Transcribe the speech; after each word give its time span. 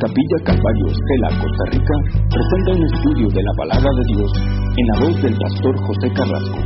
Capilla 0.00 0.38
Calvario 0.44 0.86
Estela, 0.86 1.28
Costa 1.44 1.64
Rica, 1.72 1.94
presenta 2.32 2.72
un 2.72 2.84
estudio 2.88 3.28
de 3.28 3.42
la 3.42 3.52
palabra 3.52 3.90
de 3.92 4.04
Dios 4.16 4.32
en 4.78 4.86
la 4.86 4.96
voz 5.04 5.22
del 5.22 5.36
pastor 5.36 5.76
José 5.76 6.08
Carrasco. 6.16 6.58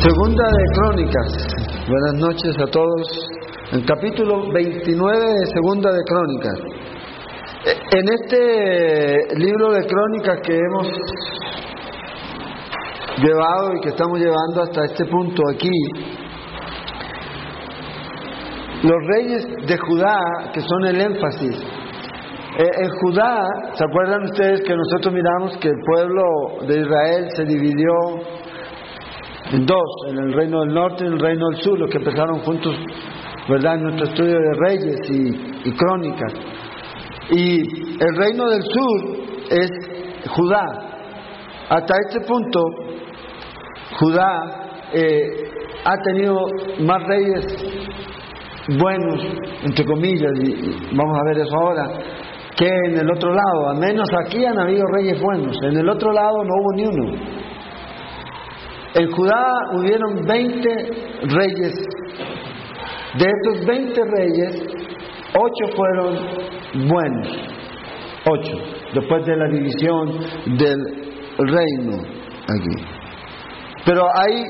Segunda 0.00 0.44
de 0.48 0.64
Crónicas. 0.72 1.28
Buenas 1.86 2.14
noches 2.14 2.56
a 2.58 2.66
todos. 2.70 3.28
El 3.72 3.84
capítulo 3.84 4.50
29 4.50 5.18
de 5.18 5.46
Segunda 5.52 5.90
de 5.92 6.02
Crónicas. 6.08 6.58
E, 7.66 7.98
en 7.98 8.08
este 8.08 9.36
libro 9.36 9.72
de 9.72 9.86
Crónicas 9.86 10.40
que 10.40 10.56
hemos 10.56 10.88
llevado 13.18 13.76
y 13.76 13.80
que 13.82 13.88
estamos 13.90 14.18
llevando 14.18 14.62
hasta 14.62 14.84
este 14.86 15.04
punto 15.04 15.42
aquí, 15.52 15.68
los 18.84 19.06
reyes 19.16 19.46
de 19.66 19.76
Judá, 19.76 20.18
que 20.54 20.60
son 20.62 20.86
el 20.86 20.98
énfasis, 20.98 21.81
eh, 22.58 22.64
en 22.64 22.90
Judá, 23.00 23.48
¿se 23.72 23.84
acuerdan 23.84 24.24
ustedes 24.24 24.60
que 24.60 24.76
nosotros 24.76 25.14
miramos 25.14 25.56
que 25.56 25.68
el 25.68 25.80
pueblo 25.86 26.66
de 26.66 26.80
Israel 26.80 27.28
se 27.34 27.44
dividió 27.46 27.92
en 29.52 29.64
dos, 29.64 29.88
en 30.08 30.18
el 30.18 30.34
reino 30.34 30.60
del 30.60 30.74
norte 30.74 31.04
y 31.04 31.06
en 31.06 31.14
el 31.14 31.20
reino 31.20 31.48
del 31.48 31.62
sur, 31.62 31.78
los 31.78 31.90
que 31.90 31.96
empezaron 31.96 32.40
juntos, 32.40 32.76
¿verdad?, 33.48 33.76
en 33.76 33.82
nuestro 33.84 34.06
estudio 34.06 34.34
de 34.34 34.52
reyes 34.68 35.00
y, 35.64 35.72
crónicas. 35.72 36.32
Y 37.30 37.60
el 38.02 38.16
reino 38.16 38.48
del 38.50 38.62
sur 38.62 39.00
es 39.50 39.70
Judá. 40.28 40.66
Hasta 41.70 41.94
este 42.06 42.20
punto, 42.26 42.60
Judá 43.98 44.90
eh, 44.92 45.26
ha 45.86 45.96
tenido 46.02 46.36
más 46.80 47.02
reyes 47.04 47.46
buenos, 48.78 49.20
entre 49.64 49.86
comillas, 49.86 50.32
y 50.38 50.94
vamos 50.94 51.18
a 51.18 51.24
ver 51.24 51.38
eso 51.38 51.56
ahora, 51.56 51.88
que 52.56 52.66
en 52.66 52.98
el 52.98 53.10
otro 53.10 53.30
lado. 53.30 53.70
Al 53.70 53.78
menos 53.78 54.08
aquí 54.24 54.44
han 54.44 54.58
habido 54.58 54.84
reyes 54.86 55.20
buenos, 55.20 55.56
en 55.62 55.76
el 55.76 55.88
otro 55.88 56.12
lado 56.12 56.44
no 56.44 56.54
hubo 56.60 56.72
ni 56.74 56.86
uno. 56.86 57.42
En 58.94 59.10
Judá 59.10 59.44
hubieron 59.74 60.26
20 60.26 60.68
reyes. 61.22 61.72
De 63.18 63.26
estos 63.26 63.66
20 63.66 64.00
reyes, 64.04 64.62
8 65.34 65.76
fueron 65.76 66.88
buenos. 66.88 67.28
8. 68.26 68.52
Después 68.94 69.24
de 69.26 69.36
la 69.36 69.48
división 69.48 70.18
del 70.58 70.78
reino 71.38 71.96
aquí. 72.48 72.84
Pero 73.84 74.04
hay 74.14 74.44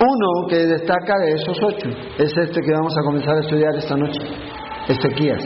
uno 0.00 0.48
que 0.48 0.56
destaca 0.56 1.14
de 1.18 1.32
esos 1.32 1.56
ocho. 1.62 1.88
Es 2.18 2.36
este 2.36 2.60
que 2.60 2.72
vamos 2.72 2.94
a 2.98 3.02
comenzar 3.04 3.36
a 3.36 3.40
estudiar 3.40 3.74
esta 3.76 3.96
noche. 3.96 4.20
Ezequías. 4.88 5.44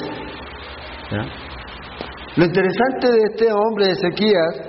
Lo 1.10 2.44
interesante 2.44 3.10
de 3.10 3.18
este 3.30 3.52
hombre, 3.52 3.90
Ezequías, 3.92 4.60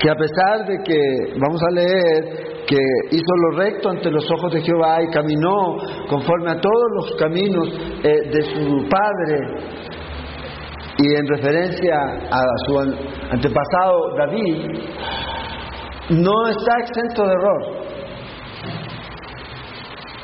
que 0.00 0.10
a 0.10 0.14
pesar 0.14 0.66
de 0.66 0.82
que, 0.84 1.38
vamos 1.38 1.60
a 1.62 1.74
leer, 1.74 2.64
que 2.66 2.76
hizo 3.10 3.36
lo 3.42 3.58
recto 3.58 3.90
ante 3.90 4.10
los 4.10 4.24
ojos 4.30 4.52
de 4.52 4.60
Jehová 4.60 5.02
y 5.02 5.10
caminó 5.10 5.76
conforme 6.08 6.50
a 6.50 6.60
todos 6.60 6.84
los 6.96 7.16
caminos 7.16 7.68
eh, 8.02 8.30
de 8.30 8.42
su 8.42 8.88
padre, 8.88 9.76
y 10.98 11.14
en 11.14 11.26
referencia 11.26 11.94
a 12.30 12.42
su 12.66 12.78
antepasado 13.30 14.16
David, 14.16 14.66
no 16.10 16.48
está 16.48 16.78
exento 16.80 17.26
de 17.26 17.32
error. 17.32 17.85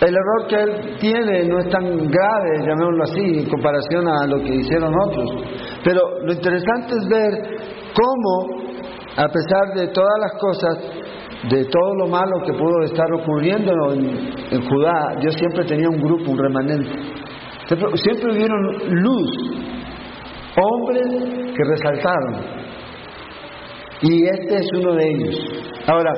El 0.02 0.16
error 0.16 0.48
que 0.48 0.56
él 0.56 0.96
tiene 0.98 1.44
no 1.44 1.60
es 1.60 1.68
tan 1.68 1.84
grave, 1.84 2.66
llamémoslo 2.66 3.04
así, 3.04 3.38
en 3.38 3.48
comparación 3.48 4.08
a 4.08 4.26
lo 4.26 4.38
que 4.42 4.56
hicieron 4.56 4.92
otros. 5.00 5.30
Pero 5.84 6.00
lo 6.24 6.32
interesante 6.32 6.94
es 6.96 7.08
ver 7.08 7.30
cómo, 7.94 8.64
a 9.16 9.28
pesar 9.28 9.74
de 9.76 9.86
todas 9.92 10.18
las 10.20 10.32
cosas, 10.40 11.02
de 11.50 11.64
todo 11.66 11.94
lo 12.00 12.08
malo 12.08 12.32
que 12.44 12.52
pudo 12.52 12.82
estar 12.82 13.06
ocurriendo 13.12 13.72
en, 13.92 14.68
Judá, 14.68 15.16
Dios 15.20 15.36
siempre 15.36 15.64
tenía 15.66 15.88
un 15.88 16.00
grupo, 16.00 16.32
un 16.32 16.38
remanente. 16.38 16.90
Siempre, 17.68 17.96
siempre 17.96 18.32
hubieron 18.32 18.60
luz, 19.02 19.30
hombres 20.56 21.54
que 21.54 21.64
resaltaron. 21.64 22.62
Y 24.02 24.24
este 24.24 24.56
es 24.56 24.66
uno 24.80 24.94
de 24.94 25.04
ellos. 25.04 25.36
Ahora, 25.86 26.12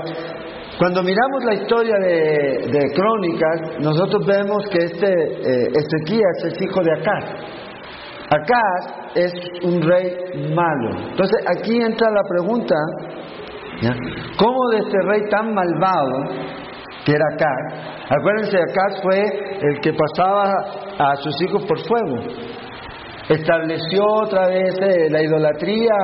cuando 0.78 1.02
miramos 1.04 1.44
la 1.44 1.54
historia 1.54 1.94
de, 2.00 2.92
Crónicas, 2.94 3.78
nosotros 3.80 4.26
vemos 4.26 4.64
que 4.70 4.84
este 4.84 5.06
eh, 5.06 5.68
Ezequías 5.72 6.44
es 6.46 6.60
hijo 6.60 6.82
de 6.82 6.92
Acaz. 6.92 7.24
Acaz 8.30 9.14
es 9.14 9.32
un 9.62 9.80
rey 9.80 10.16
malo. 10.52 11.10
Entonces 11.10 11.44
aquí 11.46 11.80
entra 11.80 12.10
la 12.10 12.22
pregunta, 12.28 12.74
¿cómo 14.36 14.68
de 14.70 14.78
este 14.78 14.98
rey 15.06 15.28
tan 15.30 15.54
malvado 15.54 16.10
que 17.04 17.12
era 17.12 17.24
Acaz? 17.34 18.10
Acuérdense, 18.10 18.56
Acaz 18.56 19.00
fue 19.00 19.22
el 19.60 19.80
que 19.80 19.92
pasaba 19.92 20.54
a 20.98 21.16
sus 21.16 21.40
hijos 21.42 21.62
por 21.66 21.78
fuego. 21.86 22.16
Estableció 23.28 24.04
otra 24.24 24.48
vez 24.48 24.74
eh, 24.82 25.08
la 25.08 25.22
idolatría 25.22 25.94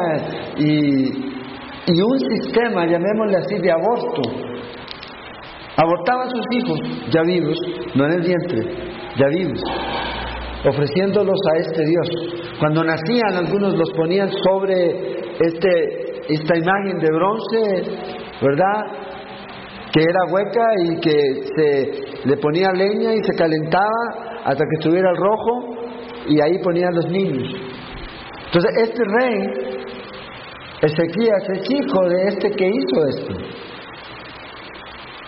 y, 0.56 1.10
y 1.86 2.02
un 2.02 2.18
sistema, 2.20 2.86
llamémosle 2.86 3.36
así, 3.36 3.58
de 3.58 3.72
aborto 3.72 4.49
Abortaba 5.82 6.24
a 6.24 6.30
sus 6.30 6.44
hijos 6.52 6.78
ya 7.10 7.22
vivos, 7.22 7.56
no 7.94 8.04
en 8.04 8.12
el 8.12 8.20
vientre, 8.20 8.60
ya 9.16 9.26
vivos, 9.28 9.62
ofreciéndolos 10.68 11.38
a 11.54 11.58
este 11.58 11.86
Dios. 11.86 12.58
Cuando 12.58 12.84
nacían, 12.84 13.34
algunos 13.34 13.74
los 13.78 13.90
ponían 13.96 14.28
sobre 14.44 15.32
este, 15.40 16.32
esta 16.34 16.58
imagen 16.58 16.98
de 16.98 17.08
bronce, 17.10 17.82
¿verdad? 18.42 18.82
Que 19.90 20.02
era 20.02 20.20
hueca 20.30 20.66
y 20.84 21.00
que 21.00 21.16
se 21.56 22.28
le 22.28 22.36
ponía 22.36 22.68
leña 22.72 23.14
y 23.14 23.24
se 23.24 23.32
calentaba 23.32 24.40
hasta 24.44 24.62
que 24.62 24.76
estuviera 24.80 25.10
el 25.10 25.16
rojo 25.16 25.80
y 26.28 26.40
ahí 26.42 26.58
ponían 26.62 26.94
los 26.94 27.06
niños. 27.06 27.48
Entonces, 28.46 28.70
este 28.82 29.02
rey, 29.18 29.36
Ezequías, 30.82 31.48
es 31.54 31.70
hijo 31.70 32.08
de 32.08 32.22
este 32.28 32.50
que 32.50 32.66
hizo 32.66 33.06
esto. 33.08 33.69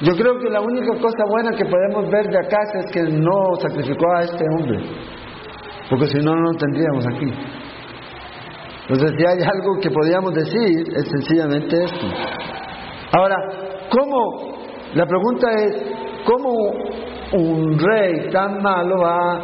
Yo 0.03 0.17
creo 0.17 0.37
que 0.41 0.51
la 0.51 0.61
única 0.61 0.93
cosa 1.01 1.25
buena 1.29 1.57
que 1.57 1.65
podemos 1.65 2.11
ver 2.11 2.27
de 2.27 2.39
acá 2.39 2.59
es 2.75 2.91
que 2.91 3.03
no 3.03 3.55
sacrificó 3.61 4.13
a 4.17 4.23
este 4.23 4.45
hombre, 4.57 4.81
porque 5.89 6.07
si 6.07 6.19
no, 6.19 6.35
no 6.35 6.43
lo 6.43 6.59
tendríamos 6.59 7.07
aquí. 7.07 7.33
Entonces, 8.89 9.13
si 9.17 9.25
hay 9.25 9.39
algo 9.49 9.79
que 9.81 9.91
podríamos 9.91 10.35
decir, 10.35 10.89
es 10.97 11.09
sencillamente 11.09 11.85
esto. 11.85 12.07
Ahora, 13.13 13.37
¿cómo? 13.91 14.65
La 14.95 15.07
pregunta 15.07 15.47
es, 15.53 15.77
¿cómo 16.25 16.51
un 17.35 17.79
rey 17.79 18.29
tan 18.33 18.61
malo 18.61 18.99
va 18.99 19.35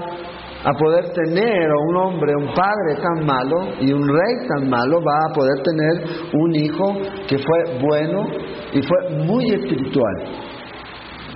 a 0.65 0.73
poder 0.73 1.13
tener, 1.13 1.71
o 1.71 1.83
un 1.89 1.97
hombre, 1.99 2.33
un 2.37 2.53
padre 2.53 2.97
tan 3.01 3.25
malo 3.25 3.75
y 3.79 3.93
un 3.93 4.09
rey 4.09 4.49
tan 4.49 4.69
malo 4.69 4.99
va 5.07 5.31
a 5.31 5.33
poder 5.33 5.63
tener 5.63 6.31
un 6.33 6.55
hijo 6.57 6.95
que 7.29 7.39
fue 7.39 7.79
bueno 7.81 8.27
y 8.73 8.83
fue 8.83 9.25
muy 9.25 9.45
espiritual? 9.55 10.48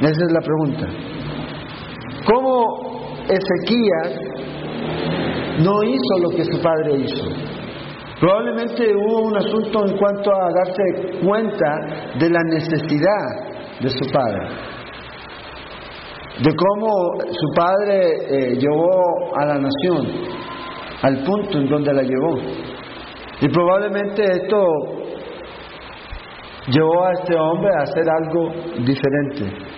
Esa 0.01 0.25
es 0.25 0.33
la 0.33 0.41
pregunta. 0.41 0.87
¿Cómo 2.27 3.25
Ezequías 3.29 4.21
no 5.61 5.83
hizo 5.83 6.19
lo 6.23 6.31
que 6.31 6.45
su 6.45 6.61
padre 6.61 6.97
hizo? 6.99 7.25
Probablemente 8.21 8.85
hubo 8.95 9.23
un 9.23 9.37
asunto 9.37 9.85
en 9.85 9.99
cuanto 9.99 10.31
a 10.33 10.49
darse 10.55 11.19
cuenta 11.25 12.15
de 12.21 12.31
la 12.31 12.41
necesidad 12.45 13.81
de 13.81 13.89
su 13.89 14.13
padre, 14.13 14.49
de 16.41 16.55
cómo 16.55 17.15
su 17.31 17.55
padre 17.57 17.99
eh, 18.29 18.57
llevó 18.61 19.37
a 19.37 19.45
la 19.45 19.59
nación 19.59 20.07
al 21.03 21.25
punto 21.25 21.59
en 21.59 21.69
donde 21.69 21.93
la 21.93 22.03
llevó. 22.03 22.37
Y 23.41 23.49
probablemente 23.49 24.23
esto 24.23 24.67
llevó 26.69 27.05
a 27.05 27.13
este 27.13 27.35
hombre 27.37 27.71
a 27.77 27.83
hacer 27.83 28.05
algo 28.09 28.53
diferente. 28.85 29.72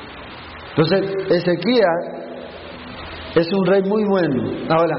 Entonces, 0.77 1.15
Ezequías 1.31 2.25
es 3.37 3.53
un 3.53 3.67
rey 3.67 3.83
muy 3.83 4.05
bueno. 4.05 4.43
Ahora, 4.69 4.97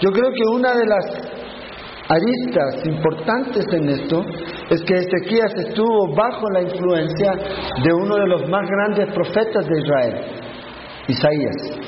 yo 0.00 0.10
creo 0.10 0.30
que 0.30 0.42
una 0.54 0.74
de 0.74 0.86
las 0.86 1.06
aristas 2.08 2.86
importantes 2.86 3.64
en 3.72 3.88
esto 3.88 4.22
es 4.70 4.82
que 4.82 4.94
Ezequías 4.94 5.54
estuvo 5.66 6.14
bajo 6.14 6.50
la 6.50 6.62
influencia 6.62 7.32
de 7.82 7.94
uno 7.94 8.16
de 8.16 8.26
los 8.26 8.48
más 8.50 8.68
grandes 8.68 9.14
profetas 9.14 9.66
de 9.66 9.80
Israel, 9.80 10.14
Isaías. 11.08 11.78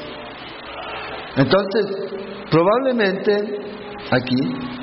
Entonces, 1.37 1.87
probablemente 2.51 3.59
aquí 4.11 4.77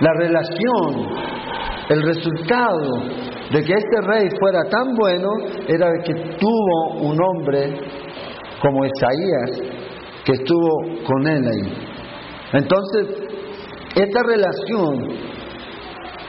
la 0.00 0.12
relación, 0.14 1.08
el 1.88 2.02
resultado 2.02 3.29
de 3.50 3.64
que 3.64 3.72
este 3.72 4.00
rey 4.02 4.28
fuera 4.38 4.62
tan 4.70 4.94
bueno 4.94 5.28
era 5.66 5.90
que 6.04 6.14
tuvo 6.38 7.00
un 7.00 7.18
hombre 7.20 7.74
como 8.62 8.84
Isaías 8.84 9.60
que 10.24 10.32
estuvo 10.32 11.04
con 11.04 11.26
él 11.26 11.42
ahí. 11.46 11.72
Entonces, 12.52 13.08
esta 13.96 14.22
relación, 14.22 15.08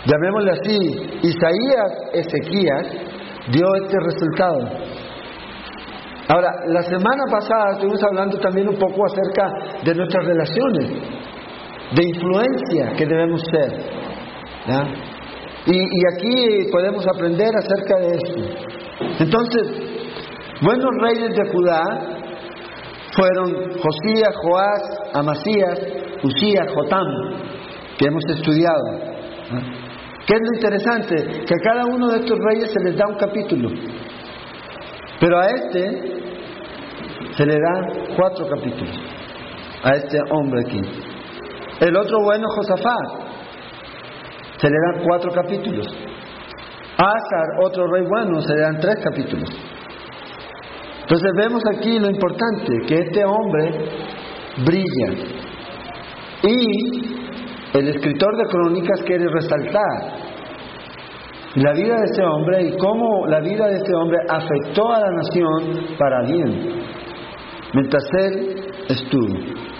llamémosle 0.05 0.51
así, 0.51 0.79
Isaías-Ezequías, 1.21 2.87
dio 3.51 3.67
este 3.83 3.97
resultado. 3.99 4.59
Ahora, 6.27 6.49
la 6.67 6.81
semana 6.83 7.23
pasada 7.29 7.73
estuvimos 7.73 8.01
hablando 8.03 8.39
también 8.39 8.69
un 8.69 8.77
poco 8.77 9.05
acerca 9.05 9.51
de 9.83 9.93
nuestras 9.93 10.25
relaciones, 10.25 10.89
de 11.95 12.03
influencia 12.03 12.93
que 12.97 13.05
debemos 13.05 13.41
ser. 13.51 13.91
Y, 15.65 15.79
aquí 16.15 16.71
podemos 16.71 17.05
aprender 17.07 17.49
acerca 17.55 17.97
de 17.99 18.07
esto. 18.07 18.39
Entonces, 19.19 19.67
buenos 20.61 20.89
reyes 21.01 21.35
de 21.35 21.51
Judá 21.51 21.83
fueron 23.13 23.79
Josías, 23.79 24.35
Joás, 24.43 24.81
Amasías, 25.13 25.79
Usías, 26.23 26.67
Jotam, 26.73 27.05
que 27.97 28.07
hemos 28.07 28.23
estudiado. 28.29 29.11
¿Qué 30.25 30.33
es 30.33 30.39
lo 30.39 30.55
interesante? 30.55 31.15
Que 31.45 31.53
a 31.53 31.63
cada 31.63 31.85
uno 31.85 32.09
de 32.09 32.19
estos 32.19 32.39
reyes 32.39 32.71
se 32.71 32.83
les 32.83 32.95
da 32.97 33.07
un 33.07 33.17
capítulo. 33.17 33.69
Pero 35.19 35.37
a 35.37 35.45
este 35.45 36.21
se 37.37 37.45
le 37.45 37.53
da 37.53 38.15
cuatro 38.15 38.47
capítulos. 38.47 38.95
A 39.83 39.91
este 39.95 40.17
hombre 40.31 40.61
aquí. 40.61 40.81
El 41.81 41.95
otro 41.97 42.23
bueno, 42.23 42.47
Josafat, 42.49 43.30
se 44.61 44.69
le 44.69 44.77
dan 44.77 45.03
cuatro 45.03 45.31
capítulos. 45.31 45.87
A 46.97 47.03
Azar, 47.03 47.47
otro 47.63 47.87
rey 47.87 48.05
bueno, 48.07 48.41
se 48.41 48.53
le 48.53 48.61
dan 48.61 48.79
tres 48.79 48.95
capítulos. 49.03 49.49
Entonces 51.01 51.31
vemos 51.35 51.61
aquí 51.75 51.97
lo 51.97 52.09
importante, 52.09 52.73
que 52.87 52.99
este 52.99 53.25
hombre 53.25 53.71
brilla. 54.63 55.25
Y 56.43 57.77
el 57.77 57.87
escritor 57.87 58.37
de 58.37 58.45
crónicas 58.49 59.01
quiere 59.03 59.25
resaltar 59.27 60.21
la 61.55 61.73
vida 61.73 61.95
de 61.95 62.05
este 62.05 62.23
hombre 62.23 62.63
y 62.63 62.77
cómo 62.77 63.27
la 63.27 63.39
vida 63.39 63.65
de 63.67 63.77
este 63.77 63.95
hombre 63.95 64.19
afectó 64.29 64.93
a 64.93 64.99
la 64.99 65.11
nación 65.11 65.97
para 65.97 66.21
bien, 66.23 66.83
mientras 67.73 68.03
él 68.19 68.55
estuvo. 68.89 69.70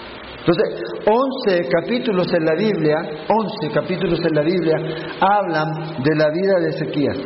Entonces, 0.44 0.82
11 1.06 1.68
capítulos 1.68 2.26
en 2.34 2.44
la 2.44 2.54
Biblia, 2.56 2.96
11 3.28 3.74
capítulos 3.74 4.18
en 4.26 4.34
la 4.34 4.42
Biblia 4.42 4.76
hablan 5.20 6.02
de 6.02 6.16
la 6.16 6.30
vida 6.30 6.58
de 6.58 6.68
Ezequías, 6.70 7.16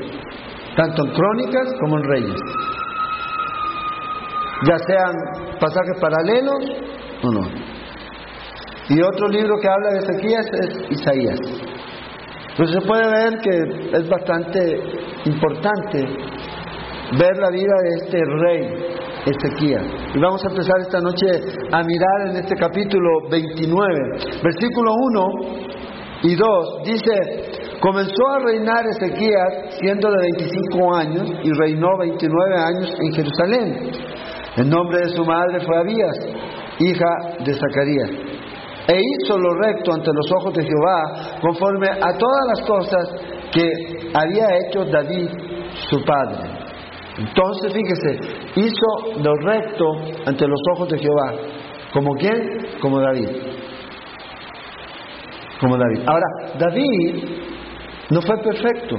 tanto 0.77 1.07
en 1.07 1.13
crónicas 1.13 1.75
como 1.81 1.97
en 1.97 2.05
reyes. 2.05 2.41
Ya 4.69 4.77
sean 4.87 5.15
pasajes 5.59 5.99
paralelos 5.99 6.65
o 7.23 7.31
no. 7.33 7.49
Y 8.91 9.01
otro 9.01 9.29
libro 9.29 9.55
que 9.63 9.69
habla 9.69 9.93
de 9.93 9.99
Ezequías 9.99 10.47
es 10.53 10.91
Isaías. 10.91 11.41
Entonces 12.51 12.83
se 12.83 12.87
puede 12.87 13.11
ver 13.11 13.39
que 13.39 13.97
es 13.97 14.09
bastante 14.11 14.79
importante 15.25 16.01
ver 17.19 17.37
la 17.39 17.51
vida 17.51 17.75
de 17.83 18.05
este 18.05 18.19
rey 18.25 18.96
Ezequiel. 19.27 19.83
Y 20.15 20.21
vamos 20.21 20.41
a 20.45 20.51
empezar 20.51 20.81
esta 20.81 21.01
noche 21.01 21.27
a 21.73 21.83
mirar 21.83 22.31
en 22.31 22.37
este 22.37 22.55
capítulo 22.55 23.29
29, 23.29 24.41
versículo 24.43 24.93
1 24.95 25.27
y 26.23 26.37
2. 26.37 26.83
Dice, 26.85 27.79
comenzó 27.81 28.29
a 28.31 28.39
reinar 28.39 28.87
Ezequías 28.87 29.77
siendo 29.81 30.09
de 30.11 30.19
25 30.39 30.95
años 30.95 31.29
y 31.43 31.51
reinó 31.59 31.99
29 31.99 32.57
años 32.57 32.95
en 33.01 33.13
Jerusalén. 33.13 33.91
El 34.57 34.71
nombre 34.71 35.01
de 35.01 35.09
su 35.09 35.25
madre 35.25 35.61
fue 35.67 35.77
Abías, 35.77 36.19
hija 36.79 37.45
de 37.45 37.53
Zacarías. 37.53 38.11
E 38.89 38.97
hizo 38.97 39.37
lo 39.37 39.55
recto 39.55 39.93
ante 39.93 40.11
los 40.15 40.31
ojos 40.39 40.55
de 40.55 40.63
Jehová, 40.63 41.41
conforme 41.41 41.89
a 41.89 42.17
todas 42.17 42.47
las 42.47 42.67
cosas 42.69 43.09
que 43.53 43.69
había 44.15 44.47
hecho 44.61 44.85
David, 44.85 45.31
su 45.91 46.05
padre. 46.05 46.56
Entonces, 47.19 47.73
fíjese, 47.73 48.19
hizo 48.57 49.23
lo 49.23 49.35
recto 49.37 49.85
ante 50.27 50.47
los 50.47 50.61
ojos 50.75 50.89
de 50.91 50.99
Jehová. 50.99 51.33
¿Como 51.93 52.15
quién? 52.15 52.79
Como 52.81 53.01
David. 53.01 53.29
Como 55.61 55.79
David. 55.79 56.01
Ahora, 56.07 56.59
David 56.59 57.25
no 58.11 58.21
fue 58.21 58.37
perfecto. 58.43 58.97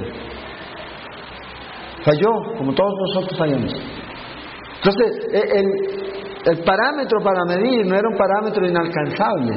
Falló, 2.02 2.56
como 2.56 2.74
todos 2.74 2.92
nosotros 3.06 3.38
fallamos. 3.38 3.72
Entonces, 4.76 5.28
e, 5.32 5.60
el, 5.60 5.66
el 6.44 6.64
parámetro 6.64 7.20
para 7.22 7.44
medir 7.44 7.86
no 7.86 7.94
era 7.94 8.08
un 8.08 8.16
parámetro 8.16 8.66
inalcanzable. 8.66 9.54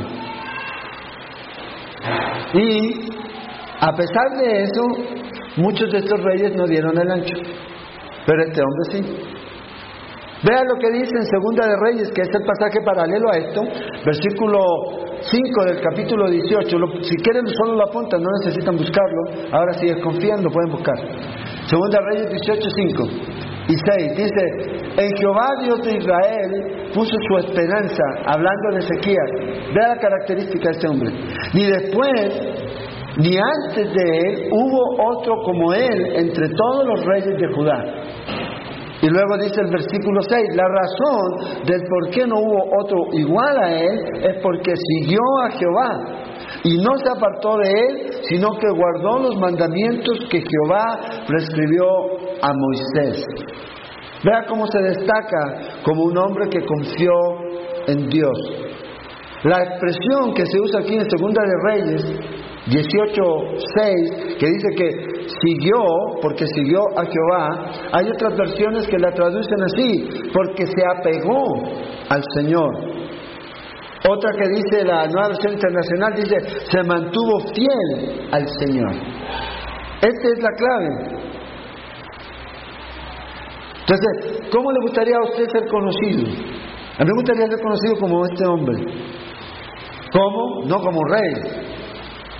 Y, 2.54 3.10
a 3.80 3.92
pesar 3.94 4.38
de 4.38 4.64
eso, 4.64 4.82
muchos 5.58 5.92
de 5.92 6.00
estos 6.00 6.20
reyes 6.22 6.56
no 6.56 6.66
dieron 6.68 7.00
el 7.00 7.12
ancho. 7.12 7.38
Pero 8.26 8.44
este 8.44 8.62
hombre 8.62 8.84
sí. 8.92 9.42
Vea 10.44 10.64
lo 10.66 10.76
que 10.80 10.90
dice 10.90 11.14
en 11.14 11.26
Segunda 11.26 11.68
de 11.68 11.76
Reyes, 11.78 12.12
que 12.16 12.22
es 12.22 12.30
el 12.34 12.42
pasaje 12.42 12.82
paralelo 12.84 13.30
a 13.30 13.38
esto, 13.38 13.62
versículo 14.04 14.58
5 15.22 15.66
del 15.66 15.82
capítulo 15.82 16.30
18. 16.30 16.78
si 17.04 17.16
quieren 17.18 17.46
solo 17.46 17.76
lo 17.76 17.84
apuntan, 17.86 18.22
no 18.24 18.30
necesitan 18.44 18.76
buscarlo. 18.76 19.54
Ahora 19.54 19.74
si 19.74 19.86
desconfían 19.86 20.44
lo 20.44 20.50
pueden 20.50 20.72
buscar. 20.72 20.98
Segunda 21.70 22.00
de 22.00 22.06
Reyes 22.10 22.30
18, 22.42 22.70
5 22.70 23.04
y 23.70 23.76
6. 23.78 24.18
Dice, 24.18 24.44
en 24.98 25.10
Jehová 25.16 25.48
Dios 25.64 25.82
de 25.84 25.98
Israel 25.98 26.90
puso 26.92 27.14
su 27.28 27.38
esperanza, 27.38 28.04
hablando 28.26 28.72
de 28.74 28.80
Ezequías. 28.80 29.30
Vea 29.76 29.90
la 29.90 30.02
característica 30.02 30.70
de 30.70 30.72
este 30.72 30.88
hombre. 30.88 31.10
Ni 31.54 31.66
después 31.70 32.61
ni 33.18 33.38
antes 33.38 33.94
de 33.94 34.18
él 34.20 34.50
hubo 34.52 35.12
otro 35.12 35.36
como 35.44 35.74
él 35.74 36.16
entre 36.16 36.48
todos 36.50 36.86
los 36.86 37.06
reyes 37.06 37.38
de 37.38 37.54
Judá. 37.54 37.84
Y 39.02 39.10
luego 39.10 39.36
dice 39.38 39.62
el 39.62 39.72
versículo 39.72 40.22
6, 40.22 40.56
la 40.56 40.68
razón 40.68 41.64
del 41.66 41.82
por 41.90 42.10
qué 42.12 42.28
no 42.28 42.36
hubo 42.38 42.70
otro 42.84 42.98
igual 43.14 43.58
a 43.58 43.74
él 43.74 44.00
es 44.22 44.42
porque 44.44 44.74
siguió 44.76 45.20
a 45.44 45.50
Jehová 45.52 46.22
y 46.64 46.78
no 46.78 46.96
se 46.98 47.10
apartó 47.10 47.58
de 47.58 47.70
él, 47.70 48.12
sino 48.30 48.52
que 48.60 48.70
guardó 48.70 49.20
los 49.24 49.38
mandamientos 49.38 50.20
que 50.30 50.42
Jehová 50.42 51.00
prescribió 51.28 51.84
a 52.44 52.52
Moisés. 52.54 53.26
Vea 54.24 54.46
cómo 54.48 54.68
se 54.68 54.80
destaca 54.84 55.82
como 55.84 56.04
un 56.04 56.18
hombre 56.18 56.48
que 56.50 56.64
confió 56.64 57.12
en 57.88 58.08
Dios. 58.08 58.38
La 59.44 59.64
expresión 59.64 60.36
que 60.36 60.46
se 60.46 60.60
usa 60.60 60.82
aquí 60.82 60.94
en 60.94 61.10
Segunda 61.10 61.42
de 61.42 61.74
Reyes 61.74 62.41
18.6, 62.68 64.38
que 64.38 64.46
dice 64.46 64.68
que 64.78 64.90
siguió, 65.42 65.82
porque 66.22 66.46
siguió 66.46 66.82
a 66.96 67.06
Jehová, 67.06 67.72
hay 67.92 68.08
otras 68.08 68.38
versiones 68.38 68.88
que 68.88 69.00
la 69.00 69.12
traducen 69.12 69.64
así, 69.64 70.10
porque 70.32 70.68
se 70.68 70.84
apegó 70.96 71.44
al 72.10 72.22
Señor. 72.36 72.70
Otra 74.08 74.32
que 74.32 74.50
dice 74.50 74.86
la 74.86 75.08
nueva 75.08 75.30
versión 75.30 75.54
internacional, 75.54 76.14
dice, 76.16 76.36
se 76.72 76.84
mantuvo 76.84 77.40
fiel 77.54 78.30
al 78.32 78.48
Señor. 78.60 78.94
Esta 80.02 80.28
es 80.28 80.42
la 80.42 80.50
clave. 80.58 81.22
Entonces, 83.82 84.50
¿cómo 84.52 84.72
le 84.72 84.80
gustaría 84.82 85.16
a 85.18 85.24
usted 85.24 85.46
ser 85.50 85.68
conocido? 85.68 86.24
A 86.98 87.04
mí 87.04 87.10
me 87.10 87.16
gustaría 87.16 87.48
ser 87.48 87.62
conocido 87.62 87.96
como 88.00 88.26
este 88.26 88.46
hombre. 88.46 88.86
¿Cómo? 90.14 90.66
No 90.66 90.78
como 90.78 91.00
rey, 91.06 91.71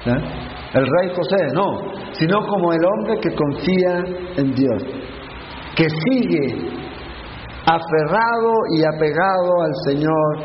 ¿Eh? 0.06 0.52
el 0.74 0.86
rey 0.88 1.14
José, 1.16 1.48
no, 1.54 1.92
sino 2.14 2.40
como 2.48 2.72
el 2.74 2.80
hombre 2.86 3.20
que 3.20 3.36
confía 3.36 4.04
en 4.38 4.54
Dios, 4.54 4.84
que 5.76 5.86
sigue 5.90 6.82
aferrado 7.66 8.54
y 8.76 8.84
apegado 8.84 9.62
al 9.64 9.74
Señor, 9.86 10.38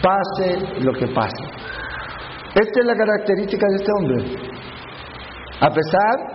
pase 0.00 0.80
lo 0.80 0.92
que 0.92 1.08
pase. 1.08 1.44
Esta 2.54 2.80
es 2.80 2.86
la 2.86 2.94
característica 2.94 3.66
de 3.68 3.76
este 3.76 3.92
hombre. 3.98 4.24
A 5.60 5.70
pesar 5.70 6.34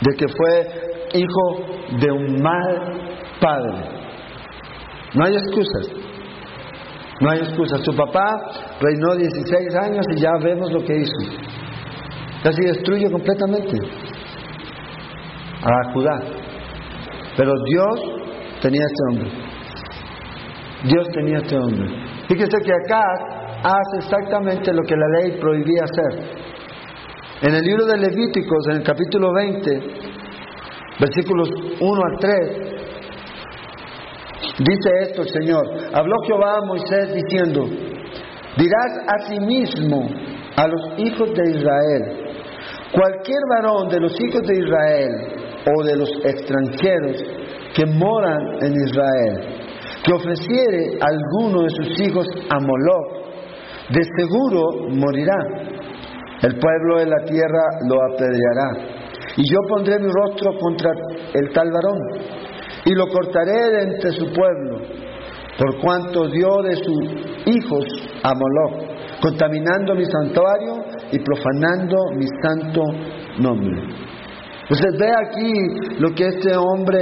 de 0.00 0.16
que 0.16 0.26
fue 0.28 0.88
hijo 1.14 1.98
de 2.00 2.10
un 2.10 2.42
mal 2.42 3.18
padre. 3.40 3.98
No 5.14 5.24
hay 5.24 5.34
excusas. 5.34 6.07
No 7.20 7.30
hay 7.30 7.38
excusa. 7.40 7.76
Su 7.78 7.94
papá 7.96 8.24
reinó 8.80 9.16
16 9.16 9.74
años 9.82 10.04
y 10.14 10.20
ya 10.20 10.30
vemos 10.42 10.72
lo 10.72 10.84
que 10.84 10.96
hizo. 10.96 11.48
Casi 12.42 12.62
destruye 12.62 13.10
completamente 13.10 13.76
a 15.62 15.92
Judá. 15.92 16.20
Pero 17.36 17.52
Dios 17.64 18.00
tenía 18.62 18.82
este 18.86 19.02
hombre. 19.10 19.30
Dios 20.84 21.08
tenía 21.12 21.38
este 21.38 21.56
hombre. 21.56 21.88
Fíjese 22.28 22.58
que 22.64 22.72
acá 22.72 23.02
hace 23.62 23.98
exactamente 23.98 24.72
lo 24.72 24.82
que 24.82 24.94
la 24.94 25.06
ley 25.20 25.40
prohibía 25.40 25.82
hacer. 25.84 26.48
En 27.42 27.54
el 27.54 27.64
libro 27.64 27.86
de 27.86 27.98
Levíticos, 27.98 28.66
en 28.70 28.76
el 28.76 28.82
capítulo 28.82 29.32
20, 29.32 29.80
versículos 31.00 31.48
1 31.80 32.02
al 32.04 32.18
3, 32.18 32.77
Dice 34.58 34.90
esto 35.02 35.22
el 35.22 35.28
Señor. 35.28 35.66
Habló 35.92 36.14
Jehová 36.26 36.58
a 36.58 36.66
Moisés 36.66 37.14
diciendo, 37.14 37.64
dirás 38.56 38.92
a 39.06 39.26
sí 39.28 39.38
a 40.56 40.66
los 40.66 40.98
hijos 40.98 41.28
de 41.34 41.50
Israel, 41.50 42.28
cualquier 42.92 43.38
varón 43.54 43.88
de 43.88 44.00
los 44.00 44.12
hijos 44.20 44.42
de 44.46 44.58
Israel 44.58 45.10
o 45.66 45.84
de 45.84 45.96
los 45.96 46.10
extranjeros 46.24 47.16
que 47.74 47.86
moran 47.86 48.40
en 48.62 48.72
Israel, 48.74 49.58
que 50.04 50.12
ofreciere 50.12 50.98
alguno 51.00 51.62
de 51.62 51.70
sus 51.70 52.00
hijos 52.00 52.26
a 52.50 52.58
Moloch, 52.58 53.18
de 53.90 54.02
seguro 54.18 54.88
morirá. 54.90 55.68
El 56.42 56.56
pueblo 56.58 56.98
de 56.98 57.06
la 57.06 57.24
tierra 57.24 57.62
lo 57.88 57.96
apedreará. 58.14 58.98
Y 59.36 59.42
yo 59.52 59.58
pondré 59.68 59.98
mi 59.98 60.08
rostro 60.10 60.52
contra 60.60 60.90
el 61.34 61.52
tal 61.52 61.70
varón, 61.70 61.98
y 62.88 62.94
lo 62.94 63.06
cortaré 63.08 63.70
de 63.70 63.82
entre 63.82 64.12
su 64.12 64.32
pueblo, 64.32 64.78
por 65.58 65.78
cuanto 65.80 66.26
dio 66.28 66.48
de 66.62 66.76
sus 66.76 67.04
hijos 67.44 67.84
a 68.22 68.32
Moloch, 68.32 69.20
contaminando 69.20 69.94
mi 69.94 70.06
santuario 70.06 70.84
y 71.12 71.18
profanando 71.18 71.96
mi 72.16 72.26
santo 72.42 72.80
nombre. 73.40 73.76
Entonces 74.62 74.98
ve 74.98 75.10
aquí 75.26 75.98
lo 75.98 76.14
que 76.14 76.28
este 76.28 76.56
hombre 76.56 76.98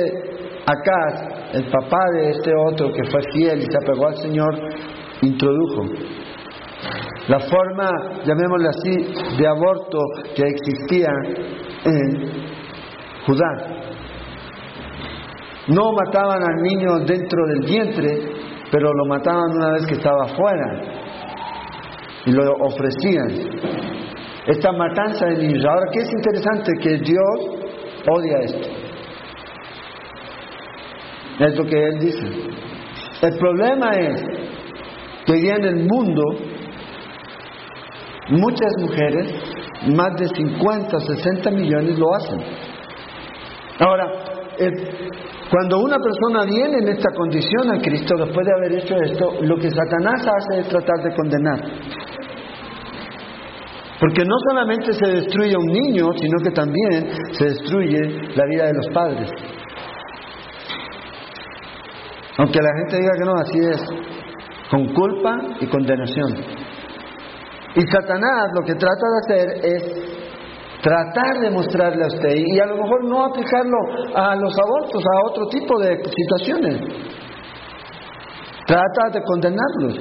acá, 0.67 1.53
el 1.53 1.71
papá 1.71 2.05
de 2.15 2.31
este 2.31 2.51
otro 2.69 2.93
que 2.93 3.09
fue 3.09 3.21
fiel 3.33 3.61
y 3.61 3.67
se 3.67 3.79
apegó 3.81 4.09
al 4.09 4.17
Señor, 4.17 4.59
introdujo. 5.23 5.85
La 7.29 7.39
forma, 7.39 7.91
llamémosle 8.25 8.69
así, 8.69 9.37
de 9.39 9.47
aborto 9.47 9.99
que 10.35 10.43
existía 10.43 11.11
en 11.85 12.47
Judá. 13.25 13.76
No 15.69 15.93
mataban 15.93 16.43
al 16.43 16.63
niño 16.63 16.99
dentro 17.07 17.47
del 17.47 17.67
vientre, 17.67 18.09
pero 18.71 18.93
lo 18.93 19.07
mataban 19.07 19.51
una 19.57 19.73
vez 19.73 19.87
que 19.87 19.95
estaba 19.95 20.25
afuera 20.25 20.81
y 22.25 22.33
lo 22.33 22.53
ofrecían. 22.61 23.29
Esta 24.47 24.73
matanza 24.73 25.27
de 25.27 25.39
niños. 25.39 25.65
Ahora, 25.65 25.87
¿qué 25.93 26.01
es 26.01 26.13
interesante? 26.13 26.73
Que 26.81 26.99
Dios 26.99 27.67
odia 28.09 28.39
esto. 28.45 28.69
Es 31.41 31.57
lo 31.57 31.65
que 31.65 31.77
Él 31.77 31.99
dice. 31.99 32.27
El 33.23 33.39
problema 33.39 33.91
es 33.91 34.23
que 35.27 35.33
hoy 35.33 35.49
en 35.49 35.65
el 35.65 35.87
mundo 35.87 36.23
muchas 38.29 38.73
mujeres, 38.79 39.35
más 39.95 40.15
de 40.17 40.29
50, 40.29 40.99
60 40.99 41.51
millones 41.51 41.99
lo 41.99 42.15
hacen. 42.15 42.41
Ahora, 43.81 44.07
cuando 45.51 45.79
una 45.79 45.97
persona 45.99 46.45
viene 46.45 46.79
en 46.79 46.89
esta 46.89 47.09
condición 47.15 47.71
a 47.71 47.81
Cristo 47.81 48.15
después 48.19 48.47
de 48.47 48.53
haber 48.53 48.73
hecho 48.83 48.95
esto, 48.97 49.33
lo 49.43 49.57
que 49.57 49.71
Satanás 49.71 50.27
hace 50.27 50.61
es 50.61 50.69
tratar 50.69 51.03
de 51.05 51.15
condenar. 51.15 51.61
Porque 54.01 54.25
no 54.25 54.35
solamente 54.51 54.93
se 54.93 55.07
destruye 55.07 55.57
un 55.57 55.67
niño, 55.67 56.09
sino 56.19 56.39
que 56.43 56.51
también 56.51 57.11
se 57.33 57.45
destruye 57.45 58.01
la 58.35 58.45
vida 58.47 58.67
de 58.67 58.75
los 58.75 58.89
padres. 58.89 59.31
Aunque 62.39 62.61
la 62.61 62.71
gente 62.79 62.99
diga 62.99 63.13
que 63.17 63.25
no, 63.25 63.35
así 63.37 63.59
es, 63.59 64.07
con 64.71 64.93
culpa 64.93 65.39
y 65.61 65.67
condenación. 65.67 66.35
Y 67.77 67.81
Satanás 67.83 68.51
lo 68.55 68.63
que 68.65 68.75
trata 68.75 69.07
de 69.11 69.19
hacer 69.23 69.65
es 69.65 70.06
tratar 70.87 71.41
de 71.41 71.51
mostrarle 71.51 72.05
a 72.05 72.07
usted 72.07 72.35
y 72.37 72.61
a 72.61 72.67
lo 72.67 72.77
mejor 72.77 73.05
no 73.09 73.25
aplicarlo 73.25 73.77
a 74.15 74.37
los 74.37 74.55
abortos, 74.57 75.03
a 75.03 75.31
otro 75.31 75.47
tipo 75.49 75.81
de 75.81 75.99
situaciones. 75.99 76.81
Trata 78.67 79.11
de 79.13 79.21
condenarlos. 79.23 79.95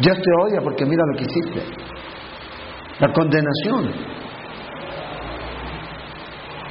Dios 0.00 0.16
te 0.16 0.30
odia 0.44 0.60
porque 0.60 0.84
mira 0.84 1.02
lo 1.12 1.18
que 1.18 1.24
hiciste 1.24 1.62
la 2.98 3.12
condenación. 3.12 3.92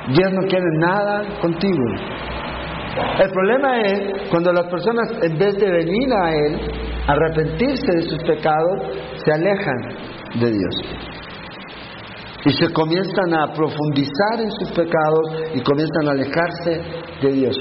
Dios 0.10 0.34
no 0.34 0.42
quiere 0.48 0.66
nada 0.80 1.40
contigo. 1.40 1.84
El 3.20 3.32
problema 3.32 3.82
es 3.82 4.30
cuando 4.30 4.52
las 4.52 4.66
personas, 4.68 5.10
en 5.22 5.38
vez 5.38 5.56
de 5.58 5.72
venir 5.72 6.14
a 6.14 6.36
Él, 6.36 6.60
arrepentirse 7.08 7.92
de 7.96 8.02
sus 8.02 8.24
pecados, 8.24 8.82
se 9.24 9.32
alejan 9.32 9.78
de 10.42 10.52
Dios. 10.52 11.07
Y 12.48 12.54
se 12.54 12.72
comienzan 12.72 13.34
a 13.34 13.52
profundizar 13.54 14.40
en 14.40 14.52
sus 14.52 14.72
pecados 14.72 15.54
y 15.54 15.62
comienzan 15.62 16.08
a 16.08 16.12
alejarse 16.12 16.82
de 17.22 17.32
Dios. 17.34 17.58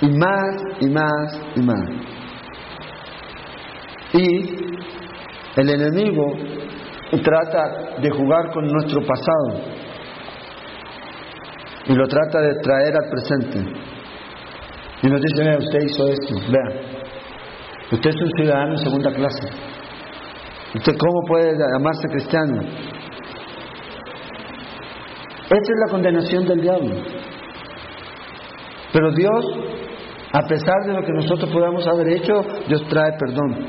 Y 0.00 0.08
más 0.08 0.56
y 0.80 0.86
más 0.88 1.40
y 1.54 1.60
más. 1.60 1.90
Y 4.14 4.56
el 5.60 5.68
enemigo 5.68 6.32
trata 7.22 8.00
de 8.00 8.10
jugar 8.10 8.52
con 8.54 8.66
nuestro 8.68 9.00
pasado 9.02 9.76
y 11.88 11.92
lo 11.92 12.06
trata 12.08 12.40
de 12.40 12.54
traer 12.62 12.94
al 12.96 13.10
presente. 13.10 13.58
Y 15.02 15.08
nos 15.08 15.20
dice, 15.20 15.44
vea, 15.44 15.58
usted 15.58 15.78
hizo 15.84 16.08
esto, 16.08 16.34
vea, 16.50 16.80
usted 17.92 18.10
es 18.10 18.16
un 18.16 18.30
ciudadano 18.38 18.72
en 18.72 18.78
segunda 18.78 19.12
clase. 19.12 19.48
¿Usted 20.74 20.92
cómo 20.98 21.20
puede 21.28 21.52
llamarse 21.52 22.08
cristiano? 22.08 22.95
Esa 25.46 25.54
es 25.54 25.78
la 25.86 25.90
condenación 25.92 26.44
del 26.44 26.60
diablo. 26.60 26.94
Pero 28.92 29.12
Dios, 29.12 29.44
a 30.32 30.42
pesar 30.48 30.86
de 30.86 30.92
lo 30.94 31.02
que 31.02 31.12
nosotros 31.12 31.50
podamos 31.52 31.86
haber 31.86 32.08
hecho, 32.08 32.32
Dios 32.66 32.82
trae 32.88 33.12
perdón. 33.18 33.66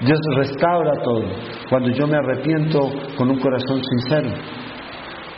Dios 0.00 0.18
restaura 0.36 0.92
todo 1.02 1.22
cuando 1.70 1.88
yo 1.90 2.06
me 2.06 2.16
arrepiento 2.16 2.80
con 3.16 3.30
un 3.30 3.38
corazón 3.38 3.80
sincero. 3.82 4.30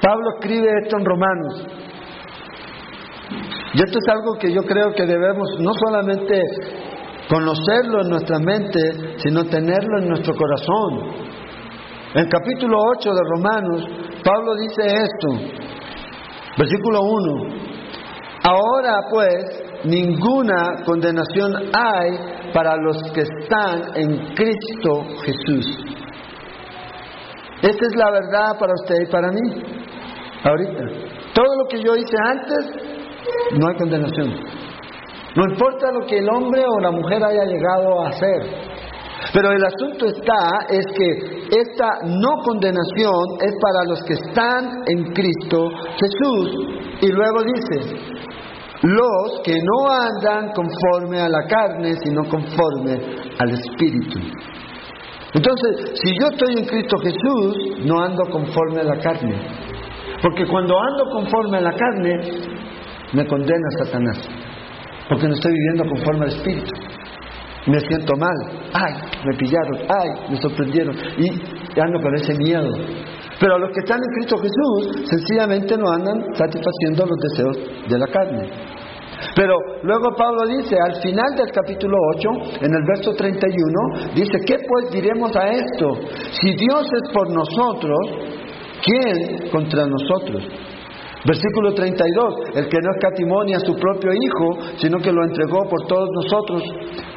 Pablo 0.00 0.30
escribe 0.38 0.66
esto 0.82 0.96
en 0.98 1.04
Romanos. 1.04 1.66
Y 3.74 3.82
esto 3.82 3.98
es 3.98 4.08
algo 4.08 4.38
que 4.38 4.52
yo 4.52 4.62
creo 4.62 4.92
que 4.94 5.04
debemos 5.04 5.48
no 5.60 5.72
solamente 5.74 6.40
conocerlo 7.28 8.02
en 8.02 8.08
nuestra 8.08 8.38
mente, 8.38 9.18
sino 9.18 9.44
tenerlo 9.44 9.98
en 9.98 10.08
nuestro 10.08 10.34
corazón. 10.34 11.28
En 12.14 12.28
capítulo 12.28 12.78
8 12.96 13.10
de 13.10 13.20
Romanos, 13.36 13.86
Pablo 14.24 14.54
dice 14.56 14.82
esto, 14.86 15.28
versículo 16.56 17.00
1, 17.02 17.58
ahora 18.44 19.00
pues 19.10 19.44
ninguna 19.84 20.82
condenación 20.84 21.54
hay 21.72 22.50
para 22.52 22.76
los 22.76 22.96
que 23.12 23.22
están 23.22 23.94
en 23.94 24.34
Cristo 24.34 25.04
Jesús. 25.24 25.78
Esta 27.62 27.86
es 27.86 27.96
la 27.96 28.10
verdad 28.10 28.58
para 28.58 28.72
usted 28.74 29.02
y 29.02 29.10
para 29.10 29.30
mí. 29.32 29.78
Ahorita. 30.44 31.08
Todo 31.34 31.56
lo 31.58 31.68
que 31.68 31.82
yo 31.82 31.96
hice 31.96 32.16
antes, 32.24 32.70
no 33.58 33.68
hay 33.68 33.76
condenación. 33.76 34.34
No 35.36 35.42
importa 35.50 35.92
lo 35.92 36.06
que 36.06 36.18
el 36.18 36.28
hombre 36.28 36.64
o 36.66 36.80
la 36.80 36.90
mujer 36.90 37.22
haya 37.24 37.44
llegado 37.44 38.00
a 38.00 38.08
hacer. 38.08 38.77
Pero 39.32 39.52
el 39.52 39.64
asunto 39.64 40.06
está, 40.06 40.66
es 40.70 40.86
que 40.96 41.60
esta 41.60 41.88
no 42.04 42.36
condenación 42.44 43.24
es 43.40 43.52
para 43.60 43.84
los 43.88 44.02
que 44.04 44.14
están 44.14 44.82
en 44.86 45.12
Cristo 45.12 45.70
Jesús. 46.00 46.78
Y 47.00 47.08
luego 47.08 47.42
dice, 47.42 47.96
los 48.82 49.40
que 49.44 49.54
no 49.54 49.90
andan 49.90 50.52
conforme 50.52 51.20
a 51.20 51.28
la 51.28 51.42
carne, 51.48 51.94
sino 52.02 52.22
conforme 52.28 52.94
al 53.38 53.50
Espíritu. 53.50 54.20
Entonces, 55.34 55.92
si 55.94 56.10
yo 56.20 56.28
estoy 56.28 56.58
en 56.58 56.64
Cristo 56.64 56.96
Jesús, 56.98 57.56
no 57.84 58.00
ando 58.00 58.24
conforme 58.30 58.80
a 58.80 58.84
la 58.84 58.98
carne. 58.98 59.36
Porque 60.22 60.46
cuando 60.46 60.74
ando 60.80 61.04
conforme 61.12 61.58
a 61.58 61.60
la 61.60 61.72
carne, 61.72 62.20
me 63.12 63.26
condena 63.26 63.68
Satanás. 63.84 64.18
Porque 65.08 65.28
no 65.28 65.34
estoy 65.34 65.52
viviendo 65.52 65.84
conforme 65.84 66.24
al 66.24 66.30
Espíritu. 66.30 66.70
Me 67.66 67.80
siento 67.80 68.14
mal. 68.16 68.57
Ay, 68.72 68.94
me 69.24 69.36
pillaron. 69.36 69.78
Ay, 69.88 70.30
me 70.30 70.36
sorprendieron. 70.40 70.96
Y 71.18 71.80
ando 71.80 72.00
con 72.00 72.14
ese 72.14 72.34
miedo. 72.34 72.68
Pero 73.40 73.58
los 73.58 73.70
que 73.72 73.80
están 73.80 73.98
en 73.98 74.10
Cristo 74.16 74.36
Jesús 74.36 75.08
sencillamente 75.08 75.76
no 75.76 75.90
andan 75.90 76.34
satisfaciendo 76.34 77.06
los 77.06 77.18
deseos 77.30 77.56
de 77.88 77.98
la 77.98 78.06
carne. 78.06 78.50
Pero 79.34 79.54
luego 79.82 80.14
Pablo 80.16 80.46
dice, 80.58 80.76
al 80.80 81.00
final 81.00 81.36
del 81.36 81.50
capítulo 81.52 81.96
8, 82.16 82.58
en 82.62 82.74
el 82.74 82.82
verso 82.86 83.12
31, 83.14 84.14
dice, 84.14 84.38
¿qué 84.46 84.56
pues 84.66 84.90
diremos 84.92 85.34
a 85.36 85.48
esto? 85.48 85.94
Si 86.40 86.50
Dios 86.56 86.86
es 86.86 87.12
por 87.12 87.30
nosotros, 87.30 87.98
¿quién 88.84 89.50
contra 89.50 89.86
nosotros? 89.86 90.42
Versículo 91.24 91.74
32, 91.74 92.34
el 92.54 92.68
que 92.68 92.78
no 92.80 92.90
escatimonia 92.92 93.56
a 93.56 93.66
su 93.66 93.74
propio 93.74 94.10
Hijo, 94.12 94.58
sino 94.76 94.98
que 94.98 95.12
lo 95.12 95.24
entregó 95.24 95.68
por 95.68 95.86
todos 95.86 96.08
nosotros, 96.14 96.62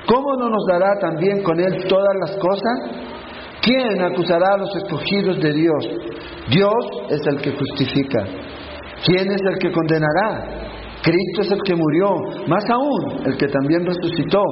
¿cómo 0.07 0.35
no 0.37 0.49
nos 0.49 0.65
dará 0.67 0.97
también 0.99 1.43
con 1.43 1.59
Él 1.59 1.85
todas 1.87 2.15
las 2.21 2.35
cosas? 2.37 3.11
¿Quién 3.61 4.01
acusará 4.01 4.55
a 4.55 4.57
los 4.57 4.75
escogidos 4.75 5.39
de 5.39 5.53
Dios? 5.53 5.87
Dios 6.49 6.85
es 7.09 7.21
el 7.27 7.41
que 7.41 7.51
justifica. 7.51 8.25
¿Quién 9.05 9.31
es 9.31 9.41
el 9.53 9.59
que 9.59 9.71
condenará? 9.71 10.61
Cristo 11.03 11.41
es 11.41 11.51
el 11.51 11.61
que 11.63 11.75
murió, 11.75 12.09
más 12.47 12.63
aún 12.69 13.21
el 13.25 13.37
que 13.37 13.47
también 13.47 13.85
resucitó, 13.85 14.43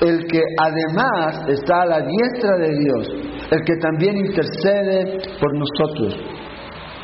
el 0.00 0.26
que 0.26 0.40
además 0.58 1.48
está 1.48 1.82
a 1.82 1.86
la 1.86 2.00
diestra 2.00 2.56
de 2.58 2.78
Dios, 2.78 3.08
el 3.50 3.64
que 3.64 3.76
también 3.76 4.16
intercede 4.16 5.18
por 5.40 5.54
nosotros. 5.54 6.16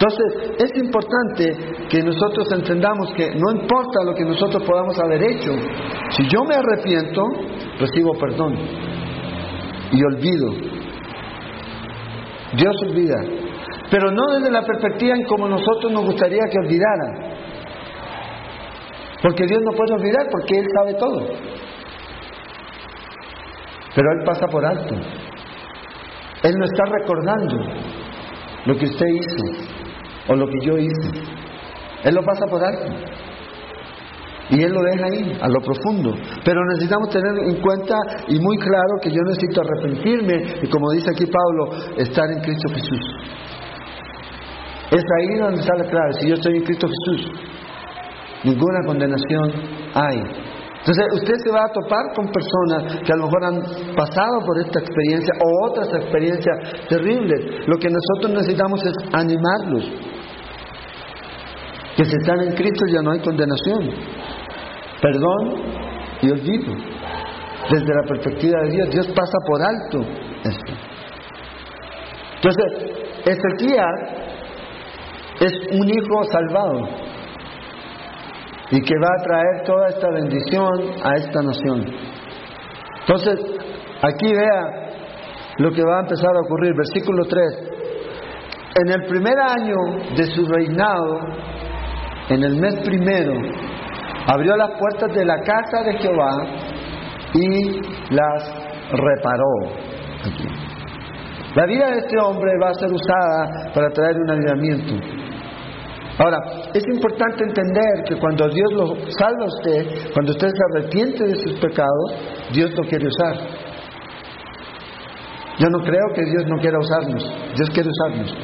Entonces, 0.05 0.59
es 0.59 0.85
importante 0.85 1.57
que 1.89 2.03
nosotros 2.03 2.47
entendamos 2.53 3.11
que 3.17 3.31
no 3.37 3.53
importa 3.53 4.05
lo 4.05 4.15
que 4.15 4.25
nosotros 4.25 4.63
podamos 4.63 4.99
haber 4.99 5.23
hecho, 5.23 5.53
si 6.11 6.29
yo 6.29 6.45
me 6.45 6.55
arrepiento, 6.57 7.23
recibo 7.79 8.13
perdón 8.19 8.55
y 9.93 10.05
olvido. 10.05 10.51
Dios 12.55 12.77
olvida, 12.83 13.17
pero 13.91 14.11
no 14.11 14.35
desde 14.35 14.51
la 14.51 14.61
perspectiva 14.63 15.15
en 15.17 15.25
como 15.25 15.49
nosotros 15.49 15.91
nos 15.91 16.05
gustaría 16.05 16.43
que 16.53 16.59
olvidara. 16.59 17.37
Porque 19.23 19.47
Dios 19.47 19.63
no 19.65 19.73
puede 19.75 19.95
olvidar 19.95 20.29
porque 20.31 20.59
Él 20.59 20.67
sabe 20.77 20.95
todo. 20.99 21.27
Pero 23.95 24.13
Él 24.13 24.25
pasa 24.27 24.47
por 24.49 24.67
alto. 24.67 24.95
Él 26.43 26.55
no 26.59 26.65
está 26.67 26.85
recordando 26.93 27.57
lo 28.67 28.77
que 28.77 28.85
usted 28.85 29.07
hizo 29.07 29.75
o 30.29 30.35
lo 30.35 30.47
que 30.47 30.67
yo 30.67 30.77
hice. 30.77 31.11
Él 32.05 32.15
lo 32.15 32.23
pasa 32.23 32.47
por 32.47 32.63
alto. 32.63 33.15
Y 34.51 34.63
Él 34.63 34.73
lo 34.73 34.83
deja 34.83 35.07
ahí, 35.07 35.39
a 35.41 35.49
lo 35.49 35.61
profundo. 35.61 36.15
Pero 36.45 36.61
necesitamos 36.73 37.09
tener 37.09 37.33
en 37.49 37.61
cuenta 37.63 37.97
y 38.29 38.39
muy 38.41 38.59
claro 38.59 39.01
que 39.03 39.11
yo 39.11 39.23
necesito 39.23 39.63
arrepentirme 39.63 40.61
y 40.63 40.69
como 40.69 40.93
dice 40.93 41.11
aquí 41.15 41.25
Pablo, 41.27 41.95
estar 41.97 42.31
en 42.31 42.41
Cristo 42.41 42.69
Jesús. 42.75 43.01
Es 44.91 45.03
ahí 45.19 45.39
donde 45.39 45.63
sale 45.63 45.89
claro, 45.89 46.13
si 46.21 46.29
yo 46.29 46.35
estoy 46.35 46.57
en 46.57 46.63
Cristo 46.63 46.87
Jesús, 46.87 47.31
ninguna 48.45 48.81
condenación 48.87 49.51
hay. 49.95 50.21
Entonces 50.85 51.07
usted 51.15 51.35
se 51.43 51.51
va 51.51 51.65
a 51.65 51.73
topar 51.73 52.13
con 52.15 52.29
personas 52.29 53.01
que 53.01 53.13
a 53.13 53.17
lo 53.17 53.25
mejor 53.25 53.45
han 53.45 53.63
pasado 53.97 54.45
por 54.45 54.61
esta 54.61 54.81
experiencia 54.81 55.33
o 55.41 55.71
otras 55.71 55.89
experiencias 55.95 56.87
terribles. 56.91 57.67
Lo 57.67 57.79
que 57.79 57.89
nosotros 57.89 58.37
necesitamos 58.37 58.85
es 58.85 58.93
animarlos. 59.15 60.14
Que 61.97 62.05
si 62.05 62.17
están 62.17 62.41
en 62.41 62.55
Cristo 62.55 62.85
ya 62.93 63.03
no 63.03 63.13
hay 63.13 63.21
condenación. 63.21 63.91
Perdón 65.01 65.63
y 66.23 66.31
olvido. 66.31 66.75
Desde 67.71 67.87
la 67.87 68.03
perspectiva 68.09 68.61
de 68.63 68.71
Dios, 68.71 68.91
Dios 68.91 69.07
pasa 69.09 69.39
por 69.47 69.63
alto 69.63 70.01
esto. 70.45 70.73
Entonces, 72.37 72.95
Ezequiel 73.25 74.25
es 75.41 75.53
un 75.73 75.89
hijo 75.89 76.25
salvado 76.25 76.89
y 78.71 78.81
que 78.83 78.95
va 78.99 79.09
a 79.09 79.23
traer 79.23 79.67
toda 79.67 79.89
esta 79.89 80.11
bendición 80.11 80.91
a 81.03 81.17
esta 81.17 81.43
nación. 81.43 81.87
Entonces, 83.01 83.41
aquí 84.03 84.33
vea 84.33 84.85
lo 85.59 85.71
que 85.71 85.83
va 85.83 85.99
a 85.99 86.01
empezar 86.03 86.31
a 86.37 86.41
ocurrir, 86.41 86.75
versículo 86.75 87.25
3. 87.25 87.75
En 88.77 88.89
el 88.91 89.07
primer 89.07 89.39
año 89.39 89.77
de 90.17 90.27
su 90.27 90.45
reinado, 90.47 91.21
en 92.29 92.43
el 92.43 92.57
mes 92.57 92.75
primero, 92.85 93.35
abrió 94.27 94.57
las 94.57 94.71
puertas 94.79 95.13
de 95.15 95.25
la 95.25 95.37
casa 95.41 95.83
de 95.85 95.99
Jehová 95.99 96.37
y 97.35 98.15
las 98.15 98.65
reparó. 98.93 99.85
La 101.55 101.67
vida 101.67 101.91
de 101.91 101.99
este 101.99 102.19
hombre 102.19 102.51
va 102.63 102.71
a 102.71 102.75
ser 102.75 102.91
usada 102.91 103.73
para 103.75 103.89
traer 103.91 104.17
un 104.17 104.31
avivamiento. 104.31 104.95
Ahora, 106.19 106.39
es 106.73 106.83
importante 106.95 107.45
entender 107.45 108.05
que 108.09 108.17
cuando 108.19 108.49
Dios 108.49 108.73
lo 108.73 108.87
salva 109.11 109.45
a 109.45 109.47
usted, 109.47 110.13
cuando 110.13 110.33
usted 110.33 110.49
se 110.49 110.79
arrepiente 110.79 111.25
de 111.25 111.35
sus 111.35 111.61
pecados, 111.61 112.15
Dios 112.53 112.71
lo 112.77 112.85
quiere 112.85 113.07
usar. 113.07 113.37
Yo 115.59 115.69
no 115.69 115.79
creo 115.85 116.07
que 116.15 116.25
Dios 116.25 116.47
no 116.47 116.57
quiera 116.61 116.79
usarnos, 116.79 117.23
Dios 117.57 117.71
quiere 117.71 117.89
usarnos. 117.89 118.37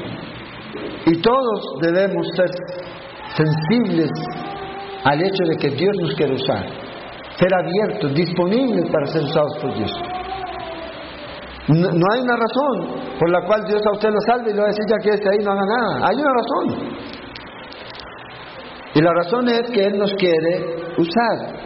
Y 1.07 1.21
todos 1.21 1.81
debemos 1.81 2.27
ser 2.37 2.51
sensibles 3.41 4.11
al 5.05 5.21
hecho 5.23 5.45
de 5.49 5.57
que 5.57 5.71
Dios 5.71 5.97
nos 6.03 6.15
quiere 6.15 6.35
usar, 6.35 6.65
ser 7.39 7.49
abiertos, 7.55 8.15
disponibles 8.15 8.91
para 8.91 9.07
ser 9.07 9.23
usados 9.23 9.59
por 9.61 9.75
Dios. 9.75 9.93
No, 11.69 12.07
hay 12.13 12.21
una 12.21 12.37
razón 12.37 13.01
por 13.19 13.31
la 13.31 13.47
cual 13.47 13.65
Dios 13.65 13.81
a 13.87 13.93
usted 13.93 14.09
lo 14.11 14.21
salve 14.27 14.51
y 14.51 14.55
le 14.55 14.61
va 14.61 14.67
a 14.67 14.69
decir 14.69 14.85
ya 14.89 14.97
que 15.03 15.11
este 15.11 15.29
ahí 15.31 15.39
no 15.45 15.53
haga 15.53 15.67
nada. 15.67 16.09
Hay 16.09 16.17
una 16.17 16.33
razón. 16.33 17.01
Y 18.95 19.01
la 19.01 19.13
razón 19.13 19.49
es 19.49 19.71
que 19.71 19.85
Él 19.85 19.99
nos 19.99 20.13
quiere 20.15 20.77
usar. 20.99 21.61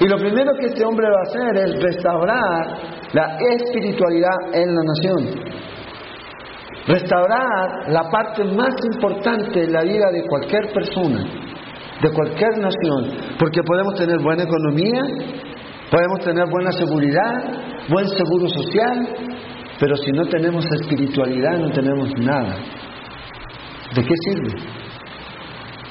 Y 0.00 0.08
lo 0.08 0.16
primero 0.16 0.50
que 0.58 0.66
este 0.66 0.84
hombre 0.84 1.06
va 1.08 1.18
a 1.20 1.28
hacer 1.28 1.68
es 1.68 1.82
restaurar 1.82 2.92
la 3.12 3.38
espiritualidad 3.54 4.38
en 4.54 4.74
la 4.74 4.82
nación. 4.82 5.52
Restaurar 6.86 7.88
la 7.88 8.10
parte 8.10 8.44
más 8.44 8.74
importante 8.92 9.60
de 9.60 9.70
la 9.70 9.82
vida 9.82 10.10
de 10.12 10.24
cualquier 10.26 10.72
persona, 10.72 11.24
de 12.02 12.10
cualquier 12.10 12.58
nación, 12.58 13.36
porque 13.38 13.62
podemos 13.62 13.94
tener 13.94 14.18
buena 14.20 14.42
economía, 14.42 15.02
podemos 15.90 16.20
tener 16.24 16.44
buena 16.50 16.72
seguridad, 16.72 17.88
buen 17.88 18.08
seguro 18.08 18.48
social, 18.48 19.08
pero 19.78 19.96
si 19.96 20.10
no 20.12 20.24
tenemos 20.26 20.64
espiritualidad 20.80 21.58
no 21.58 21.70
tenemos 21.70 22.10
nada. 22.18 22.56
¿De 23.94 24.02
qué 24.02 24.14
sirve? 24.24 24.52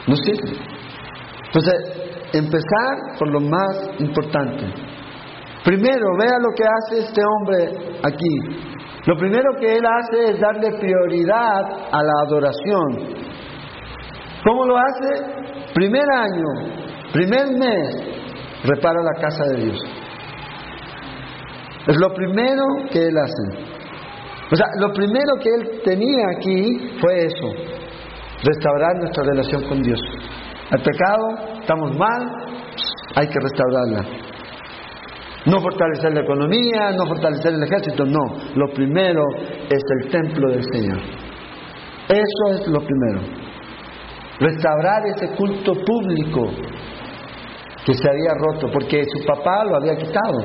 No 0.07 0.15
sirve. 0.15 0.57
Entonces, 1.45 1.73
empezar 2.33 3.17
por 3.19 3.29
lo 3.29 3.39
más 3.39 3.91
importante. 3.99 4.65
Primero, 5.63 6.05
vea 6.17 6.37
lo 6.39 6.55
que 6.55 6.63
hace 6.63 7.05
este 7.05 7.21
hombre 7.21 7.99
aquí. 8.03 8.70
Lo 9.05 9.17
primero 9.17 9.55
que 9.59 9.77
él 9.77 9.83
hace 9.83 10.31
es 10.31 10.39
darle 10.39 10.77
prioridad 10.79 11.61
a 11.91 12.03
la 12.03 12.13
adoración. 12.27 13.15
¿Cómo 14.43 14.65
lo 14.65 14.77
hace? 14.77 15.73
Primer 15.73 16.05
año, 16.11 16.45
primer 17.11 17.47
mes, 17.57 17.95
repara 18.63 19.01
la 19.01 19.21
casa 19.21 19.43
de 19.45 19.63
Dios. 19.63 19.79
Es 21.87 21.97
lo 21.97 22.13
primero 22.13 22.63
que 22.91 23.07
él 23.07 23.17
hace. 23.17 23.71
O 24.51 24.55
sea, 24.55 24.67
lo 24.79 24.93
primero 24.93 25.33
que 25.41 25.49
él 25.49 25.81
tenía 25.83 26.25
aquí 26.37 26.97
fue 26.99 27.25
eso, 27.25 27.47
restaurar 28.43 28.97
nuestra 28.97 29.23
relación 29.23 29.63
con 29.67 29.81
Dios. 29.81 29.99
El 30.71 30.81
pecado, 30.83 31.59
estamos 31.59 31.97
mal, 31.97 32.21
hay 33.15 33.27
que 33.27 33.39
restaurarla. 33.41 34.20
No 35.45 35.59
fortalecer 35.59 36.13
la 36.13 36.21
economía, 36.21 36.91
no 36.91 37.07
fortalecer 37.07 37.53
el 37.53 37.63
ejército, 37.63 38.05
no. 38.05 38.37
Lo 38.55 38.67
primero 38.73 39.23
es 39.69 39.81
el 40.01 40.11
templo 40.11 40.51
del 40.51 40.63
Señor. 40.71 40.99
Eso 42.09 42.59
es 42.59 42.67
lo 42.67 42.79
primero. 42.79 43.21
Restaurar 44.39 45.05
ese 45.07 45.35
culto 45.35 45.73
público 45.73 46.47
que 47.85 47.93
se 47.93 48.07
había 48.07 48.33
roto, 48.35 48.67
porque 48.71 49.03
su 49.05 49.25
papá 49.25 49.63
lo 49.65 49.77
había 49.77 49.95
quitado. 49.95 50.39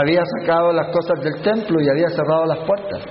Había 0.00 0.22
sacado 0.40 0.72
las 0.72 0.88
cosas 0.88 1.22
del 1.22 1.42
templo 1.42 1.80
y 1.80 1.88
había 1.88 2.08
cerrado 2.08 2.44
las 2.46 2.58
puertas. 2.58 3.02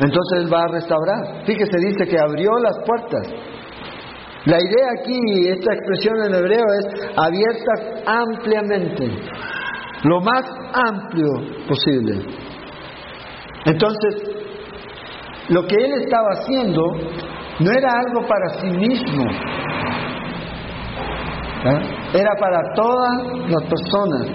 Entonces 0.00 0.38
Él 0.38 0.52
va 0.52 0.62
a 0.62 0.72
restaurar. 0.72 1.44
Fíjese, 1.44 1.76
dice 1.76 2.08
que 2.08 2.18
abrió 2.18 2.50
las 2.62 2.76
puertas. 2.84 3.28
La 4.46 4.56
idea 4.58 4.88
aquí, 4.98 5.48
esta 5.48 5.74
expresión 5.74 6.16
en 6.24 6.34
hebreo 6.34 6.64
es 6.78 6.86
abiertas 7.14 8.02
ampliamente, 8.06 9.06
lo 10.04 10.20
más 10.22 10.44
amplio 10.72 11.28
posible. 11.68 12.24
Entonces, 13.66 14.22
lo 15.50 15.66
que 15.66 15.74
Él 15.76 15.92
estaba 16.02 16.28
haciendo 16.30 16.82
no 17.60 17.70
era 17.70 17.88
algo 17.98 18.26
para 18.26 18.48
sí 18.60 18.68
mismo, 18.68 19.24
¿eh? 21.64 21.80
era 22.14 22.30
para 22.40 22.60
todas 22.74 23.26
las 23.46 23.62
personas. 23.64 24.26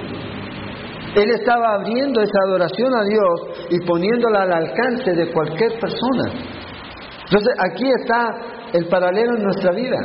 Él 1.16 1.32
estaba 1.32 1.76
abriendo 1.76 2.22
esa 2.22 2.38
adoración 2.48 2.94
a 2.94 3.04
Dios 3.06 3.68
y 3.72 3.80
poniéndola 3.88 4.44
al 4.44 4.54
alcance 4.54 5.14
de 5.14 5.32
cualquier 5.32 5.80
persona. 5.80 6.32
Entonces 7.24 7.56
aquí 7.58 7.90
está 7.90 8.55
el 8.78 8.88
paralelo 8.88 9.38
en 9.38 9.44
nuestra 9.44 9.72
vida. 9.72 9.98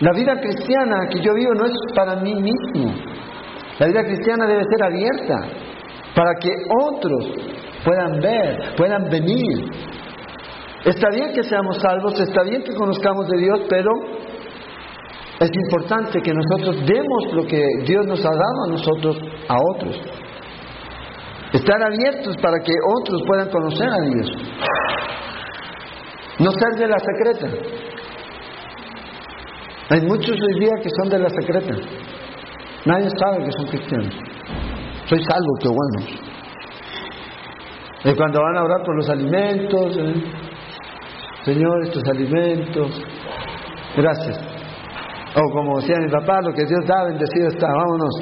La 0.00 0.12
vida 0.12 0.34
cristiana 0.40 1.08
que 1.10 1.20
yo 1.20 1.32
vivo 1.34 1.54
no 1.54 1.66
es 1.66 1.72
para 1.94 2.16
mí 2.16 2.34
mismo. 2.34 2.94
La 3.78 3.86
vida 3.86 4.04
cristiana 4.04 4.46
debe 4.46 4.62
ser 4.70 4.82
abierta 4.84 5.34
para 6.14 6.34
que 6.40 6.50
otros 6.86 7.24
puedan 7.84 8.20
ver, 8.20 8.74
puedan 8.76 9.08
venir. 9.08 9.64
Está 10.84 11.08
bien 11.10 11.32
que 11.32 11.42
seamos 11.42 11.78
salvos, 11.80 12.20
está 12.20 12.42
bien 12.42 12.62
que 12.62 12.74
conozcamos 12.74 13.26
de 13.28 13.38
Dios, 13.38 13.60
pero 13.70 13.90
es 15.40 15.50
importante 15.52 16.20
que 16.20 16.32
nosotros 16.32 16.84
demos 16.86 17.32
lo 17.32 17.46
que 17.46 17.62
Dios 17.86 18.06
nos 18.06 18.20
ha 18.20 18.30
dado 18.30 18.64
a 18.66 18.70
nosotros 18.70 19.16
a 19.48 19.56
otros. 19.74 20.00
Estar 21.52 21.82
abiertos 21.82 22.36
para 22.42 22.58
que 22.58 22.72
otros 22.98 23.22
puedan 23.26 23.48
conocer 23.48 23.88
a 23.88 24.00
Dios. 24.10 24.32
No 26.38 26.50
ser 26.50 26.78
de 26.78 26.88
la 26.88 26.98
secreta. 26.98 27.48
Hay 29.90 30.00
muchos 30.02 30.30
hoy 30.30 30.60
día 30.60 30.72
que 30.82 30.88
son 31.00 31.08
de 31.10 31.18
la 31.18 31.28
secreta. 31.30 31.74
Nadie 32.86 33.08
sabe 33.10 33.44
que 33.44 33.52
son 33.52 33.66
cristianos. 33.66 34.14
Soy 35.06 35.22
salvo, 35.22 35.54
que 35.60 35.68
bueno. 35.68 36.24
Y 38.04 38.14
cuando 38.16 38.40
van 38.40 38.56
a 38.56 38.64
orar 38.64 38.82
por 38.84 38.96
los 38.96 39.08
alimentos, 39.08 39.96
¿eh? 39.96 40.14
Señor, 41.44 41.84
estos 41.84 42.02
alimentos, 42.08 42.90
gracias. 43.96 44.38
O 45.36 45.52
como 45.52 45.78
decía 45.78 45.96
mi 46.00 46.10
papá, 46.10 46.40
lo 46.40 46.52
que 46.52 46.64
Dios 46.64 46.86
da, 46.86 47.04
bendecido 47.04 47.48
está, 47.48 47.66
vámonos. 47.66 48.14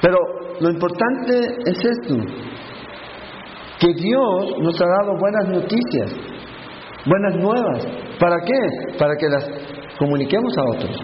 Pero 0.00 0.18
lo 0.60 0.70
importante 0.70 1.38
es 1.66 1.78
esto, 1.84 2.14
que 3.80 3.88
Dios 3.94 4.58
nos 4.60 4.74
ha 4.80 4.86
dado 4.86 5.18
buenas 5.18 5.48
noticias, 5.48 6.12
buenas 7.06 7.36
nuevas. 7.36 7.86
¿Para 8.20 8.36
qué? 8.44 8.98
Para 8.98 9.16
que 9.16 9.26
las 9.28 9.48
comuniquemos 9.98 10.52
a 10.58 10.76
otros. 10.76 10.96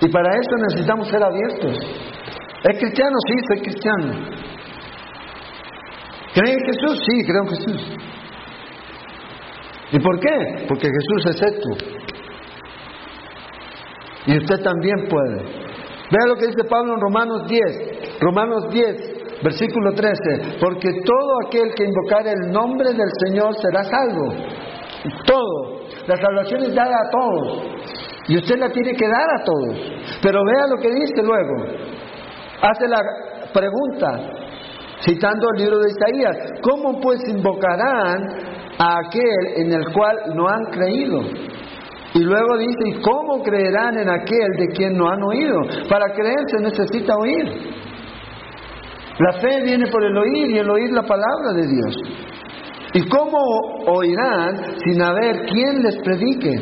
Y 0.00 0.08
para 0.08 0.30
eso 0.30 0.56
necesitamos 0.68 1.08
ser 1.08 1.22
abiertos. 1.22 1.78
¿Es 2.64 2.78
cristiano? 2.78 3.16
Sí, 3.26 3.34
soy 3.48 3.60
cristiano. 3.60 4.42
¿Cree 6.34 6.54
en 6.54 6.64
Jesús? 6.64 7.02
Sí, 7.06 7.24
creo 7.26 7.42
en 7.42 7.48
Jesús. 7.48 7.96
¿Y 9.92 9.98
por 9.98 10.20
qué? 10.20 10.64
Porque 10.68 10.86
Jesús 10.86 11.34
es 11.34 11.42
esto. 11.42 11.68
Y 14.26 14.38
usted 14.38 14.62
también 14.62 15.08
puede. 15.08 15.42
Vea 16.10 16.26
lo 16.28 16.36
que 16.36 16.46
dice 16.46 16.64
Pablo 16.68 16.94
en 16.94 17.00
Romanos 17.00 17.48
10. 17.48 18.20
Romanos 18.20 18.70
10, 18.70 19.11
versículo 19.42 19.92
13. 19.92 20.58
Porque 20.60 20.88
todo 21.04 21.46
aquel 21.46 21.74
que 21.74 21.84
invocar 21.84 22.26
el 22.26 22.50
nombre 22.50 22.90
del 22.92 23.10
Señor 23.26 23.54
será 23.60 23.84
salvo. 23.84 24.34
Todo. 25.26 25.82
La 26.06 26.16
salvación 26.16 26.62
es 26.64 26.74
dada 26.74 26.94
a 26.94 27.10
todos. 27.10 27.62
Y 28.28 28.36
usted 28.36 28.58
la 28.58 28.68
tiene 28.70 28.94
que 28.94 29.06
dar 29.06 29.40
a 29.40 29.44
todos. 29.44 29.76
Pero 30.22 30.40
vea 30.44 30.66
lo 30.68 30.76
que 30.76 30.90
dice 30.90 31.22
luego. 31.22 31.82
Hace 32.62 32.88
la 32.88 33.00
pregunta, 33.52 34.20
citando 35.04 35.48
el 35.54 35.62
libro 35.62 35.78
de 35.80 35.90
Isaías, 35.90 36.36
¿cómo 36.62 37.00
pues 37.00 37.20
invocarán 37.28 38.22
a 38.78 38.98
aquel 39.06 39.64
en 39.64 39.72
el 39.72 39.92
cual 39.92 40.16
no 40.34 40.48
han 40.48 40.64
creído? 40.70 41.20
Y 42.14 42.20
luego 42.20 42.58
dice, 42.58 42.78
¿y 42.86 43.00
cómo 43.00 43.42
creerán 43.42 43.98
en 43.98 44.08
aquel 44.08 44.48
de 44.58 44.66
quien 44.74 44.96
no 44.96 45.08
han 45.08 45.22
oído? 45.22 45.60
Para 45.88 46.12
creer 46.14 46.38
se 46.46 46.62
necesita 46.62 47.16
oír. 47.16 47.82
La 49.18 49.32
fe 49.40 49.62
viene 49.64 49.86
por 49.88 50.04
el 50.04 50.16
oír 50.16 50.50
y 50.50 50.58
el 50.58 50.70
oír 50.70 50.90
la 50.92 51.02
palabra 51.02 51.52
de 51.54 51.66
Dios. 51.66 51.96
¿Y 52.94 53.08
cómo 53.08 53.38
oirán 53.86 54.78
sin 54.84 55.02
haber 55.02 55.46
quien 55.46 55.82
les 55.82 55.98
predique? 56.02 56.54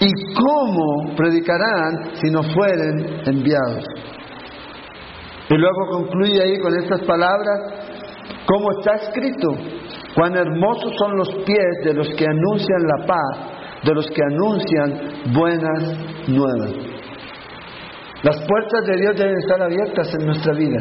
¿Y 0.00 0.34
cómo 0.34 1.14
predicarán 1.16 2.14
si 2.14 2.30
no 2.30 2.42
fueren 2.42 3.20
enviados? 3.26 3.84
Y 5.48 5.56
luego 5.56 5.86
concluye 5.90 6.42
ahí 6.42 6.58
con 6.58 6.74
estas 6.76 7.02
palabras, 7.02 7.60
como 8.46 8.70
está 8.72 8.94
escrito, 8.96 9.56
cuán 10.14 10.36
hermosos 10.36 10.92
son 10.98 11.16
los 11.16 11.28
pies 11.44 11.84
de 11.84 11.94
los 11.94 12.08
que 12.14 12.26
anuncian 12.26 12.82
la 12.82 13.06
paz, 13.06 13.84
de 13.84 13.94
los 13.94 14.06
que 14.06 14.22
anuncian 14.22 15.32
buenas 15.32 16.28
nuevas. 16.28 16.93
Las 18.24 18.36
puertas 18.48 18.86
de 18.86 19.02
Dios 19.02 19.16
deben 19.16 19.36
estar 19.36 19.62
abiertas 19.62 20.08
en 20.18 20.26
nuestra 20.26 20.54
vida 20.54 20.80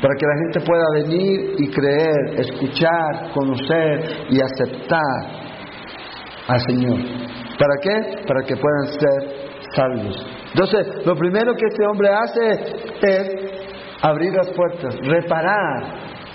para 0.00 0.14
que 0.18 0.26
la 0.26 0.36
gente 0.42 0.60
pueda 0.60 0.84
venir 0.94 1.54
y 1.58 1.70
creer, 1.70 2.40
escuchar, 2.40 3.32
conocer 3.34 4.26
y 4.30 4.40
aceptar 4.40 5.44
al 6.48 6.60
Señor. 6.60 6.98
¿Para 7.58 7.74
qué? 7.82 8.24
Para 8.26 8.42
que 8.44 8.56
puedan 8.56 8.86
ser 8.98 9.44
salvos. 9.76 10.26
Entonces, 10.54 11.06
lo 11.06 11.14
primero 11.16 11.54
que 11.54 11.66
este 11.66 11.86
hombre 11.86 12.08
hace 12.08 12.50
es 13.02 13.28
abrir 14.00 14.32
las 14.32 14.50
puertas, 14.50 14.96
reparar 15.02 15.84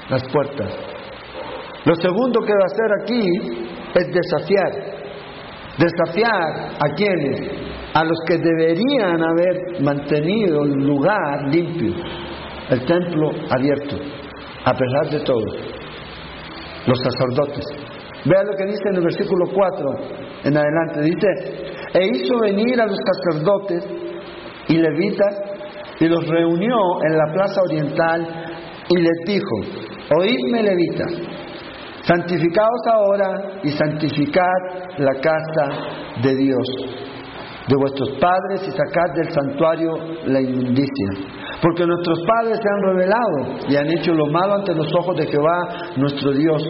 las 0.09 0.23
puertas. 0.31 0.71
Lo 1.85 1.95
segundo 1.95 2.41
que 2.41 2.53
va 2.53 2.63
a 2.63 2.71
hacer 2.71 2.91
aquí 3.01 3.67
es 3.95 4.07
desafiar. 4.13 4.71
Desafiar 5.77 6.75
a 6.79 6.93
quienes, 6.95 7.68
a 7.93 8.03
los 8.03 8.17
que 8.27 8.37
deberían 8.37 9.21
haber 9.21 9.81
mantenido 9.81 10.63
el 10.63 10.73
lugar 10.85 11.47
limpio, 11.51 11.93
el 12.69 12.85
templo 12.85 13.31
abierto, 13.49 13.95
a 14.65 14.73
pesar 14.73 15.09
de 15.11 15.19
todo, 15.25 15.45
los 16.85 16.99
sacerdotes. 16.99 17.65
Vea 18.25 18.43
lo 18.43 18.55
que 18.55 18.65
dice 18.65 18.83
en 18.89 18.95
el 18.95 19.03
versículo 19.03 19.45
4 19.53 19.89
en 20.43 20.57
adelante. 20.57 21.01
Dice, 21.01 21.27
e 21.93 22.07
hizo 22.07 22.37
venir 22.39 22.79
a 22.81 22.85
los 22.85 22.97
sacerdotes 22.97 23.83
y 24.67 24.77
levitas 24.77 25.41
y 25.99 26.07
los 26.07 26.27
reunió 26.27 26.77
en 27.03 27.17
la 27.17 27.33
plaza 27.33 27.61
oriental 27.61 28.27
y 28.89 29.01
les 29.01 29.17
dijo, 29.25 29.55
oídme 30.17 30.63
levitas, 30.63 31.11
santificaos 32.03 32.81
ahora 32.91 33.61
y 33.63 33.69
santificad 33.71 34.97
la 34.97 35.13
casa 35.21 36.21
de 36.21 36.35
Dios, 36.35 36.67
de 37.69 37.75
vuestros 37.77 38.09
padres 38.19 38.67
y 38.67 38.71
sacad 38.71 39.13
del 39.13 39.29
santuario 39.29 39.91
la 40.25 40.41
inmundicia. 40.41 41.09
Porque 41.61 41.85
nuestros 41.85 42.19
padres 42.25 42.57
se 42.57 42.67
han 42.67 42.81
revelado 42.81 43.69
y 43.69 43.75
han 43.75 43.87
hecho 43.95 44.11
lo 44.13 44.25
malo 44.25 44.55
ante 44.55 44.73
los 44.73 44.87
ojos 44.95 45.15
de 45.17 45.27
Jehová 45.27 45.93
nuestro 45.95 46.31
Dios, 46.31 46.63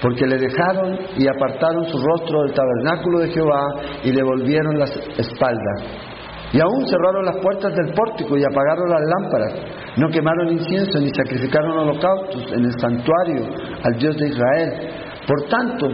porque 0.00 0.26
le 0.26 0.38
dejaron 0.38 0.98
y 1.18 1.26
apartaron 1.28 1.84
su 1.84 1.98
rostro 1.98 2.42
del 2.42 2.54
tabernáculo 2.54 3.18
de 3.18 3.28
Jehová 3.28 3.64
y 4.02 4.12
le 4.12 4.22
volvieron 4.22 4.78
las 4.78 4.90
espaldas. 5.18 6.08
Y 6.52 6.60
aún 6.60 6.86
cerraron 6.88 7.26
las 7.26 7.36
puertas 7.42 7.74
del 7.76 7.92
pórtico 7.94 8.36
y 8.36 8.42
apagaron 8.42 8.88
las 8.88 9.02
lámparas. 9.18 9.54
No 9.98 10.08
quemaron 10.08 10.48
incienso 10.48 10.98
ni 11.00 11.10
sacrificaron 11.10 11.78
holocaustos 11.78 12.50
en 12.52 12.64
el 12.64 12.72
santuario 12.80 13.46
al 13.84 13.98
Dios 13.98 14.16
de 14.16 14.28
Israel. 14.28 15.10
Por 15.28 15.48
tanto, 15.48 15.86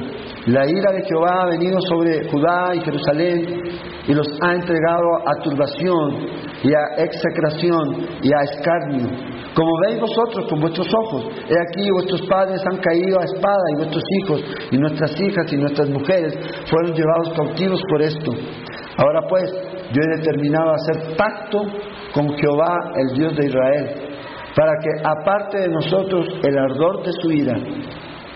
la 0.47 0.67
ira 0.67 0.93
de 0.93 1.03
Jehová 1.05 1.43
ha 1.43 1.47
venido 1.47 1.79
sobre 1.89 2.31
Judá 2.31 2.75
y 2.75 2.81
Jerusalén 2.81 3.63
y 4.07 4.15
los 4.15 4.27
ha 4.43 4.55
entregado 4.55 5.09
a 5.27 5.43
turbación 5.43 6.27
y 6.63 6.73
a 6.73 7.05
execración 7.05 8.07
y 8.23 8.33
a 8.33 8.43
escarnio. 8.43 9.37
Como 9.55 9.71
veis 9.87 9.99
vosotros 9.99 10.47
con 10.49 10.61
vuestros 10.61 10.87
ojos, 10.95 11.25
he 11.49 11.55
aquí 11.55 11.91
vuestros 11.91 12.23
padres 12.29 12.61
han 12.71 12.79
caído 12.79 13.19
a 13.19 13.25
espada 13.25 13.65
y 13.73 13.77
vuestros 13.77 14.03
hijos 14.21 14.45
y 14.71 14.77
nuestras 14.77 15.11
hijas 15.21 15.53
y 15.53 15.57
nuestras 15.57 15.89
mujeres 15.89 16.35
fueron 16.69 16.93
llevados 16.93 17.33
cautivos 17.35 17.81
por 17.89 18.03
esto. 18.03 18.33
Ahora 18.99 19.21
pues, 19.29 19.51
yo 19.93 20.03
he 20.03 20.17
determinado 20.19 20.73
hacer 20.73 21.17
pacto 21.17 21.63
con 22.13 22.37
Jehová, 22.37 22.93
el 22.97 23.19
Dios 23.19 23.37
de 23.37 23.47
Israel, 23.47 24.17
para 24.55 24.73
que 24.81 24.91
aparte 25.03 25.59
de 25.59 25.69
nosotros 25.69 26.27
el 26.43 26.59
ardor 26.59 27.05
de 27.05 27.13
su 27.13 27.31
ira. 27.31 27.57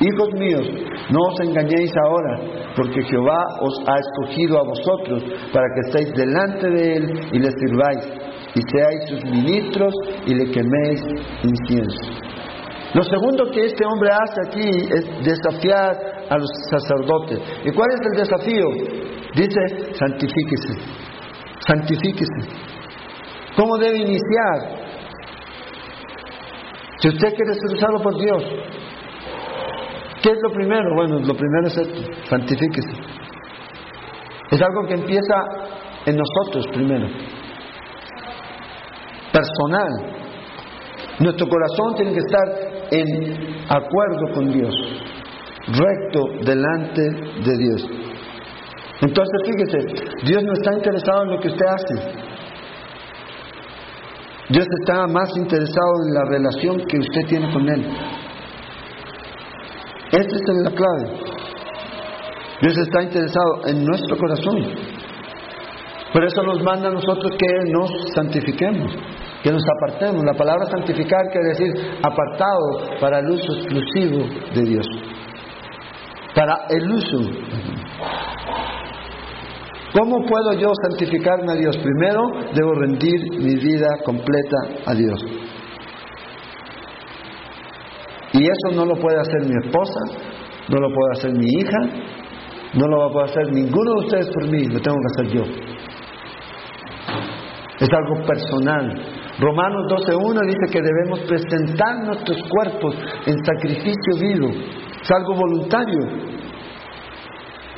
Hijos 0.00 0.32
míos, 0.32 0.66
no 1.10 1.18
os 1.28 1.40
engañéis 1.40 1.92
ahora, 2.06 2.72
porque 2.74 3.02
Jehová 3.02 3.44
os 3.60 3.74
ha 3.86 3.98
escogido 3.98 4.58
a 4.58 4.64
vosotros 4.64 5.22
para 5.52 5.66
que 5.74 5.80
estéis 5.88 6.12
delante 6.14 6.70
de 6.70 6.96
él 6.96 7.12
y 7.32 7.38
le 7.38 7.50
sirváis, 7.50 8.08
y 8.54 8.60
seáis 8.72 9.10
sus 9.10 9.24
ministros 9.30 9.92
y 10.26 10.34
le 10.34 10.50
queméis 10.50 11.02
incienso. 11.44 12.30
Lo 12.94 13.02
segundo 13.04 13.50
que 13.52 13.66
este 13.66 13.84
hombre 13.84 14.10
hace 14.10 14.40
aquí 14.48 14.70
es 14.90 15.04
desafiar 15.22 15.94
a 16.30 16.38
los 16.38 16.48
sacerdotes. 16.70 17.38
¿Y 17.66 17.70
cuál 17.72 17.90
es 17.92 18.00
el 18.00 18.22
desafío? 18.22 18.66
Dice, 19.36 19.94
santifíquese, 19.94 20.74
santifíquese. 21.66 22.70
¿Cómo 23.54 23.76
debe 23.76 23.98
iniciar? 23.98 24.80
Si 27.00 27.08
usted 27.08 27.34
quiere 27.34 27.54
ser 27.54 27.76
usado 27.76 28.02
por 28.02 28.16
Dios, 28.18 28.44
¿qué 30.22 30.30
es 30.30 30.38
lo 30.42 30.52
primero? 30.52 30.94
Bueno, 30.94 31.18
lo 31.18 31.34
primero 31.34 31.66
es 31.66 31.76
esto, 31.76 32.00
santifíquese. 32.28 32.92
Es 34.50 34.60
algo 34.60 34.86
que 34.86 34.94
empieza 34.94 35.34
en 36.06 36.16
nosotros 36.16 36.66
primero, 36.72 37.06
personal. 39.32 40.16
Nuestro 41.20 41.46
corazón 41.48 41.94
tiene 41.96 42.12
que 42.12 42.18
estar 42.18 42.70
en 42.90 43.64
acuerdo 43.68 44.34
con 44.34 44.52
Dios, 44.52 44.74
recto 45.66 46.44
delante 46.44 47.02
de 47.02 47.58
Dios. 47.58 47.86
Entonces, 49.02 49.40
fíjese, 49.46 49.78
Dios 50.26 50.42
no 50.44 50.52
está 50.52 50.74
interesado 50.74 51.22
en 51.24 51.30
lo 51.30 51.40
que 51.40 51.48
usted 51.48 51.66
hace. 51.66 52.30
Dios 54.50 54.66
está 54.80 55.06
más 55.06 55.34
interesado 55.36 55.92
en 56.06 56.14
la 56.14 56.24
relación 56.24 56.78
que 56.86 56.98
usted 56.98 57.20
tiene 57.28 57.52
con 57.52 57.68
Él. 57.68 57.86
Esta 60.20 60.36
es 60.36 60.58
la 60.64 60.70
clave. 60.70 61.40
Dios 62.60 62.76
está 62.76 63.02
interesado 63.02 63.66
en 63.66 63.84
nuestro 63.84 64.16
corazón. 64.18 64.58
Por 66.12 66.24
eso 66.24 66.42
nos 66.42 66.62
manda 66.62 66.88
a 66.88 66.92
nosotros 66.92 67.32
que 67.38 67.70
nos 67.72 67.90
santifiquemos, 68.14 68.92
que 69.42 69.50
nos 69.50 69.62
apartemos. 69.78 70.22
La 70.24 70.34
palabra 70.34 70.66
santificar 70.66 71.20
quiere 71.32 71.48
decir 71.48 71.98
apartado 72.02 73.00
para 73.00 73.20
el 73.20 73.30
uso 73.30 73.52
exclusivo 73.54 74.26
de 74.54 74.62
Dios. 74.62 74.86
Para 76.34 76.66
el 76.68 76.90
uso. 76.90 77.18
¿Cómo 79.92 80.24
puedo 80.26 80.52
yo 80.54 80.70
santificarme 80.88 81.52
a 81.52 81.56
Dios? 81.56 81.76
Primero, 81.78 82.22
debo 82.54 82.74
rendir 82.74 83.38
mi 83.38 83.54
vida 83.54 83.88
completa 84.04 84.56
a 84.86 84.94
Dios. 84.94 85.20
Y 88.32 88.44
eso 88.44 88.76
no 88.76 88.84
lo 88.84 88.94
puede 88.94 89.18
hacer 89.18 89.42
mi 89.48 89.56
esposa, 89.64 90.00
no 90.68 90.76
lo 90.78 90.88
puede 90.94 91.12
hacer 91.12 91.32
mi 91.32 91.46
hija, 91.46 92.10
no 92.74 92.86
lo 92.86 92.98
va 92.98 93.06
a 93.06 93.10
poder 93.10 93.30
hacer 93.30 93.52
ninguno 93.52 93.92
de 93.92 94.06
ustedes 94.06 94.30
por 94.32 94.48
mí, 94.48 94.64
lo 94.66 94.80
tengo 94.80 94.96
que 94.96 95.22
hacer 95.22 95.36
yo. 95.36 95.42
Es 97.80 97.88
algo 97.92 98.26
personal. 98.26 99.20
Romanos 99.40 99.86
12.1 99.88 100.46
dice 100.46 100.70
que 100.70 100.82
debemos 100.82 101.20
presentar 101.20 102.04
nuestros 102.04 102.38
cuerpos 102.48 102.94
en 103.26 103.36
sacrificio 103.44 104.16
vivo. 104.20 104.48
Es 105.02 105.10
algo 105.10 105.34
voluntario. 105.34 106.30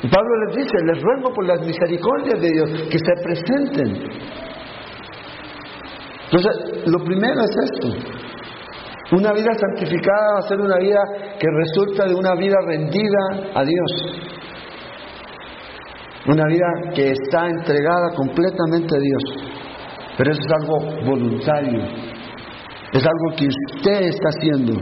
Y 0.03 0.07
Pablo 0.09 0.45
les 0.45 0.57
dice, 0.57 0.77
les 0.85 1.01
ruego 1.01 1.33
por 1.33 1.47
las 1.47 1.65
misericordias 1.65 2.41
de 2.41 2.51
Dios 2.51 2.69
que 2.91 2.99
se 2.99 3.13
presenten. 3.23 4.11
Entonces, 6.25 6.87
lo 6.87 6.99
primero 7.05 7.41
es 7.41 7.55
esto. 7.71 8.22
Una 9.13 9.31
vida 9.31 9.51
santificada 9.53 10.33
va 10.33 10.39
a 10.39 10.47
ser 10.47 10.59
una 10.59 10.77
vida 10.79 10.99
que 11.39 11.47
resulta 11.47 12.05
de 12.07 12.15
una 12.15 12.33
vida 12.33 12.55
rendida 12.65 13.51
a 13.53 13.63
Dios. 13.63 13.91
Una 16.25 16.45
vida 16.47 16.65
que 16.95 17.11
está 17.11 17.47
entregada 17.47 18.09
completamente 18.15 18.95
a 18.95 18.99
Dios. 18.99 19.23
Pero 20.17 20.31
eso 20.31 20.41
es 20.41 20.51
algo 20.61 20.79
voluntario. 21.05 21.83
Es 22.91 23.05
algo 23.05 23.35
que 23.37 23.47
usted 23.47 24.01
está 24.01 24.29
haciendo 24.29 24.73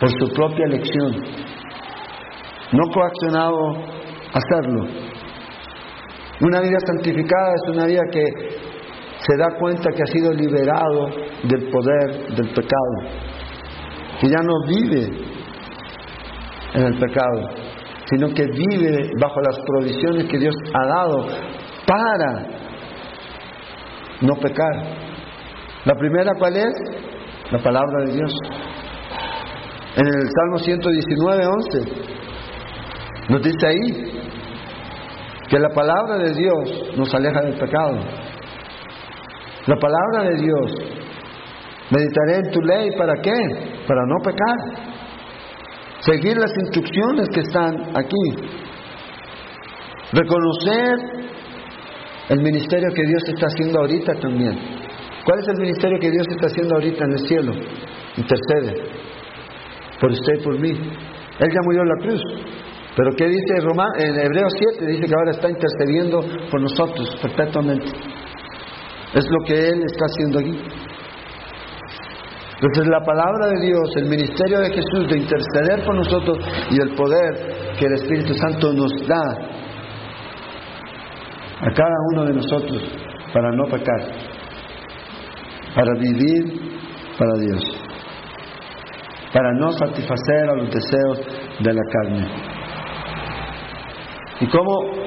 por 0.00 0.10
su 0.18 0.34
propia 0.34 0.64
elección. 0.64 1.12
No 2.72 2.90
coaccionado 2.90 3.76
a 4.32 4.38
hacerlo. 4.38 4.84
Una 6.40 6.60
vida 6.62 6.78
santificada 6.86 7.54
es 7.54 7.74
una 7.74 7.84
vida 7.84 8.02
que 8.10 8.73
se 9.26 9.36
da 9.38 9.46
cuenta 9.58 9.90
que 9.90 10.02
ha 10.02 10.06
sido 10.06 10.32
liberado 10.32 11.06
del 11.44 11.70
poder 11.70 12.34
del 12.34 12.48
pecado, 12.50 12.94
que 14.20 14.28
ya 14.28 14.42
no 14.42 14.52
vive 14.66 15.08
en 16.74 16.82
el 16.82 16.98
pecado, 16.98 17.48
sino 18.10 18.28
que 18.34 18.44
vive 18.44 19.10
bajo 19.18 19.40
las 19.40 19.58
provisiones 19.60 20.24
que 20.24 20.38
Dios 20.38 20.54
ha 20.74 20.86
dado 20.86 21.26
para 21.86 22.46
no 24.20 24.34
pecar. 24.36 25.04
La 25.86 25.94
primera, 25.94 26.32
¿cuál 26.38 26.56
es? 26.56 26.72
La 27.50 27.62
palabra 27.62 28.04
de 28.06 28.12
Dios. 28.12 28.32
En 29.96 30.06
el 30.06 30.28
Salmo 30.36 30.58
119, 30.58 31.46
11, 31.46 32.04
nos 33.30 33.42
dice 33.42 33.66
ahí 33.66 34.12
que 35.48 35.58
la 35.58 35.68
palabra 35.70 36.18
de 36.18 36.34
Dios 36.34 36.96
nos 36.96 37.14
aleja 37.14 37.40
del 37.42 37.58
pecado. 37.58 38.23
La 39.66 39.76
palabra 39.76 40.30
de 40.30 40.42
Dios. 40.42 40.72
Meditaré 41.90 42.36
en 42.36 42.50
tu 42.50 42.60
ley, 42.60 42.90
¿para 42.98 43.14
qué? 43.22 43.32
Para 43.86 44.02
no 44.06 44.16
pecar. 44.22 44.94
Seguir 46.00 46.36
las 46.36 46.52
instrucciones 46.56 47.28
que 47.32 47.40
están 47.40 47.96
aquí. 47.96 48.52
Reconocer 50.12 50.98
el 52.28 52.40
ministerio 52.42 52.88
que 52.94 53.06
Dios 53.06 53.22
está 53.26 53.46
haciendo 53.46 53.80
ahorita 53.80 54.14
también. 54.14 54.58
¿Cuál 55.24 55.38
es 55.40 55.48
el 55.48 55.56
ministerio 55.56 55.98
que 55.98 56.10
Dios 56.10 56.26
está 56.28 56.46
haciendo 56.46 56.74
ahorita 56.74 57.04
en 57.04 57.12
el 57.12 57.26
cielo? 57.26 57.52
Intercede 58.16 59.04
por 60.00 60.10
usted 60.10 60.40
y 60.40 60.44
por 60.44 60.58
mí. 60.58 60.70
Él 60.70 61.50
ya 61.50 61.60
murió 61.64 61.82
en 61.82 61.88
la 61.88 61.96
cruz. 62.02 62.22
Pero 62.96 63.10
¿qué 63.16 63.26
dice 63.26 63.60
Román? 63.60 63.88
En 63.98 64.20
Hebreos 64.20 64.52
7 64.78 64.86
dice 64.86 65.06
que 65.06 65.14
ahora 65.14 65.30
está 65.30 65.50
intercediendo 65.50 66.20
por 66.50 66.60
nosotros 66.60 67.16
perpetuamente. 67.20 67.90
Es 69.14 69.24
lo 69.30 69.38
que 69.46 69.54
Él 69.54 69.82
está 69.84 70.04
haciendo 70.06 70.38
aquí. 70.40 70.84
Entonces 72.54 72.86
la 72.86 73.00
palabra 73.00 73.48
de 73.48 73.66
Dios, 73.66 73.96
el 73.96 74.08
ministerio 74.08 74.58
de 74.60 74.70
Jesús 74.70 75.08
de 75.08 75.18
interceder 75.18 75.84
por 75.84 75.94
nosotros 75.94 76.38
y 76.70 76.80
el 76.80 76.94
poder 76.94 77.74
que 77.78 77.86
el 77.86 77.94
Espíritu 77.94 78.34
Santo 78.34 78.72
nos 78.72 78.90
da 79.06 79.54
a 81.60 81.72
cada 81.72 81.96
uno 82.12 82.24
de 82.24 82.32
nosotros 82.34 82.82
para 83.32 83.50
no 83.50 83.64
pecar, 83.64 84.00
para 85.74 85.92
vivir 85.98 86.64
para 87.18 87.34
Dios, 87.38 87.62
para 89.32 89.52
no 89.52 89.70
satisfacer 89.72 90.48
a 90.48 90.54
los 90.54 90.70
deseos 90.70 91.20
de 91.60 91.72
la 91.72 91.82
carne. 91.92 92.54
¿Y 94.40 94.46
cómo 94.48 95.04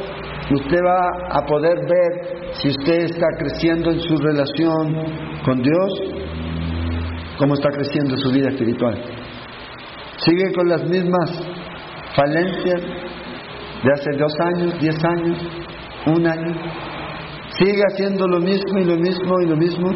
usted 0.55 0.79
va 0.85 1.09
a 1.29 1.45
poder 1.45 1.77
ver 1.79 2.53
si 2.53 2.69
usted 2.69 3.03
está 3.03 3.27
creciendo 3.37 3.91
en 3.91 3.99
su 3.99 4.17
relación 4.17 4.95
con 5.43 5.61
Dios, 5.61 5.93
cómo 7.37 7.53
está 7.53 7.69
creciendo 7.69 8.17
su 8.17 8.31
vida 8.31 8.49
espiritual. 8.49 8.95
Sigue 10.17 10.53
con 10.53 10.67
las 10.69 10.83
mismas 10.89 11.31
falencias 12.15 12.81
de 13.83 13.91
hace 13.93 14.11
dos 14.17 14.33
años, 14.39 14.79
diez 14.79 14.97
años, 15.03 15.37
un 16.07 16.25
año. 16.25 16.55
Sigue 17.59 17.81
haciendo 17.91 18.27
lo 18.27 18.39
mismo 18.39 18.79
y 18.79 18.85
lo 18.85 18.97
mismo 18.97 19.35
y 19.41 19.47
lo 19.47 19.55
mismo. 19.55 19.91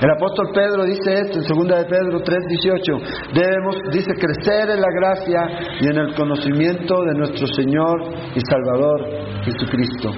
El 0.00 0.10
apóstol 0.10 0.48
Pedro 0.52 0.84
dice 0.84 1.14
esto 1.14 1.38
en 1.38 1.44
2 1.44 1.68
de 1.78 1.84
Pedro 1.84 2.20
3:18. 2.20 2.98
Debemos, 3.32 3.76
dice, 3.92 4.10
crecer 4.18 4.70
en 4.70 4.80
la 4.80 4.90
gracia 4.90 5.46
y 5.80 5.86
en 5.86 5.98
el 5.98 6.12
conocimiento 6.14 7.04
de 7.04 7.14
nuestro 7.14 7.46
Señor 7.46 8.02
y 8.34 8.40
Salvador 8.40 9.06
Jesucristo. 9.44 10.10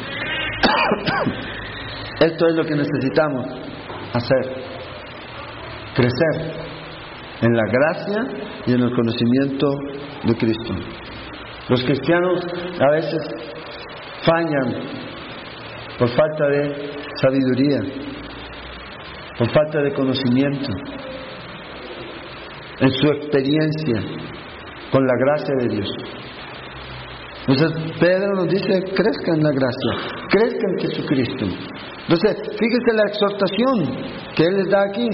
Esto 2.20 2.48
es 2.48 2.54
lo 2.54 2.64
que 2.64 2.74
necesitamos 2.74 3.44
hacer. 4.14 4.46
Crecer 5.94 6.54
en 7.42 7.54
la 7.54 7.64
gracia 7.70 8.24
y 8.66 8.72
en 8.72 8.80
el 8.80 8.94
conocimiento 8.94 9.76
de 10.24 10.34
Cristo. 10.36 10.74
Los 11.68 11.84
cristianos 11.84 12.46
a 12.80 12.90
veces 12.92 13.28
fallan 14.24 14.74
por 15.98 16.08
falta 16.08 16.48
de 16.48 16.92
sabiduría, 17.20 17.80
por 19.38 19.50
falta 19.52 19.82
de 19.82 19.92
conocimiento, 19.92 20.68
en 22.80 22.90
su 22.90 23.08
experiencia 23.08 24.00
con 24.90 25.06
la 25.06 25.14
gracia 25.18 25.54
de 25.60 25.68
Dios. 25.76 25.88
Entonces 27.48 27.96
Pedro 28.00 28.34
nos 28.34 28.48
dice, 28.48 28.82
crezca 28.94 29.34
en 29.34 29.42
la 29.42 29.50
gracia, 29.50 29.92
crezca 30.30 30.66
en 30.68 30.78
Jesucristo. 30.80 31.46
Entonces, 32.02 32.36
fíjese 32.58 32.92
la 32.94 33.02
exhortación 33.08 34.34
que 34.36 34.44
Él 34.44 34.56
les 34.56 34.70
da 34.70 34.82
aquí. 34.82 35.08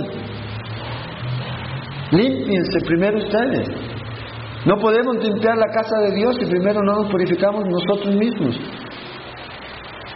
Límpiense 2.13 2.81
primero 2.87 3.19
ustedes. 3.19 3.69
No 4.65 4.77
podemos 4.77 5.17
limpiar 5.17 5.57
la 5.57 5.73
casa 5.73 5.99
de 6.03 6.15
Dios 6.15 6.37
si 6.39 6.47
primero 6.47 6.81
no 6.83 7.03
nos 7.03 7.11
purificamos 7.11 7.65
nosotros 7.67 8.15
mismos. 8.15 8.57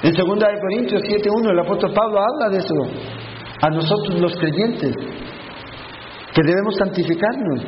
En 0.02 0.12
2 0.12 0.38
Corintios 0.60 1.02
7.1 1.02 1.50
el 1.50 1.58
apóstol 1.58 1.92
Pablo 1.92 2.20
habla 2.20 2.50
de 2.50 2.58
eso. 2.58 3.15
A 3.62 3.70
nosotros 3.70 4.20
los 4.20 4.36
creyentes, 4.36 4.94
que 6.34 6.42
debemos 6.42 6.76
santificarnos 6.76 7.62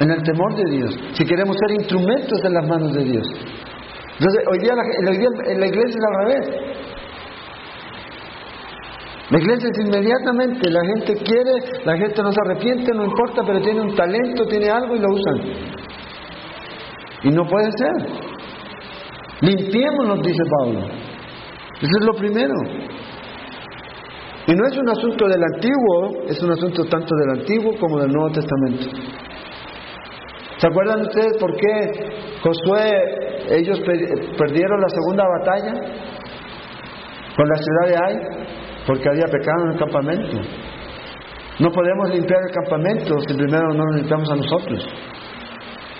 en 0.00 0.10
el 0.10 0.22
temor 0.22 0.54
de 0.56 0.76
Dios, 0.76 0.98
si 1.12 1.24
queremos 1.24 1.56
ser 1.56 1.76
instrumentos 1.80 2.44
en 2.44 2.54
las 2.54 2.68
manos 2.68 2.92
de 2.94 3.04
Dios. 3.04 3.26
Entonces, 4.18 4.44
hoy 4.50 4.58
día, 4.58 4.74
la, 4.74 4.82
hoy 4.82 5.58
la 5.58 5.66
iglesia 5.66 5.98
es 5.98 6.04
al 6.04 6.26
revés. 6.26 6.78
La 9.30 9.38
iglesia 9.38 9.68
es 9.70 9.86
inmediatamente, 9.86 10.70
la 10.70 10.80
gente 10.86 11.14
quiere, 11.22 11.52
la 11.84 11.96
gente 11.96 12.22
no 12.22 12.32
se 12.32 12.40
arrepiente, 12.46 12.92
no 12.94 13.04
importa, 13.04 13.42
pero 13.46 13.60
tiene 13.60 13.82
un 13.82 13.94
talento, 13.94 14.46
tiene 14.46 14.70
algo 14.70 14.96
y 14.96 15.00
lo 15.00 15.08
usan. 15.10 15.36
Y 17.24 17.30
no 17.30 17.46
puede 17.46 17.70
ser. 17.76 17.92
Limpiémonos, 19.42 20.20
dice 20.22 20.42
Pablo. 20.58 20.80
Eso 21.80 21.92
es 22.00 22.06
lo 22.06 22.12
primero. 22.14 22.54
Y 24.48 24.54
no 24.54 24.66
es 24.66 24.78
un 24.78 24.88
asunto 24.88 25.28
del 25.28 25.44
Antiguo, 25.44 26.24
es 26.26 26.42
un 26.42 26.50
asunto 26.50 26.82
tanto 26.84 27.14
del 27.16 27.38
Antiguo 27.38 27.70
como 27.78 28.00
del 28.00 28.10
Nuevo 28.10 28.30
Testamento. 28.30 28.86
¿Se 30.56 30.66
acuerdan 30.66 31.02
ustedes 31.02 31.36
por 31.38 31.54
qué 31.54 32.40
Josué, 32.42 32.90
ellos 33.50 33.78
perdieron 34.38 34.80
la 34.80 34.88
segunda 34.88 35.24
batalla 35.38 35.74
con 37.36 37.46
la 37.46 37.56
ciudad 37.56 37.88
de 37.88 37.96
Ai? 38.06 38.16
Porque 38.86 39.10
había 39.10 39.26
pecado 39.26 39.64
en 39.66 39.72
el 39.72 39.78
campamento. 39.78 40.38
No 41.58 41.70
podemos 41.70 42.10
limpiar 42.10 42.40
el 42.48 42.54
campamento 42.54 43.20
si 43.28 43.34
primero 43.34 43.68
no 43.74 43.84
lo 43.84 43.96
limpiamos 43.98 44.30
a 44.30 44.36
nosotros. 44.36 44.82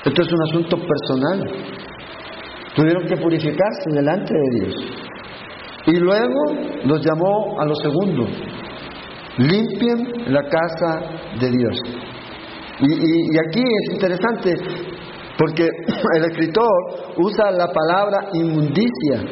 Esto 0.07 0.23
es 0.23 0.33
un 0.33 0.43
asunto 0.49 0.79
personal. 0.79 1.51
Tuvieron 2.75 3.05
que 3.05 3.17
purificarse 3.19 3.91
delante 3.93 4.33
de 4.33 4.59
Dios. 4.59 5.08
Y 5.89 5.97
luego 5.97 6.41
los 6.85 7.01
llamó 7.03 7.59
a 7.59 7.65
lo 7.65 7.75
segundo. 7.77 8.27
Limpien 9.39 10.33
la 10.33 10.43
casa 10.43 11.01
de 11.41 11.51
Dios. 11.51 11.81
Y, 12.81 13.39
aquí 13.39 13.63
es 13.63 13.95
interesante, 13.95 14.55
Porque 15.39 15.67
el 16.17 16.25
escritor 16.31 17.15
usa 17.17 17.51
la 17.53 17.69
palabra 17.69 18.29
inmundicia. 18.35 19.23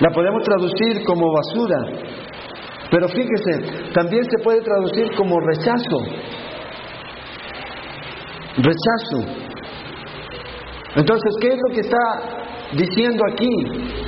La 0.00 0.10
podemos 0.10 0.42
traducir 0.42 1.04
como 1.04 1.30
basura. 1.34 1.78
Pero 2.90 3.08
fíjese, 3.08 3.92
también 3.92 4.24
se 4.24 4.42
puede 4.42 4.62
traducir 4.62 5.14
como 5.16 5.38
rechazo. 5.38 5.98
Rechazo. 8.56 9.50
Entonces, 10.96 11.34
¿qué 11.42 11.48
es 11.48 11.58
lo 11.68 11.74
que 11.74 11.80
está 11.80 11.98
diciendo 12.72 13.22
aquí? 13.30 13.99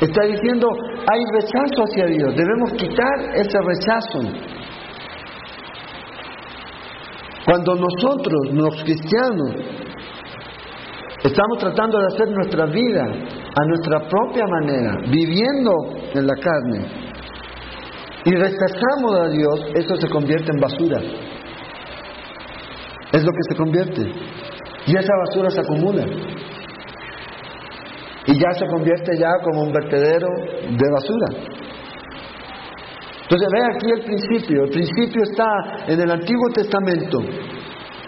Está 0.00 0.22
diciendo, 0.26 0.68
hay 1.06 1.20
rechazo 1.32 1.84
hacia 1.84 2.06
Dios, 2.06 2.34
debemos 2.36 2.72
quitar 2.72 3.36
ese 3.36 3.58
rechazo. 3.60 4.20
Cuando 7.44 7.74
nosotros, 7.74 8.52
los 8.52 8.82
cristianos, 8.82 9.50
estamos 11.22 11.58
tratando 11.58 11.98
de 11.98 12.06
hacer 12.06 12.28
nuestra 12.30 12.66
vida 12.66 13.04
a 13.04 13.64
nuestra 13.66 14.08
propia 14.08 14.44
manera, 14.46 14.96
viviendo 15.08 15.72
en 16.14 16.26
la 16.26 16.34
carne, 16.34 17.04
y 18.24 18.30
rechazamos 18.30 19.14
a 19.20 19.28
Dios, 19.28 19.60
eso 19.74 19.96
se 19.96 20.08
convierte 20.08 20.50
en 20.50 20.60
basura. 20.60 20.98
Es 23.12 23.22
lo 23.22 23.30
que 23.30 23.42
se 23.48 23.54
convierte. 23.54 24.02
Y 24.86 24.96
esa 24.96 25.12
basura 25.26 25.50
se 25.50 25.60
acumula. 25.60 26.06
Y 28.26 28.38
ya 28.38 28.52
se 28.52 28.66
convierte 28.66 29.16
ya 29.18 29.30
como 29.42 29.62
un 29.62 29.72
vertedero 29.72 30.28
de 30.28 30.90
basura. 30.92 31.54
Entonces 33.22 33.48
ve 33.52 33.64
aquí 33.64 33.86
el 33.90 34.04
principio. 34.04 34.64
El 34.64 34.70
principio 34.70 35.22
está 35.22 35.46
en 35.86 36.00
el 36.00 36.10
Antiguo 36.10 36.48
Testamento. 36.54 37.18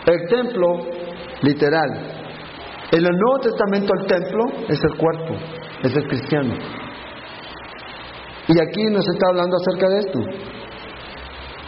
El 0.06 0.28
templo, 0.28 0.86
literal. 1.42 2.16
En 2.92 3.04
el 3.04 3.12
Nuevo 3.12 3.40
Testamento 3.40 3.92
el 3.98 4.06
templo 4.06 4.44
es 4.68 4.78
el 4.84 4.96
cuerpo, 4.96 5.34
es 5.82 5.96
el 5.96 6.06
cristiano. 6.06 6.54
Y 8.48 8.60
aquí 8.60 8.84
nos 8.84 9.06
está 9.08 9.26
hablando 9.28 9.56
acerca 9.56 9.88
de 9.88 9.98
esto. 9.98 10.20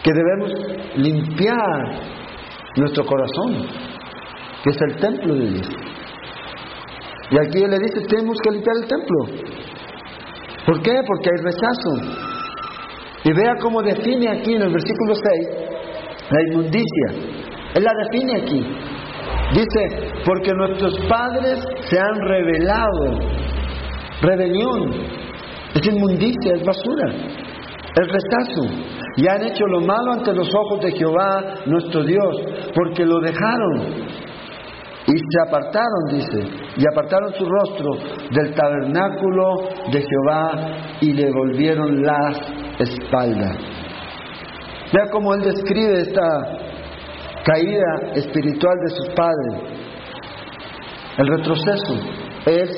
Que 0.01 0.13
debemos 0.13 0.51
limpiar 0.95 1.99
nuestro 2.77 3.05
corazón, 3.05 3.67
que 4.63 4.69
es 4.69 4.81
el 4.81 4.95
templo 4.95 5.35
de 5.35 5.45
Dios. 5.45 5.69
Y 7.31 7.37
aquí 7.37 7.63
él 7.63 7.71
le 7.71 7.77
dice, 7.79 8.07
tenemos 8.07 8.37
que 8.43 8.51
limpiar 8.51 8.75
el 8.81 8.87
templo. 8.87 9.49
¿Por 10.65 10.81
qué? 10.81 10.93
Porque 11.05 11.29
hay 11.29 11.43
rechazo. 11.43 12.19
Y 13.23 13.33
vea 13.33 13.55
cómo 13.61 13.81
define 13.81 14.29
aquí 14.29 14.53
en 14.53 14.61
el 14.61 14.71
versículo 14.71 15.13
6 15.13 15.69
la 16.29 16.41
inmundicia. 16.47 17.07
Él 17.75 17.83
la 17.83 17.91
define 18.05 18.41
aquí. 18.41 18.65
Dice, 19.53 20.11
porque 20.25 20.53
nuestros 20.53 20.93
padres 21.07 21.59
se 21.89 21.99
han 21.99 22.21
revelado. 22.21 23.19
Rebelión. 24.21 24.91
Es 25.73 25.87
inmundicia, 25.87 26.55
es 26.55 26.63
basura. 26.63 27.09
Es 27.09 28.07
rechazo. 28.07 28.89
Y 29.17 29.27
han 29.27 29.43
hecho 29.43 29.65
lo 29.65 29.81
malo 29.81 30.13
ante 30.13 30.33
los 30.33 30.47
ojos 30.53 30.81
de 30.81 30.91
Jehová, 30.91 31.55
nuestro 31.65 32.03
Dios, 32.03 32.35
porque 32.73 33.05
lo 33.05 33.19
dejaron. 33.19 34.05
Y 35.11 35.17
se 35.17 35.41
apartaron, 35.47 36.05
dice, 36.11 36.37
y 36.77 36.83
apartaron 36.91 37.33
su 37.33 37.43
rostro 37.45 37.89
del 38.31 38.53
tabernáculo 38.53 39.69
de 39.91 40.01
Jehová 40.01 40.51
y 41.01 41.13
le 41.13 41.31
volvieron 41.31 42.03
las 42.03 42.37
espaldas. 42.77 43.57
Vea 44.93 45.05
cómo 45.11 45.33
él 45.33 45.41
describe 45.41 46.01
esta 46.01 46.21
caída 47.43 48.13
espiritual 48.15 48.75
de 48.85 48.89
sus 48.95 49.09
padres. 49.15 49.79
El 51.17 51.27
retroceso 51.27 51.93
es, 52.45 52.69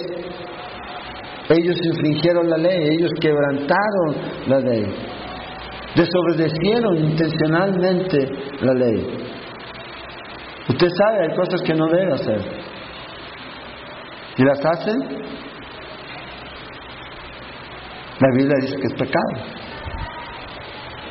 ellos 1.50 1.76
infringieron 1.84 2.50
la 2.50 2.58
ley, 2.58 2.96
ellos 2.98 3.12
quebrantaron 3.20 4.16
la 4.48 4.60
ley, 4.60 4.86
desobedecieron 5.96 6.98
intencionalmente 6.98 8.30
la 8.62 8.74
ley. 8.74 9.41
Usted 10.70 10.88
sabe, 10.88 11.28
hay 11.30 11.36
cosas 11.36 11.62
que 11.62 11.74
no 11.74 11.86
debe 11.88 12.14
hacer. 12.14 12.42
Y 14.38 14.44
las 14.44 14.66
hacen, 14.66 15.00
la 18.20 18.28
Biblia 18.38 18.56
dice 18.62 18.76
que 18.78 18.88
es 18.88 18.94
pecado. 18.94 19.62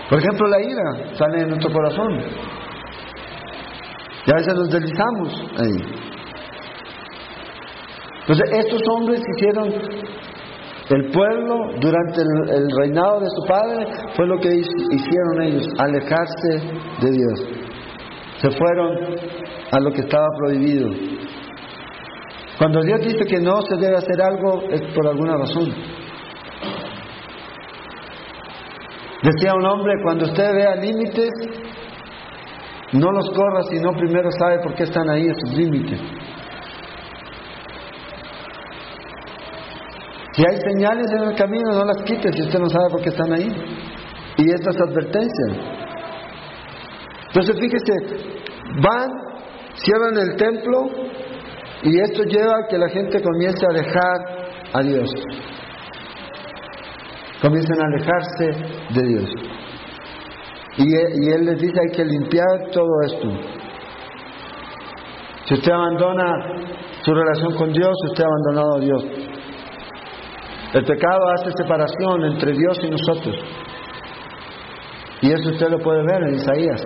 Por 0.08 0.18
ejemplo, 0.18 0.48
la 0.48 0.60
ira 0.60 1.16
sale 1.16 1.38
de 1.38 1.46
nuestro 1.46 1.72
corazón. 1.72 2.20
Y 4.26 4.30
a 4.30 4.34
veces 4.36 4.54
nos 4.54 4.70
deslizamos 4.70 5.28
ahí. 5.58 6.00
Entonces, 8.20 8.50
estos 8.52 8.82
hombres 8.94 9.20
hicieron 9.36 9.72
el 10.90 11.10
pueblo 11.12 11.54
durante 11.80 12.20
el, 12.20 12.68
reinado 12.80 13.20
de 13.20 13.26
su 13.26 13.46
padre, 13.46 13.86
fue 14.16 14.26
lo 14.26 14.38
que 14.38 14.52
hicieron 14.54 15.42
ellos, 15.42 15.66
alejarse 15.78 16.48
de 17.00 17.10
Dios. 17.10 17.59
Se 18.40 18.50
fueron 18.50 18.96
a 19.70 19.80
lo 19.80 19.90
que 19.92 20.00
estaba 20.00 20.26
prohibido. 20.38 20.88
Cuando 22.58 22.82
Dios 22.82 23.00
dice 23.00 23.24
que 23.26 23.40
no 23.40 23.60
se 23.62 23.76
debe 23.76 23.96
hacer 23.96 24.20
algo, 24.22 24.62
es 24.70 24.82
por 24.94 25.06
alguna 25.06 25.36
razón. 25.36 25.72
Decía 29.22 29.54
un 29.54 29.66
hombre, 29.66 29.94
cuando 30.02 30.24
usted 30.24 30.54
vea 30.54 30.74
límites, 30.76 31.30
no 32.92 33.12
los 33.12 33.30
corra, 33.30 33.62
sino 33.70 33.92
primero 33.92 34.30
sabe 34.38 34.58
por 34.62 34.74
qué 34.74 34.84
están 34.84 35.08
ahí 35.10 35.26
esos 35.28 35.54
límites. 35.54 36.00
Si 40.32 40.42
hay 40.46 40.56
señales 40.56 41.10
en 41.12 41.30
el 41.30 41.34
camino, 41.34 41.72
no 41.72 41.84
las 41.84 42.02
quite 42.02 42.32
si 42.32 42.42
usted 42.42 42.58
no 42.58 42.68
sabe 42.68 42.88
por 42.90 43.02
qué 43.02 43.10
están 43.10 43.32
ahí. 43.32 43.48
Y 44.38 44.50
estas 44.50 44.76
advertencias. 44.80 45.79
Entonces 47.32 47.56
fíjese, 47.60 47.92
van, 48.82 49.10
cierran 49.74 50.18
el 50.18 50.36
templo 50.36 50.90
y 51.82 51.98
esto 52.00 52.22
lleva 52.24 52.58
a 52.58 52.68
que 52.68 52.78
la 52.78 52.88
gente 52.88 53.22
comience 53.22 53.64
a 53.66 53.72
dejar 53.72 54.40
a 54.72 54.82
Dios 54.82 55.10
comienzan 57.40 57.80
a 57.80 57.86
alejarse 57.86 58.44
de 58.94 59.08
Dios. 59.08 59.30
Y, 60.76 61.30
Él 61.32 61.44
les 61.44 61.60
dice 61.60 61.74
hay 61.80 61.96
que 61.96 62.04
limpiar 62.04 62.70
todo 62.72 62.88
esto. 63.06 63.28
Si 65.46 65.54
usted 65.54 65.72
abandona 65.72 66.32
su 67.02 67.12
relación 67.12 67.54
con 67.56 67.72
Dios, 67.72 67.92
usted 68.10 68.24
ha 68.24 68.26
abandonado 68.26 68.76
a 68.76 68.80
Dios. 68.80 69.04
El 70.74 70.84
pecado 70.84 71.20
hace 71.34 71.50
separación 71.56 72.24
entre 72.26 72.52
Dios 72.52 72.78
y 72.84 72.90
nosotros. 72.90 73.36
Y 75.22 75.32
eso 75.32 75.50
usted 75.50 75.68
lo 75.68 75.78
puede 75.78 76.02
ver 76.06 76.22
en 76.28 76.34
Isaías 76.36 76.82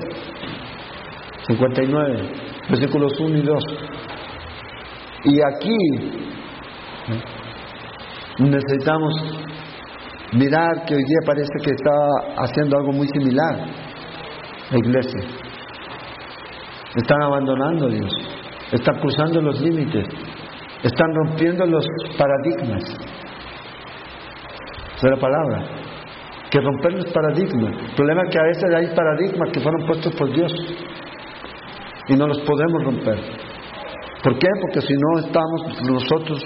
59, 1.46 2.32
versículos 2.70 3.12
1 3.20 3.38
y 3.38 3.42
2. 3.42 3.64
Y 5.24 5.40
aquí 5.40 5.76
necesitamos 8.38 9.14
mirar 10.32 10.84
que 10.86 10.94
hoy 10.96 11.04
día 11.04 11.18
parece 11.24 11.52
que 11.62 11.70
está 11.70 11.92
haciendo 12.38 12.76
algo 12.76 12.92
muy 12.92 13.06
similar 13.08 13.56
la 14.70 14.78
iglesia. 14.78 15.20
Están 16.96 17.22
abandonando 17.22 17.86
a 17.86 17.90
Dios, 17.90 18.12
están 18.72 18.98
cruzando 19.00 19.40
los 19.40 19.60
límites, 19.60 20.06
están 20.82 21.14
rompiendo 21.14 21.66
los 21.66 21.86
paradigmas. 22.16 22.82
Esa 24.96 25.06
es 25.06 25.10
la 25.10 25.16
palabra. 25.16 25.83
Que 26.54 26.60
romper 26.60 26.92
los 26.92 27.12
paradigmas. 27.12 27.74
El 27.82 27.94
problema 27.96 28.22
es 28.22 28.30
que 28.30 28.38
a 28.38 28.44
veces 28.44 28.74
hay 28.76 28.94
paradigmas 28.94 29.50
que 29.50 29.58
fueron 29.58 29.86
puestos 29.88 30.14
por 30.14 30.32
Dios 30.32 30.52
y 32.06 32.14
no 32.14 32.28
los 32.28 32.38
podemos 32.42 32.84
romper. 32.84 33.18
¿Por 34.22 34.38
qué? 34.38 34.46
Porque 34.60 34.80
si 34.82 34.94
no 34.94 35.26
estamos 35.26 35.82
nosotros 35.82 36.38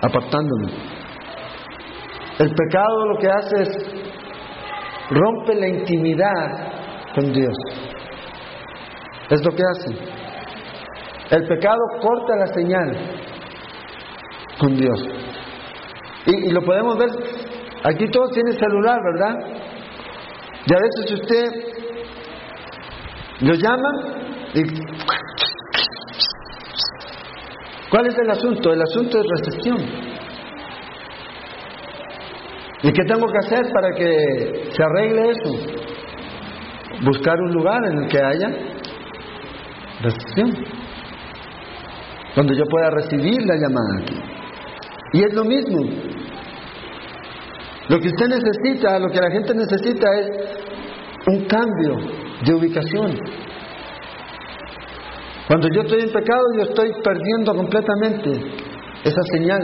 apartándonos. 0.00 0.72
El 2.38 2.54
pecado 2.54 3.06
lo 3.06 3.18
que 3.18 3.28
hace 3.28 3.62
es 3.62 3.68
rompe 5.10 5.56
la 5.56 5.68
intimidad 5.70 7.12
con 7.16 7.32
Dios. 7.32 7.56
Es 9.28 9.44
lo 9.44 9.50
que 9.50 9.62
hace. 9.72 11.36
El 11.36 11.48
pecado 11.48 11.80
corta 12.00 12.36
la 12.36 12.46
señal 12.54 12.96
con 14.60 14.76
Dios. 14.76 15.00
Y, 16.26 16.50
lo 16.50 16.62
podemos 16.62 16.96
ver, 16.96 17.10
aquí 17.88 18.06
todos 18.10 18.30
tienen 18.32 18.58
celular, 18.58 18.98
¿verdad? 19.02 19.34
Y 20.66 20.74
a 20.74 20.78
veces 20.78 21.12
usted 21.12 21.66
lo 23.40 23.54
llama 23.54 23.90
y... 24.54 24.62
¿Cuál 27.90 28.06
es 28.06 28.18
el 28.18 28.30
asunto? 28.30 28.72
El 28.72 28.82
asunto 28.82 29.18
es 29.18 29.24
recepción. 29.38 29.76
¿Y 32.82 32.92
qué 32.92 33.04
tengo 33.04 33.26
que 33.28 33.38
hacer 33.38 33.72
para 33.72 33.90
que 33.92 34.70
se 34.72 34.82
arregle 34.82 35.30
eso? 35.30 35.50
Buscar 37.04 37.38
un 37.40 37.52
lugar 37.52 37.84
en 37.84 37.98
el 37.98 38.08
que 38.08 38.18
haya 38.18 38.48
recepción. 40.02 40.52
Cuando 42.34 42.52
yo 42.54 42.64
pueda 42.68 42.90
recibir 42.90 43.40
la 43.46 43.54
llamada 43.54 44.02
aquí. 44.02 44.20
Y 45.12 45.24
es 45.24 45.32
lo 45.32 45.44
mismo. 45.44 46.15
Lo 47.88 48.00
que 48.00 48.08
usted 48.08 48.26
necesita, 48.28 48.98
lo 48.98 49.08
que 49.08 49.20
la 49.20 49.30
gente 49.30 49.54
necesita 49.54 50.08
es 50.18 50.28
un 51.28 51.44
cambio 51.46 51.96
de 52.44 52.54
ubicación. 52.54 53.18
Cuando 55.46 55.68
yo 55.72 55.82
estoy 55.82 56.00
en 56.00 56.12
pecado, 56.12 56.42
yo 56.56 56.62
estoy 56.64 56.90
perdiendo 57.02 57.54
completamente 57.54 58.30
esa 59.04 59.22
señal. 59.32 59.60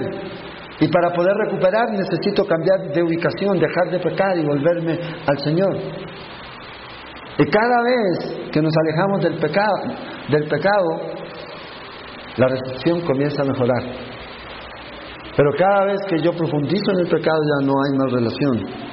Y 0.78 0.88
para 0.88 1.10
poder 1.12 1.32
recuperar 1.44 1.90
necesito 1.90 2.44
cambiar 2.44 2.92
de 2.92 3.02
ubicación, 3.02 3.58
dejar 3.58 3.90
de 3.90 3.98
pecar 3.98 4.38
y 4.38 4.44
volverme 4.44 4.98
al 5.26 5.38
Señor. 5.38 5.76
Y 7.38 7.44
cada 7.50 7.82
vez 7.82 8.50
que 8.52 8.60
nos 8.60 8.72
alejamos 8.76 9.22
del 9.22 9.38
pecado, 9.38 9.82
del 10.28 10.44
pecado, 10.44 11.00
la 12.36 12.46
recepción 12.48 13.00
comienza 13.02 13.42
a 13.42 13.44
mejorar. 13.44 14.11
Pero 15.36 15.50
cada 15.56 15.86
vez 15.86 16.00
que 16.08 16.22
yo 16.22 16.32
profundizo 16.32 16.92
en 16.92 17.00
el 17.00 17.08
pecado 17.08 17.38
ya 17.58 17.66
no 17.66 17.72
hay 17.82 17.98
más 17.98 18.12
relación. 18.12 18.92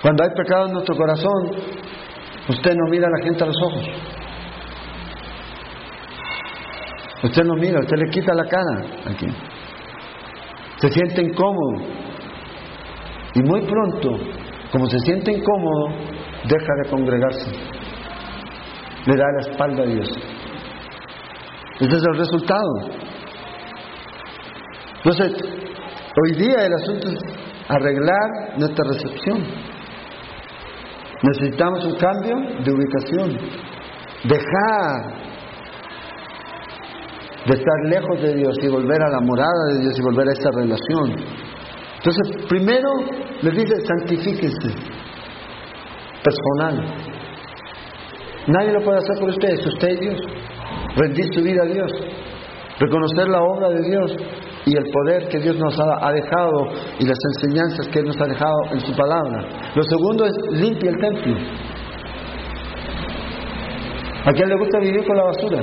Cuando 0.00 0.22
hay 0.22 0.30
pecado 0.36 0.66
en 0.66 0.72
nuestro 0.74 0.96
corazón, 0.96 1.50
usted 2.48 2.74
no 2.74 2.90
mira 2.90 3.08
a 3.08 3.10
la 3.10 3.24
gente 3.24 3.42
a 3.42 3.46
los 3.46 3.56
ojos. 3.62 3.84
Usted 7.24 7.42
no 7.44 7.54
mira, 7.54 7.80
usted 7.80 7.96
le 7.96 8.10
quita 8.10 8.34
la 8.34 8.44
cara 8.44 8.86
aquí. 9.06 9.26
Se 10.76 10.88
siente 10.90 11.22
incómodo. 11.22 11.86
Y 13.34 13.42
muy 13.42 13.62
pronto, 13.62 14.10
como 14.70 14.86
se 14.86 14.98
siente 15.00 15.32
incómodo, 15.32 15.88
deja 16.44 16.72
de 16.82 16.90
congregarse. 16.90 17.50
Le 19.06 19.16
da 19.16 19.24
la 19.38 19.50
espalda 19.50 19.82
a 19.82 19.86
Dios. 19.86 20.08
Ese 21.80 21.96
es 21.96 22.02
el 22.04 22.18
resultado. 22.18 23.03
Entonces, 25.04 25.32
hoy 26.22 26.38
día 26.38 26.64
el 26.64 26.72
asunto 26.72 27.08
es 27.10 27.18
arreglar 27.68 28.58
nuestra 28.58 28.84
recepción. 28.88 29.44
Necesitamos 31.22 31.84
un 31.84 31.96
cambio 31.96 32.36
de 32.64 32.72
ubicación. 32.72 33.38
Dejar 34.24 35.24
de 37.44 37.52
estar 37.52 37.80
lejos 37.90 38.22
de 38.22 38.34
Dios 38.34 38.56
y 38.62 38.68
volver 38.68 39.02
a 39.02 39.10
la 39.10 39.20
morada 39.20 39.74
de 39.74 39.82
Dios 39.82 39.98
y 39.98 40.02
volver 40.02 40.28
a 40.28 40.32
esa 40.32 40.50
relación. 40.54 41.10
Entonces, 41.98 42.46
primero 42.48 42.88
les 43.42 43.54
dice, 43.54 43.74
santifíquese, 43.84 44.70
personal. 46.22 46.94
Nadie 48.46 48.72
lo 48.72 48.82
puede 48.82 48.98
hacer 48.98 49.18
por 49.20 49.28
ustedes, 49.28 49.66
usted 49.66 49.88
y 49.90 50.00
Dios. 50.00 50.20
Rendir 50.96 51.26
su 51.34 51.42
vida 51.42 51.62
a 51.62 51.66
Dios, 51.66 51.92
reconocer 52.78 53.28
la 53.28 53.42
obra 53.42 53.68
de 53.68 53.82
Dios 53.90 54.16
y 54.66 54.76
el 54.76 54.84
poder 54.90 55.28
que 55.28 55.38
Dios 55.40 55.56
nos 55.56 55.78
ha, 55.78 56.12
dejado 56.12 56.68
y 56.98 57.06
las 57.06 57.18
enseñanzas 57.34 57.86
que 57.88 57.98
Él 57.98 58.06
nos 58.06 58.20
ha 58.20 58.26
dejado 58.26 58.56
en 58.72 58.80
su 58.80 58.96
palabra. 58.96 59.42
Lo 59.74 59.82
segundo 59.82 60.24
es 60.24 60.32
limpia 60.52 60.90
el 60.90 60.98
templo. 60.98 61.34
¿A 64.26 64.32
quién 64.32 64.48
le 64.48 64.56
gusta 64.56 64.78
vivir 64.80 65.04
con 65.06 65.16
la 65.16 65.24
basura? 65.24 65.60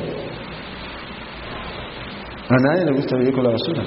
A 2.50 2.56
nadie 2.70 2.86
le 2.86 2.92
gusta 2.94 3.18
vivir 3.18 3.34
con 3.34 3.44
la 3.44 3.52
basura. 3.52 3.84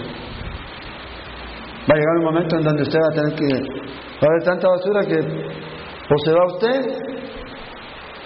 Va 1.88 1.94
a 1.94 1.98
llegar 1.98 2.16
un 2.18 2.24
momento 2.24 2.56
en 2.56 2.64
donde 2.64 2.82
usted 2.82 2.98
va 2.98 3.08
a 3.08 3.14
tener 3.14 3.34
que... 3.34 3.84
Va 4.14 4.26
a 4.26 4.30
haber 4.30 4.42
tanta 4.42 4.68
basura 4.68 5.00
que 5.02 5.64
o 6.10 6.18
se 6.24 6.32
va 6.32 6.46
usted 6.46 6.80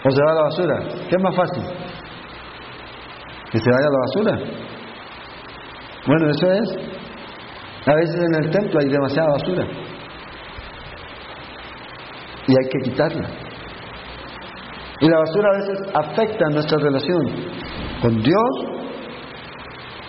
o 0.04 0.10
se 0.10 0.22
va 0.22 0.30
a 0.30 0.34
la 0.34 0.42
basura. 0.42 0.78
¿Qué 1.08 1.16
es 1.16 1.22
más 1.22 1.36
fácil? 1.36 1.64
Que 3.50 3.58
se 3.58 3.70
vaya 3.70 3.86
a 3.86 3.90
la 3.90 3.98
basura. 3.98 4.67
Bueno, 6.06 6.30
eso 6.30 6.52
es. 6.52 6.98
A 7.86 7.94
veces 7.94 8.16
en 8.16 8.44
el 8.44 8.50
templo 8.50 8.80
hay 8.80 8.88
demasiada 8.88 9.30
basura. 9.30 9.66
Y 12.46 12.52
hay 12.52 12.68
que 12.70 12.90
quitarla. 12.90 13.28
Y 15.00 15.08
la 15.08 15.18
basura 15.18 15.48
a 15.48 15.58
veces 15.58 15.78
afecta 15.94 16.44
nuestra 16.50 16.78
relación 16.78 17.22
con 18.02 18.22
Dios 18.22 18.50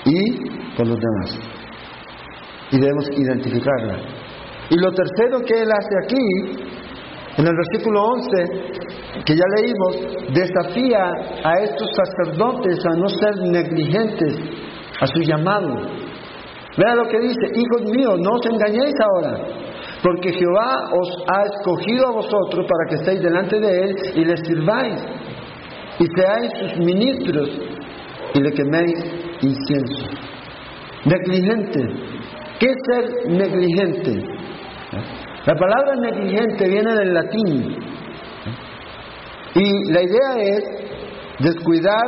y 0.05 0.75
con 0.75 0.89
los 0.89 0.99
demás. 0.99 1.39
Y 2.71 2.79
debemos 2.79 3.09
identificarla. 3.17 3.97
Y 4.69 4.75
lo 4.77 4.91
tercero 4.91 5.41
que 5.45 5.61
él 5.61 5.69
hace 5.71 5.95
aquí, 6.03 6.69
en 7.37 7.47
el 7.47 7.55
versículo 7.55 8.03
11, 8.03 9.23
que 9.25 9.35
ya 9.35 9.45
leímos, 9.57 10.33
desafía 10.33 11.11
a 11.43 11.59
estos 11.61 11.89
sacerdotes 11.95 12.85
a 12.85 12.95
no 12.97 13.09
ser 13.09 13.35
negligentes 13.51 14.35
a 15.01 15.07
su 15.07 15.19
llamado. 15.21 15.75
Vea 16.77 16.95
lo 16.95 17.07
que 17.09 17.19
dice, 17.19 17.51
hijos 17.55 17.91
míos, 17.91 18.19
no 18.19 18.31
os 18.31 18.45
engañéis 18.45 18.93
ahora, 19.01 19.37
porque 20.03 20.31
Jehová 20.31 20.89
os 20.93 21.09
ha 21.27 21.43
escogido 21.43 22.07
a 22.07 22.11
vosotros 22.11 22.65
para 22.65 22.89
que 22.89 22.95
estéis 22.95 23.21
delante 23.21 23.59
de 23.59 23.83
Él 23.83 23.95
y 24.15 24.25
le 24.25 24.37
sirváis, 24.37 25.03
y 25.99 26.05
seáis 26.15 26.51
sus 26.59 26.85
ministros 26.85 27.49
y 28.33 28.41
le 28.41 28.51
queméis 28.51 28.95
incienso. 29.41 30.05
Negligente. 31.05 31.79
¿Qué 32.59 32.67
es 32.67 32.77
ser 32.91 33.31
negligente? 33.31 34.23
La 35.45 35.55
palabra 35.55 35.95
negligente 35.95 36.67
viene 36.67 36.93
del 36.93 37.13
latín 37.13 37.75
y 39.55 39.91
la 39.91 40.01
idea 40.03 40.37
es 40.37 40.63
descuidar 41.39 42.05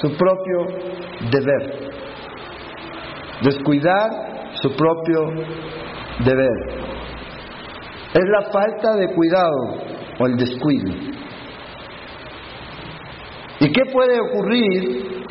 su 0.00 0.08
propio 0.16 0.66
deber 1.30 1.83
descuidar 3.42 4.10
su 4.62 4.70
propio 4.70 5.20
deber. 6.24 6.84
Es 8.14 8.24
la 8.30 8.50
falta 8.52 8.94
de 8.96 9.12
cuidado 9.14 9.94
o 10.20 10.26
el 10.26 10.36
descuido. 10.36 10.92
¿Y 13.60 13.72
qué 13.72 13.82
puede 13.92 14.20
ocurrir 14.20 15.24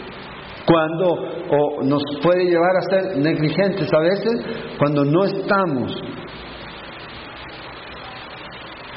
cuando 0.65 1.33
o 1.49 1.83
nos 1.83 2.01
puede 2.21 2.45
llevar 2.45 2.75
a 2.77 2.81
ser 2.89 3.17
negligentes 3.17 3.87
a 3.93 3.99
veces 3.99 4.77
cuando 4.77 5.05
no 5.05 5.25
estamos 5.25 5.91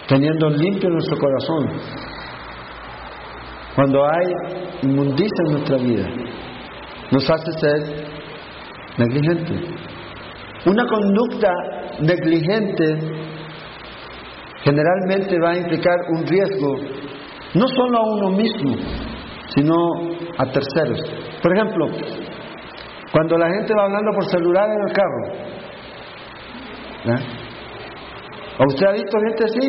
teniendo 0.08 0.50
limpio 0.50 0.90
nuestro 0.90 1.18
corazón? 1.18 1.66
Cuando 3.74 4.04
hay 4.04 4.26
inmundicia 4.82 5.42
en 5.46 5.52
nuestra 5.52 5.76
vida, 5.76 6.08
nos 7.10 7.30
hace 7.30 7.52
ser 7.60 8.05
negligente. 8.98 9.54
Una 10.66 10.84
conducta 10.86 11.52
negligente 12.00 12.98
generalmente 14.64 15.38
va 15.40 15.50
a 15.50 15.56
implicar 15.58 15.96
un 16.10 16.26
riesgo 16.26 16.74
no 17.54 17.68
solo 17.68 17.98
a 17.98 18.02
uno 18.02 18.30
mismo, 18.36 18.74
sino 19.54 19.74
a 20.38 20.44
terceros. 20.50 21.00
Por 21.42 21.56
ejemplo, 21.56 21.86
cuando 23.12 23.38
la 23.38 23.48
gente 23.48 23.72
va 23.78 23.84
hablando 23.84 24.12
por 24.12 24.24
celular 24.26 24.68
en 24.70 24.88
el 24.88 24.92
carro, 24.92 25.46
¿O 28.58 28.64
usted 28.66 28.86
ha 28.86 28.92
visto 28.92 29.18
gente 29.20 29.44
así? 29.44 29.60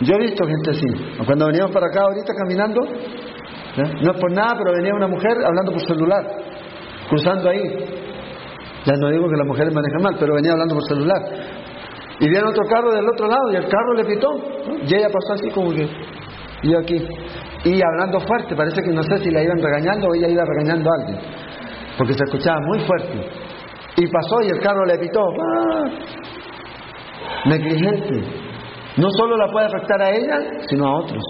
Yo 0.00 0.14
he 0.14 0.18
visto 0.18 0.46
gente 0.46 0.70
así. 0.70 0.86
Cuando 1.24 1.46
veníamos 1.46 1.72
para 1.72 1.86
acá 1.86 2.02
ahorita 2.02 2.32
caminando, 2.34 2.80
no 2.82 4.12
es 4.12 4.20
por 4.20 4.32
nada, 4.32 4.54
pero 4.58 4.72
venía 4.76 4.94
una 4.94 5.08
mujer 5.08 5.32
hablando 5.44 5.72
por 5.72 5.80
celular, 5.80 6.22
cruzando 7.08 7.48
ahí. 7.48 7.97
Ya 8.88 8.94
no 8.96 9.10
digo 9.10 9.28
que 9.28 9.36
las 9.36 9.46
mujeres 9.46 9.74
manejan 9.74 10.02
mal, 10.02 10.16
pero 10.18 10.34
venía 10.34 10.52
hablando 10.52 10.74
por 10.76 10.84
celular. 10.88 11.20
Y 12.20 12.26
viene 12.26 12.48
otro 12.48 12.64
carro 12.64 12.90
del 12.90 13.06
otro 13.06 13.28
lado 13.28 13.52
y 13.52 13.56
el 13.56 13.68
carro 13.68 13.92
le 13.94 14.04
pitó. 14.04 14.28
Y 14.80 14.94
ella 14.94 15.08
pasó 15.12 15.34
así 15.34 15.50
como 15.50 15.72
que, 15.72 15.86
yo 16.62 16.78
aquí. 16.78 16.96
Y 17.64 17.82
hablando 17.82 18.18
fuerte, 18.20 18.56
parece 18.56 18.80
que 18.80 18.90
no 18.90 19.02
sé 19.02 19.18
si 19.18 19.30
la 19.30 19.42
iban 19.42 19.58
regañando 19.60 20.08
o 20.08 20.14
ella 20.14 20.28
iba 20.28 20.42
regañando 20.42 20.88
a 20.88 20.94
alguien. 21.02 21.18
Porque 21.98 22.14
se 22.14 22.24
escuchaba 22.24 22.58
muy 22.60 22.80
fuerte. 22.80 23.28
Y 23.98 24.06
pasó 24.06 24.40
y 24.42 24.48
el 24.48 24.60
carro 24.60 24.86
le 24.86 24.98
pitó. 24.98 25.20
¡Ah! 25.20 25.84
Negligente. 27.44 28.22
No 28.96 29.08
solo 29.10 29.36
la 29.36 29.52
puede 29.52 29.66
afectar 29.66 30.00
a 30.00 30.10
ella, 30.16 30.38
sino 30.66 30.86
a 30.86 31.00
otros. 31.00 31.22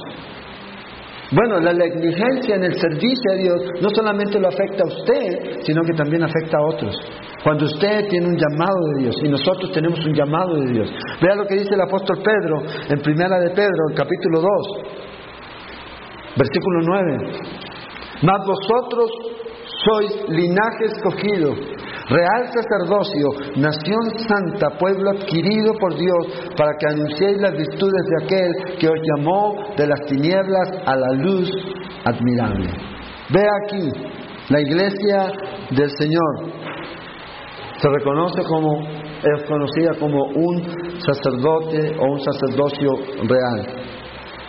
Bueno, 1.31 1.61
la 1.61 1.75
negligencia 1.75 2.57
en 2.57 2.65
el 2.65 2.75
servicio 2.81 3.33
a 3.33 3.37
Dios 3.37 3.61
no 3.83 3.91
solamente 3.91 4.41
lo 4.41 4.49
afecta 4.49 4.83
a 4.83 4.87
usted, 4.87 5.61
sino 5.63 5.83
que 5.83 5.93
también 5.93 6.23
afecta 6.23 6.57
a 6.57 6.67
otros. 6.67 6.97
Cuando 7.45 7.67
usted 7.67 8.09
tiene 8.09 8.29
un 8.29 8.37
llamado 8.37 8.79
de 8.95 9.03
Dios 9.03 9.17
y 9.23 9.29
nosotros 9.29 9.71
tenemos 9.73 10.05
un 10.07 10.15
llamado 10.15 10.55
de 10.55 10.73
Dios. 10.73 10.91
Vea 11.21 11.35
lo 11.35 11.45
que 11.45 11.57
dice 11.57 11.75
el 11.75 11.83
apóstol 11.83 12.19
Pedro 12.25 12.63
en 12.89 13.01
Primera 13.03 13.39
de 13.41 13.51
Pedro, 13.51 13.95
capítulo 13.95 14.41
2, 14.41 14.51
versículo 16.37 16.81
9. 16.83 17.31
Mas 18.23 18.47
vosotros 18.47 19.11
sois 19.85 20.29
linaje 20.31 20.87
escogido, 20.87 21.55
real 22.09 22.49
sacerdocio, 22.53 23.29
nación 23.57 24.03
santa, 24.27 24.79
pueblo 24.79 25.11
adquirido 25.11 25.73
por 25.79 25.95
Dios, 25.95 26.53
para 26.57 26.73
que 26.79 26.87
anunciéis 26.89 27.39
las 27.39 27.53
virtudes 27.53 28.03
de 28.07 28.25
aquel 28.25 28.79
que 28.79 28.89
os 28.89 29.01
llamó 29.17 29.57
de 29.77 29.87
las 29.87 30.01
tinieblas 30.07 30.71
a 30.87 30.97
la 30.97 31.13
luz 31.13 31.51
admirable. 32.05 32.71
Ve 33.31 33.45
aquí, 33.63 33.91
la 34.49 34.61
iglesia 34.61 35.33
del 35.71 35.91
Señor 35.91 36.59
se 37.81 37.89
reconoce 37.89 38.43
como, 38.45 38.81
es 38.83 39.45
conocida 39.47 39.93
como 40.01 40.25
un 40.35 40.63
sacerdote 41.01 41.95
o 41.99 42.13
un 42.13 42.21
sacerdocio 42.21 42.91
real. 43.25 43.85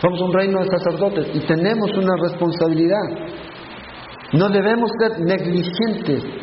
Somos 0.00 0.20
un 0.22 0.32
reino 0.32 0.60
de 0.60 0.66
sacerdotes 0.78 1.26
y 1.34 1.46
tenemos 1.46 1.90
una 1.94 2.16
responsabilidad. 2.22 3.28
No 4.32 4.48
debemos 4.48 4.90
ser 4.98 5.20
negligentes 5.20 6.39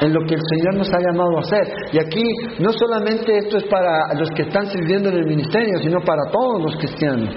en 0.00 0.12
lo 0.12 0.20
que 0.26 0.34
el 0.34 0.40
Señor 0.40 0.76
nos 0.76 0.88
ha 0.88 0.98
llamado 1.00 1.36
a 1.36 1.40
hacer. 1.40 1.74
Y 1.92 1.98
aquí 1.98 2.24
no 2.60 2.70
solamente 2.72 3.36
esto 3.38 3.58
es 3.58 3.64
para 3.64 4.14
los 4.14 4.28
que 4.30 4.42
están 4.42 4.66
sirviendo 4.66 5.08
en 5.08 5.16
el 5.16 5.26
ministerio, 5.26 5.78
sino 5.80 6.00
para 6.00 6.30
todos 6.30 6.62
los 6.62 6.76
cristianos. 6.76 7.34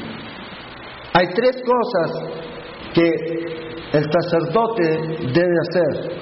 Hay 1.14 1.28
tres 1.36 1.62
cosas 1.66 2.42
que 2.94 3.10
el 3.94 4.06
sacerdote 4.12 4.84
debe 5.34 5.56
hacer. 5.70 6.22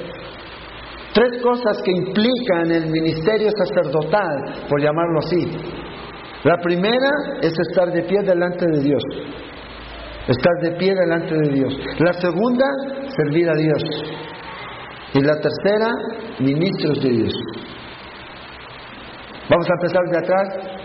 Tres 1.14 1.42
cosas 1.42 1.82
que 1.84 1.92
implican 1.92 2.72
el 2.72 2.88
ministerio 2.90 3.50
sacerdotal, 3.52 4.66
por 4.70 4.82
llamarlo 4.82 5.20
así. 5.20 5.52
La 6.44 6.56
primera 6.64 7.10
es 7.42 7.52
estar 7.70 7.92
de 7.92 8.04
pie 8.04 8.22
delante 8.24 8.66
de 8.72 8.80
Dios. 8.80 9.04
Estar 10.28 10.54
de 10.62 10.78
pie 10.78 10.94
delante 10.94 11.36
de 11.36 11.50
Dios. 11.50 11.74
La 12.00 12.14
segunda, 12.14 12.66
servir 13.18 13.50
a 13.50 13.54
Dios. 13.56 13.84
Y 15.14 15.22
la 15.22 15.36
tercera, 15.42 15.92
ministros 16.40 17.02
de 17.02 17.10
Dios. 17.10 17.34
Vamos 19.50 19.68
a 19.68 19.74
empezar 19.74 20.04
de 20.12 20.18
atrás 20.18 20.80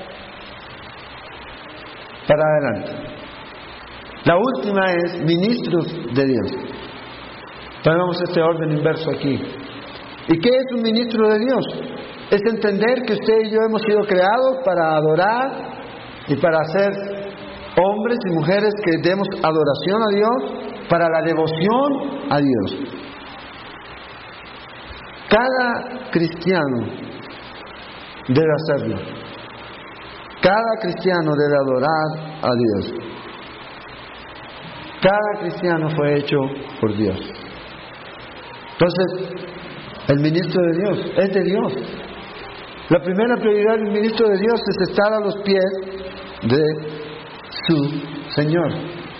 para 2.27 2.43
adelante. 2.43 3.15
La 4.25 4.37
última 4.39 4.91
es 4.93 5.21
ministros 5.23 5.87
de 6.15 6.25
Dios. 6.25 6.51
Tomemos 7.83 8.17
este 8.23 8.41
orden 8.41 8.79
inverso 8.79 9.11
aquí. 9.11 9.39
¿Y 10.29 10.41
qué 10.41 10.49
es 10.49 10.73
un 10.75 10.81
ministro 10.81 11.29
de 11.29 11.39
Dios? 11.41 11.65
Es 12.31 12.41
entender 12.51 13.03
que 13.07 13.13
usted 13.13 13.35
y 13.45 13.51
yo 13.51 13.59
hemos 13.69 13.83
sido 13.83 14.01
creados 14.07 14.57
para 14.65 14.97
adorar 14.97 15.75
y 16.29 16.37
para 16.37 16.65
ser 16.65 16.93
hombres 17.77 18.19
y 18.27 18.35
mujeres 18.35 18.73
que 18.83 19.07
demos 19.07 19.29
adoración 19.43 20.03
a 20.03 20.15
Dios, 20.15 20.89
para 20.89 21.11
la 21.11 21.21
devoción 21.23 22.31
a 22.31 22.39
Dios. 22.39 23.04
Cada 25.35 26.11
cristiano 26.13 26.87
debe 28.29 28.53
hacerlo. 28.55 28.97
Cada 30.41 30.81
cristiano 30.81 31.33
debe 31.35 31.57
adorar 31.57 32.39
a 32.41 32.51
Dios. 32.55 32.95
Cada 35.03 35.41
cristiano 35.41 35.89
fue 35.97 36.19
hecho 36.19 36.37
por 36.81 36.97
Dios. 36.97 37.19
Entonces, 38.75 39.49
el 40.07 40.21
ministro 40.21 40.63
de 40.63 40.73
Dios 40.79 40.99
es 41.17 41.35
de 41.35 41.43
Dios. 41.43 41.73
La 42.91 43.01
primera 43.01 43.37
prioridad 43.37 43.75
del 43.75 43.91
ministro 43.91 44.29
de 44.29 44.39
Dios 44.39 44.61
es 44.69 44.89
estar 44.89 45.15
a 45.15 45.21
los 45.21 45.35
pies 45.43 45.65
de 46.43 46.63
su 47.67 47.77
Señor. 48.37 48.71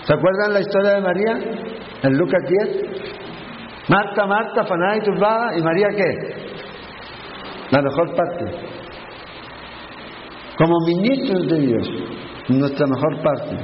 ¿Se 0.05 0.13
acuerdan 0.13 0.53
la 0.53 0.61
historia 0.61 0.91
de 0.91 1.01
María 1.01 1.39
en 2.03 2.17
Lucas 2.17 2.41
10? 2.47 3.24
Marta, 3.87 4.25
Marta, 4.25 4.61
afanada 4.61 4.97
y 4.97 5.01
turbada, 5.01 5.57
¿y 5.57 5.61
María 5.61 5.87
qué? 5.89 6.45
La 7.71 7.81
mejor 7.81 8.15
parte. 8.15 8.45
Como 10.57 10.73
ministros 10.87 11.47
de 11.47 11.59
Dios, 11.59 11.89
nuestra 12.49 12.87
mejor 12.87 13.21
parte 13.21 13.57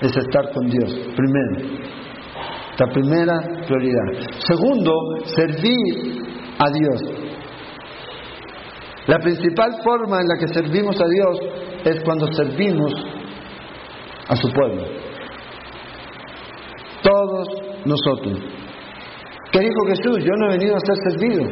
es 0.00 0.16
estar 0.16 0.52
con 0.52 0.68
Dios, 0.68 0.92
primero. 1.16 1.86
La 2.78 2.86
primera 2.92 3.34
prioridad. 3.66 4.28
Segundo, 4.46 4.92
servir 5.24 6.22
a 6.58 6.70
Dios. 6.70 7.26
La 9.06 9.18
principal 9.18 9.70
forma 9.82 10.20
en 10.20 10.28
la 10.28 10.36
que 10.38 10.48
servimos 10.48 11.00
a 11.00 11.06
Dios 11.06 11.38
es 11.84 12.02
cuando 12.04 12.26
servimos 12.32 12.92
a 14.28 14.36
su 14.36 14.48
pueblo. 14.52 14.84
Todos 17.02 17.48
nosotros. 17.84 18.40
¿Qué 19.56 19.62
dijo 19.62 19.86
Jesús? 19.86 20.22
Yo 20.22 20.32
no 20.36 20.48
he 20.48 20.58
venido 20.58 20.76
a 20.76 20.80
ser 20.80 20.96
servido. 21.08 21.44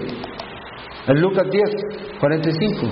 En 1.07 1.21
Lucas 1.23 1.47
10, 1.51 1.65
45. 2.21 2.87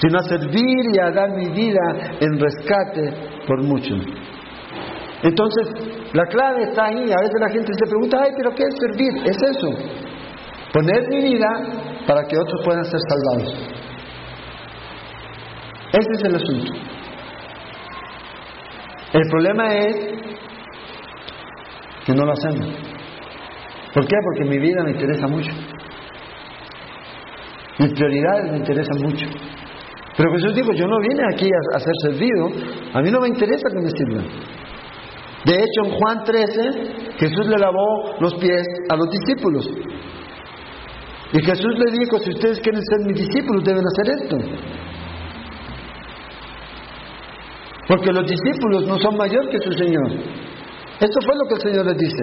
Sino 0.00 0.18
a 0.18 0.22
servir 0.22 0.84
y 0.94 0.98
a 1.00 1.10
dar 1.10 1.30
mi 1.30 1.48
vida 1.48 1.80
en 2.20 2.38
rescate 2.38 3.12
por 3.48 3.60
muchos. 3.64 3.98
Entonces, 5.24 5.68
la 6.12 6.24
clave 6.26 6.62
está 6.62 6.86
ahí. 6.86 7.10
A 7.10 7.22
veces 7.22 7.40
la 7.40 7.48
gente 7.50 7.72
se 7.76 7.90
pregunta, 7.90 8.18
ay, 8.22 8.30
pero 8.36 8.54
¿qué 8.54 8.62
es 8.62 8.74
servir? 8.78 9.26
Es 9.26 9.36
eso. 9.36 9.68
Poner 10.72 11.08
mi 11.08 11.22
vida 11.22 11.48
para 12.06 12.22
que 12.22 12.38
otros 12.38 12.60
puedan 12.64 12.84
ser 12.84 13.00
salvados. 13.08 13.52
Ese 15.92 16.10
es 16.12 16.24
el 16.24 16.36
asunto. 16.36 16.72
El 19.12 19.28
problema 19.28 19.74
es 19.74 19.96
que 22.06 22.14
no 22.14 22.24
lo 22.24 22.32
hacemos. 22.32 22.89
¿Por 23.94 24.06
qué? 24.06 24.16
Porque 24.22 24.44
mi 24.44 24.58
vida 24.58 24.82
me 24.84 24.92
interesa 24.92 25.26
mucho. 25.26 25.50
Mis 27.78 27.92
prioridades 27.92 28.52
me 28.52 28.58
interesan 28.58 28.98
mucho. 29.02 29.26
Pero 30.16 30.32
Jesús 30.32 30.54
dijo, 30.54 30.72
yo 30.72 30.86
no 30.86 30.98
vine 31.00 31.22
aquí 31.32 31.48
a, 31.74 31.78
ser 31.80 31.94
servido, 32.02 32.48
a 32.92 33.00
mí 33.00 33.10
no 33.10 33.20
me 33.20 33.28
interesa 33.28 33.68
que 33.70 33.80
me 33.80 33.90
sirvan. 33.90 34.26
De 35.46 35.54
hecho, 35.54 35.86
en 35.86 35.90
Juan 35.92 36.24
13, 36.24 37.16
Jesús 37.16 37.46
le 37.46 37.56
lavó 37.56 38.16
los 38.20 38.34
pies 38.34 38.62
a 38.90 38.96
los 38.96 39.08
discípulos. 39.08 39.66
Y 41.32 41.42
Jesús 41.42 41.74
le 41.78 41.98
dijo, 41.98 42.18
si 42.18 42.30
ustedes 42.30 42.60
quieren 42.60 42.82
ser 42.82 43.06
mis 43.06 43.16
discípulos, 43.16 43.64
deben 43.64 43.84
hacer 43.86 44.14
esto. 44.20 44.36
Porque 47.88 48.12
los 48.12 48.26
discípulos 48.26 48.86
no 48.86 48.98
son 48.98 49.16
mayor 49.16 49.48
que 49.48 49.58
su 49.58 49.72
Señor. 49.72 50.10
Esto 51.00 51.20
fue 51.24 51.34
lo 51.34 51.48
que 51.48 51.54
el 51.54 51.60
Señor 51.60 51.86
les 51.86 51.96
dice. 51.96 52.22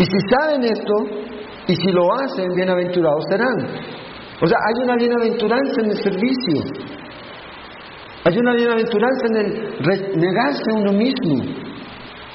Y 0.00 0.04
si 0.04 0.18
saben 0.30 0.62
esto, 0.64 0.94
y 1.68 1.76
si 1.76 1.92
lo 1.92 2.08
hacen, 2.14 2.48
bienaventurados 2.56 3.22
serán. 3.28 3.58
O 4.40 4.46
sea, 4.46 4.56
hay 4.66 4.82
una 4.82 4.96
bienaventuranza 4.96 5.82
en 5.82 5.90
el 5.90 5.96
servicio. 6.02 6.56
Hay 8.24 8.38
una 8.38 8.54
bienaventuranza 8.54 9.26
en 9.28 9.36
el 9.36 10.18
negarse 10.18 10.62
a 10.72 10.78
uno 10.78 10.92
mismo. 10.92 11.44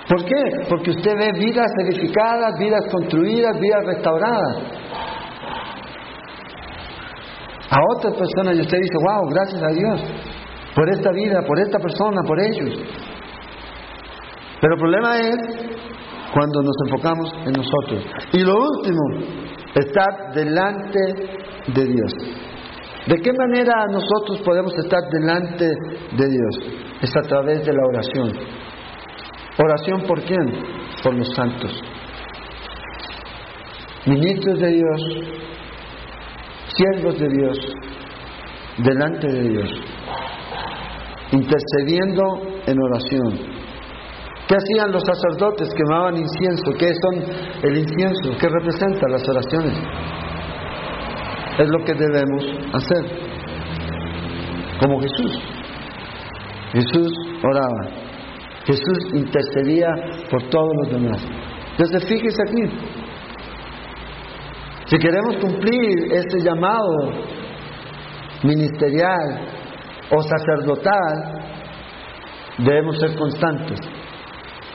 ¿Por 0.08 0.26
qué? 0.26 0.44
Porque 0.70 0.92
usted 0.92 1.18
ve 1.18 1.32
vidas 1.40 1.72
edificadas, 1.88 2.54
vidas 2.60 2.86
construidas, 2.92 3.60
vidas 3.60 3.84
restauradas. 3.88 4.58
A 7.72 7.80
otras 7.98 8.14
personas 8.14 8.58
y 8.58 8.62
usted 8.62 8.78
dice, 8.78 8.98
wow, 9.02 9.28
gracias 9.28 9.64
a 9.64 9.74
Dios 9.74 10.04
por 10.76 10.88
esta 10.92 11.10
vida, 11.14 11.42
por 11.48 11.60
esta 11.60 11.80
persona, 11.80 12.22
por 12.28 12.40
ellos. 12.40 12.80
Pero 14.62 14.76
el 14.76 14.80
problema 14.80 15.18
es 15.18 15.95
cuando 16.36 16.62
nos 16.62 16.76
enfocamos 16.86 17.32
en 17.46 17.54
nosotros. 17.54 18.04
Y 18.34 18.40
lo 18.42 18.56
último, 18.56 19.00
estar 19.74 20.34
delante 20.34 21.00
de 21.74 21.86
Dios. 21.86 22.12
¿De 23.08 23.16
qué 23.22 23.32
manera 23.32 23.86
nosotros 23.90 24.42
podemos 24.44 24.74
estar 24.78 25.00
delante 25.10 25.66
de 25.66 26.30
Dios? 26.30 26.82
Es 27.02 27.12
a 27.16 27.22
través 27.22 27.66
de 27.66 27.72
la 27.72 27.86
oración. 27.88 28.34
¿Oración 29.58 30.02
por 30.06 30.22
quién? 30.24 30.46
Por 31.02 31.16
los 31.16 31.34
santos. 31.34 31.72
Ministros 34.06 34.60
de 34.60 34.72
Dios, 34.72 35.02
siervos 36.76 37.18
de 37.18 37.30
Dios, 37.30 37.58
delante 38.80 39.28
de 39.28 39.50
Dios, 39.50 39.70
intercediendo 41.32 42.24
en 42.68 42.78
oración. 42.82 43.55
¿Qué 44.48 44.56
hacían 44.56 44.92
los 44.92 45.02
sacerdotes? 45.04 45.70
Quemaban 45.74 46.18
incienso. 46.18 46.72
¿Qué 46.78 46.88
son 47.02 47.16
el 47.64 47.78
incienso? 47.80 48.38
¿Qué 48.40 48.48
representa 48.48 49.08
las 49.10 49.28
oraciones? 49.28 49.74
Es 51.58 51.68
lo 51.68 51.84
que 51.84 51.94
debemos 51.96 52.44
hacer. 52.74 53.06
Como 54.80 55.02
Jesús. 55.02 55.40
Jesús 56.74 57.12
oraba. 57.44 58.06
Jesús 58.66 59.00
intercedía 59.14 59.88
por 60.30 60.44
todos 60.50 60.72
los 60.84 60.92
demás. 60.94 61.26
Entonces 61.72 62.06
fíjese 62.08 62.42
aquí, 62.48 62.64
si 64.86 64.98
queremos 64.98 65.38
cumplir 65.38 66.12
este 66.12 66.40
llamado 66.42 67.12
ministerial 68.44 69.48
o 70.12 70.22
sacerdotal, 70.22 71.42
debemos 72.60 73.00
ser 73.00 73.16
constantes 73.16 73.95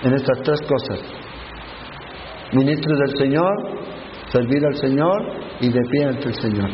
en 0.03 0.15
estas 0.15 0.39
tres 0.43 0.61
cosas. 0.63 1.01
Ministros 2.53 2.99
del 2.99 3.19
Señor, 3.19 3.53
servir 4.33 4.65
al 4.65 4.77
Señor 4.77 5.23
y 5.61 5.69
de 5.73 5.81
pie 5.91 6.05
ante 6.05 6.29
el 6.29 6.35
Señor. 6.35 6.71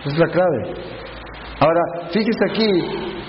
Esa 0.00 0.08
es 0.08 0.18
la 0.18 0.28
clave. 0.28 0.74
Ahora, 1.60 2.10
fíjese 2.10 2.44
aquí, 2.50 2.68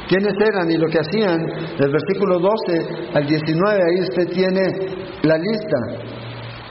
quiénes 0.08 0.34
eran 0.40 0.72
y 0.72 0.78
lo 0.78 0.88
que 0.88 1.00
hacían, 1.00 1.46
del 1.78 1.92
versículo 1.92 2.40
12 2.40 3.14
al 3.14 3.28
19, 3.28 3.80
ahí 3.84 4.02
usted 4.02 4.28
tiene 4.34 4.62
la 5.22 5.38
lista. 5.38 6.14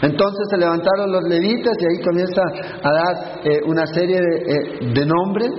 Entonces 0.02 0.48
se 0.50 0.58
levantaron 0.58 1.12
los 1.12 1.22
levitas 1.28 1.76
y 1.78 1.84
ahí 1.86 2.04
comienza 2.04 2.42
a 2.82 2.92
dar 2.92 3.40
eh, 3.44 3.60
una 3.66 3.86
serie 3.86 4.18
de, 4.18 4.36
eh, 4.36 4.92
de 4.92 5.06
nombres 5.06 5.50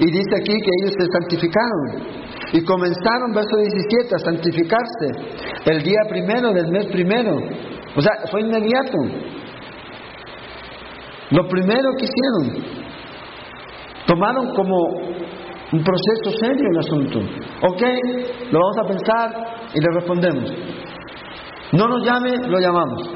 y 0.00 0.06
dice 0.06 0.34
aquí 0.40 0.52
que 0.52 0.70
ellos 0.80 0.94
se 0.98 1.06
santificaron. 1.12 2.24
Y 2.52 2.64
comenzaron, 2.64 3.32
verso 3.34 3.56
17, 3.56 4.14
a 4.14 4.18
santificarse 4.18 5.42
el 5.66 5.82
día 5.82 6.00
primero 6.08 6.52
del 6.52 6.70
mes 6.70 6.86
primero. 6.86 7.36
O 7.96 8.00
sea, 8.00 8.12
fue 8.30 8.42
inmediato. 8.42 8.98
Lo 11.30 11.48
primero 11.48 11.90
que 11.98 12.04
hicieron, 12.04 12.64
tomaron 14.06 14.54
como 14.54 14.76
un 15.72 15.82
proceso 15.82 16.38
serio 16.40 16.68
el 16.70 16.78
asunto. 16.78 17.18
Ok, 17.66 17.82
lo 18.52 18.60
vamos 18.60 18.76
a 18.78 18.88
pensar 18.88 19.70
y 19.74 19.80
le 19.80 19.86
respondemos. 19.94 20.52
No 21.72 21.88
nos 21.88 22.04
llame, 22.04 22.36
lo 22.46 22.58
llamamos. 22.60 23.10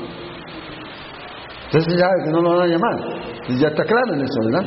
Entonces 1.66 1.96
ya 1.96 2.08
que 2.24 2.30
no 2.32 2.40
lo 2.40 2.50
van 2.50 2.62
a 2.62 2.66
llamar. 2.66 2.96
Ya 3.60 3.68
está 3.68 3.84
claro 3.84 4.14
en 4.14 4.22
eso, 4.22 4.40
¿verdad? 4.46 4.64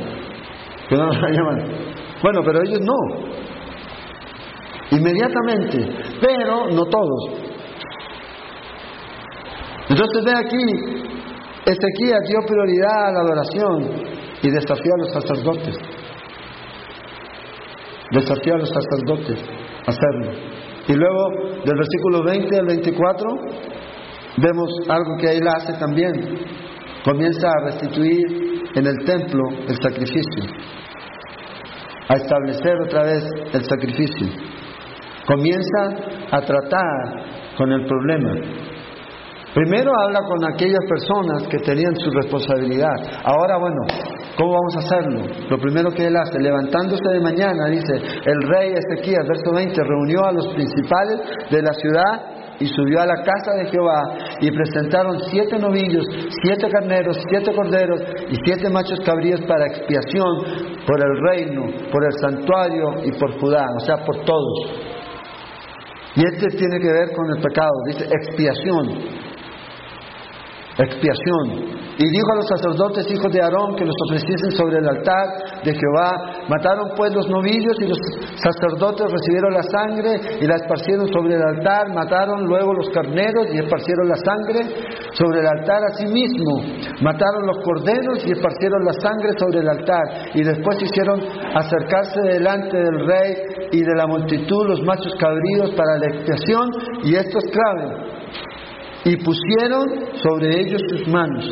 Que 0.88 0.96
no 0.96 1.06
lo 1.06 1.10
van 1.10 1.26
a 1.26 1.30
llamar. 1.30 1.58
Bueno, 2.22 2.42
pero 2.46 2.60
ellos 2.64 2.80
no. 2.82 3.41
Inmediatamente. 4.92 5.78
Pero 6.22 6.70
no 6.70 6.84
todos. 6.86 7.52
Entonces 9.90 10.24
ve 10.24 10.32
aquí, 10.38 11.02
Ezequiel 11.66 12.24
dio 12.28 12.40
prioridad 12.48 13.08
a 13.08 13.12
la 13.12 13.20
adoración 13.20 14.12
y 14.42 14.50
desafió 14.50 14.94
a 14.94 14.98
los 14.98 15.12
sacerdotes. 15.14 15.76
Desafió 18.12 18.56
a 18.56 18.58
los 18.58 18.70
sacerdotes 18.70 19.44
a 19.86 19.92
hacerlo. 19.92 20.32
Y 20.88 20.94
luego, 20.94 21.30
del 21.64 21.78
versículo 21.78 22.24
20 22.24 22.60
al 22.60 22.66
24, 22.66 23.30
vemos 24.38 24.70
algo 24.90 25.18
que 25.20 25.38
él 25.38 25.48
hace 25.48 25.74
también. 25.74 26.14
Comienza 27.04 27.48
a 27.48 27.66
restituir 27.66 28.62
en 28.76 28.88
el 28.88 28.98
templo 29.06 29.44
el 29.68 29.76
sacrificio, 29.76 30.44
a 32.08 32.14
establecer 32.16 32.74
otra 32.86 33.04
vez 33.04 33.24
el 33.54 33.64
sacrificio. 33.66 34.28
Comienza 35.32 36.28
a 36.30 36.42
tratar 36.42 37.56
con 37.56 37.72
el 37.72 37.86
problema. 37.86 38.34
Primero 39.54 39.92
habla 40.04 40.20
con 40.28 40.44
aquellas 40.54 40.84
personas 40.90 41.48
que 41.48 41.58
tenían 41.60 41.96
su 41.96 42.12
responsabilidad. 42.12 42.96
Ahora, 43.24 43.58
bueno, 43.58 43.80
¿cómo 44.38 44.52
vamos 44.52 44.76
a 44.76 44.80
hacerlo? 44.80 45.22
Lo 45.50 45.58
primero 45.58 45.90
que 45.92 46.08
él 46.08 46.18
hace, 46.18 46.38
levantándose 46.38 47.14
de 47.14 47.22
mañana, 47.22 47.68
dice, 47.70 47.94
el 48.26 48.42
rey 48.50 48.74
Ezequías, 48.74 49.26
verso 49.26 49.54
20, 49.56 49.82
reunió 49.82 50.26
a 50.26 50.34
los 50.34 50.48
principales 50.54 51.22
de 51.50 51.62
la 51.62 51.74
ciudad 51.76 52.42
y 52.60 52.66
subió 52.68 53.00
a 53.00 53.06
la 53.06 53.16
casa 53.16 53.54
de 53.58 53.70
Jehová 53.70 54.02
y 54.42 54.52
presentaron 54.52 55.18
siete 55.30 55.58
novillos, 55.58 56.06
siete 56.44 56.68
carneros, 56.70 57.18
siete 57.30 57.56
corderos 57.56 58.02
y 58.30 58.36
siete 58.44 58.70
machos 58.70 59.00
cabríos 59.06 59.40
para 59.48 59.66
expiación 59.68 60.86
por 60.86 61.00
el 61.00 61.22
reino, 61.30 61.90
por 61.90 62.04
el 62.04 62.20
santuario 62.20 63.06
y 63.06 63.12
por 63.18 63.40
Judá, 63.40 63.66
o 63.78 63.80
sea, 63.80 64.04
por 64.06 64.26
todos. 64.26 64.91
Y 66.16 66.26
este 66.26 66.58
tiene 66.58 66.80
que 66.80 66.92
ver 66.92 67.12
con 67.16 67.26
el 67.30 67.42
pecado, 67.42 67.72
dice 67.88 68.06
expiación 68.06 69.31
expiación. 70.78 71.82
Y 72.02 72.10
dijo 72.10 72.30
a 72.32 72.36
los 72.36 72.48
sacerdotes 72.48 73.06
hijos 73.12 73.32
de 73.32 73.42
Aarón 73.42 73.76
que 73.76 73.86
los 73.86 73.96
ofreciesen 74.08 74.52
sobre 74.52 74.78
el 74.80 74.88
altar 74.88 75.62
de 75.64 75.74
Jehová. 75.76 76.48
Mataron 76.50 76.96
pues 76.96 77.14
los 77.14 77.28
novillos 77.30 77.78
y 77.80 77.88
los 77.88 78.00
sacerdotes 78.42 79.12
recibieron 79.12 79.54
la 79.54 79.64
sangre 79.64 80.40
y 80.40 80.48
la 80.48 80.56
esparcieron 80.56 81.08
sobre 81.14 81.36
el 81.36 81.44
altar. 81.44 81.94
Mataron 81.94 82.46
luego 82.46 82.74
los 82.74 82.90
carneros 82.90 83.48
y 83.54 83.60
esparcieron 83.60 84.08
la 84.08 84.16
sangre 84.16 84.60
sobre 85.14 85.42
el 85.42 85.48
altar 85.48 85.84
asimismo. 85.94 86.64
Mataron 87.02 87.46
los 87.46 87.58
corderos 87.64 88.26
y 88.26 88.32
esparcieron 88.32 88.86
la 88.86 88.94
sangre 88.94 89.30
sobre 89.38 89.60
el 89.60 89.70
altar. 89.70 90.06
Y 90.34 90.44
después 90.44 90.82
hicieron 90.82 91.20
acercarse 91.54 92.22
delante 92.22 92.78
del 92.78 93.06
rey 93.06 93.34
y 93.74 93.82
de 93.82 93.96
la 93.96 94.08
multitud 94.08 94.68
los 94.68 94.82
machos 94.84 95.14
cabríos 95.20 95.72
para 95.76 96.00
la 96.00 96.08
expiación. 96.16 96.72
Y 97.04 97.16
esto 97.16 97.38
es 97.38 97.52
clave 97.52 98.21
y 99.06 99.18
pusieron 99.18 100.16
sobre 100.22 100.62
ellos 100.62 100.82
sus 100.90 101.08
manos. 101.08 101.46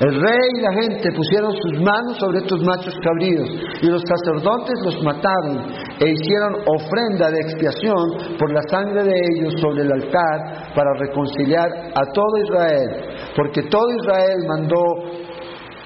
El 0.00 0.14
rey 0.20 0.48
y 0.56 0.60
la 0.62 0.72
gente 0.82 1.08
pusieron 1.14 1.52
sus 1.52 1.80
manos 1.80 2.18
sobre 2.18 2.38
estos 2.38 2.60
machos 2.64 2.94
cabríos 3.04 3.48
y 3.82 3.86
los 3.86 4.02
sacerdotes 4.02 4.74
los 4.84 5.00
mataron 5.04 5.62
e 6.00 6.10
hicieron 6.10 6.54
ofrenda 6.66 7.30
de 7.30 7.38
expiación 7.38 8.36
por 8.36 8.52
la 8.52 8.62
sangre 8.68 9.04
de 9.04 9.14
ellos 9.14 9.54
sobre 9.60 9.82
el 9.82 9.92
altar 9.92 10.74
para 10.74 10.92
reconciliar 10.98 11.68
a 11.94 12.02
todo 12.12 12.36
Israel, 12.42 12.88
porque 13.36 13.62
todo 13.70 13.86
Israel 14.02 14.38
mandó, 14.48 14.82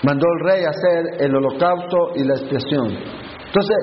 mandó 0.05 0.27
el 0.39 0.49
rey 0.49 0.65
hacer 0.65 1.21
el 1.21 1.37
holocausto 1.37 1.99
y 2.15 2.25
la 2.25 2.37
expiación. 2.37 2.97
Entonces, 3.49 3.77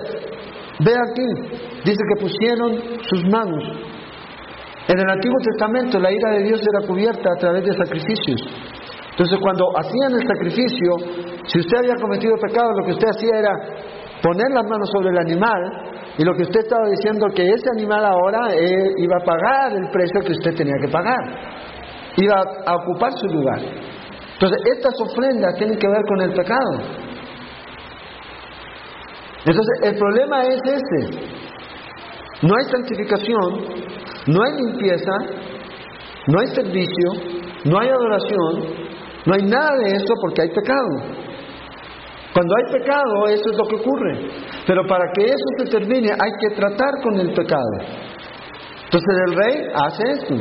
ve 0.79 0.93
aquí, 0.93 1.61
dice 1.85 2.01
que 2.09 2.21
pusieron 2.21 2.81
sus 3.07 3.23
manos 3.29 3.92
en 4.93 4.99
el 4.99 5.09
Antiguo 5.09 5.37
Testamento 5.41 5.99
la 5.99 6.11
ira 6.11 6.29
de 6.37 6.43
Dios 6.43 6.61
era 6.61 6.87
cubierta 6.87 7.29
a 7.35 7.39
través 7.39 7.63
de 7.65 7.73
sacrificios. 7.73 8.41
Entonces 9.11 9.37
cuando 9.41 9.65
hacían 9.77 10.13
el 10.13 10.27
sacrificio, 10.27 10.89
si 11.45 11.59
usted 11.59 11.77
había 11.77 11.95
cometido 12.01 12.35
pecado, 12.37 12.69
lo 12.79 12.85
que 12.85 12.91
usted 12.93 13.07
hacía 13.09 13.39
era 13.39 13.53
poner 14.21 14.49
las 14.53 14.65
manos 14.65 14.89
sobre 14.93 15.09
el 15.09 15.17
animal 15.17 15.61
y 16.17 16.23
lo 16.23 16.33
que 16.33 16.43
usted 16.43 16.61
estaba 16.61 16.87
diciendo 16.89 17.25
que 17.33 17.43
ese 17.43 17.69
animal 17.75 18.05
ahora 18.05 18.53
eh, 18.53 18.93
iba 18.97 19.17
a 19.17 19.25
pagar 19.25 19.73
el 19.73 19.89
precio 19.89 20.21
que 20.21 20.31
usted 20.31 20.55
tenía 20.55 20.77
que 20.79 20.91
pagar, 20.91 21.21
iba 22.17 22.35
a 22.65 22.75
ocupar 22.75 23.11
su 23.13 23.27
lugar. 23.27 23.61
Entonces 24.33 24.59
estas 24.77 24.93
ofrendas 25.01 25.55
tienen 25.57 25.77
que 25.77 25.87
ver 25.87 26.01
con 26.07 26.21
el 26.21 26.33
pecado. 26.33 26.71
Entonces 29.45 29.79
el 29.83 29.95
problema 29.97 30.43
es 30.43 30.61
este. 30.65 31.33
No 32.43 32.55
hay 32.57 32.65
santificación 32.65 34.02
no 34.27 34.43
hay 34.43 34.51
limpieza, 34.65 35.11
no 36.27 36.39
hay 36.39 36.47
servicio, 36.47 37.09
no 37.65 37.79
hay 37.79 37.89
adoración, 37.89 38.83
no 39.25 39.33
hay 39.33 39.43
nada 39.43 39.71
de 39.83 39.91
eso 39.91 40.13
porque 40.21 40.41
hay 40.43 40.49
pecado. 40.49 41.23
Cuando 42.33 42.53
hay 42.57 42.79
pecado, 42.79 43.27
eso 43.27 43.51
es 43.51 43.57
lo 43.57 43.65
que 43.67 43.75
ocurre. 43.75 44.27
Pero 44.65 44.87
para 44.87 45.05
que 45.13 45.25
eso 45.25 45.45
se 45.59 45.65
termine, 45.69 46.09
hay 46.11 46.31
que 46.41 46.55
tratar 46.55 47.01
con 47.03 47.19
el 47.19 47.33
pecado. 47.33 48.03
Entonces 48.85 49.17
el 49.27 49.35
rey 49.35 49.67
hace 49.75 50.03
esto. 50.13 50.35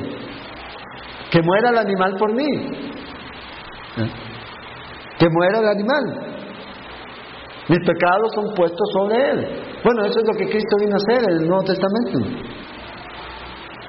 Que 1.31 1.43
muera 1.43 1.71
el 1.71 1.79
animal 1.79 2.15
por 2.19 2.33
mí. 2.35 2.45
¿Eh? 3.99 4.11
Que 5.19 5.29
muera 5.29 5.59
el 5.59 5.69
animal. 5.69 6.33
Mis 7.69 7.79
pecados 7.81 8.33
son 8.35 8.55
puestos 8.55 8.89
sobre 8.93 9.31
él. 9.31 9.47
Bueno, 9.85 10.05
eso 10.05 10.19
es 10.19 10.27
lo 10.27 10.35
que 10.35 10.49
Cristo 10.51 10.77
vino 10.81 10.95
a 10.95 10.97
hacer 10.97 11.31
en 11.31 11.43
el 11.43 11.49
Nuevo 11.49 11.65
Testamento. 11.65 12.52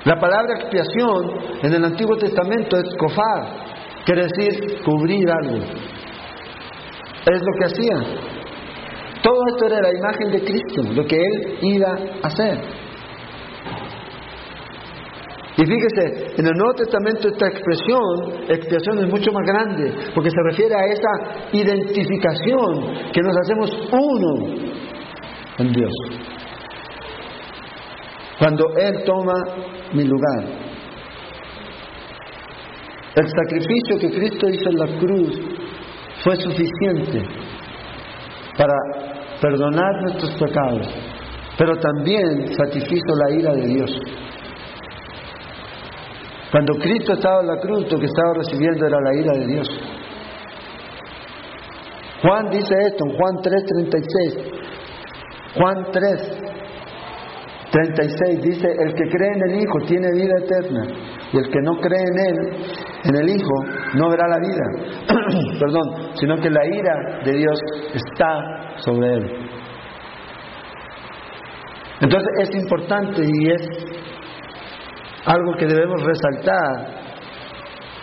La 0.05 0.19
palabra 0.19 0.55
expiación 0.59 1.63
en 1.63 1.73
el 1.73 1.85
Antiguo 1.85 2.17
Testamento 2.17 2.77
es 2.77 2.93
cofar, 2.97 4.03
quiere 4.05 4.23
decir 4.23 4.81
cubrir 4.83 5.29
algo. 5.31 5.63
Es 7.25 7.41
lo 7.41 7.53
que 7.57 7.65
hacía. 7.65 8.19
Todo 9.21 9.39
esto 9.53 9.65
era 9.67 9.79
la 9.81 9.97
imagen 9.97 10.31
de 10.31 10.43
Cristo, 10.43 10.83
lo 10.93 11.05
que 11.05 11.15
Él 11.15 11.57
iba 11.61 11.87
a 12.21 12.27
hacer. 12.27 12.59
Y 15.55 15.65
fíjese, 15.65 16.33
en 16.37 16.47
el 16.47 16.53
Nuevo 16.53 16.73
Testamento 16.73 17.29
esta 17.29 17.47
expresión, 17.47 18.49
expiación 18.49 19.05
es 19.05 19.09
mucho 19.09 19.31
más 19.31 19.47
grande, 19.47 19.93
porque 20.13 20.31
se 20.31 20.43
refiere 20.49 20.75
a 20.75 20.85
esa 20.91 21.47
identificación 21.53 23.11
que 23.13 23.21
nos 23.21 23.37
hacemos 23.37 23.71
uno 23.93 24.47
en 25.59 25.71
Dios 25.71 25.93
cuando 28.39 28.65
Él 28.77 29.03
toma 29.05 29.33
mi 29.93 30.03
lugar. 30.03 30.43
El 33.15 33.27
sacrificio 33.27 33.99
que 33.99 34.09
Cristo 34.09 34.49
hizo 34.49 34.69
en 34.69 34.77
la 34.79 34.87
cruz 34.97 35.39
fue 36.23 36.35
suficiente 36.37 37.21
para 38.57 38.73
perdonar 39.39 40.01
nuestros 40.01 40.31
pecados, 40.39 40.87
pero 41.57 41.75
también 41.77 42.47
satisfizo 42.55 43.15
la 43.15 43.35
ira 43.35 43.53
de 43.53 43.67
Dios. 43.67 43.91
Cuando 46.51 46.73
Cristo 46.75 47.13
estaba 47.13 47.41
en 47.41 47.47
la 47.47 47.57
cruz, 47.57 47.91
lo 47.91 47.99
que 47.99 48.05
estaba 48.05 48.33
recibiendo 48.35 48.85
era 48.85 48.97
la 49.01 49.15
ira 49.15 49.33
de 49.33 49.47
Dios. 49.47 49.67
Juan 52.21 52.49
dice 52.51 52.73
esto 52.87 53.05
en 53.05 53.17
Juan 53.17 53.35
3:36. 53.41 54.53
Juan 55.55 55.85
3, 55.91 56.41
36 57.73 58.41
dice, 58.43 58.67
el 58.67 58.93
que 58.93 59.09
cree 59.09 59.31
en 59.33 59.49
el 59.49 59.61
Hijo 59.61 59.79
tiene 59.87 60.07
vida 60.13 60.35
eterna 60.43 60.85
y 61.31 61.37
el 61.37 61.49
que 61.49 61.59
no 61.63 61.71
cree 61.81 62.03
en 62.03 62.19
Él, 62.19 62.37
en 63.03 63.15
el 63.15 63.29
Hijo, 63.29 63.53
no 63.95 64.11
verá 64.11 64.27
la 64.27 64.37
vida, 64.37 65.57
perdón, 65.59 66.13
sino 66.13 66.35
que 66.37 66.51
la 66.51 66.63
ira 66.67 67.23
de 67.25 67.33
Dios 67.33 67.59
está 67.95 68.75
sobre 68.77 69.15
Él. 69.15 69.43
Entonces 72.01 72.29
es 72.41 72.55
importante 72.61 73.23
y 73.23 73.49
es 73.49 73.67
algo 75.25 75.53
que 75.57 75.65
debemos 75.65 75.99
resaltar 76.03 77.03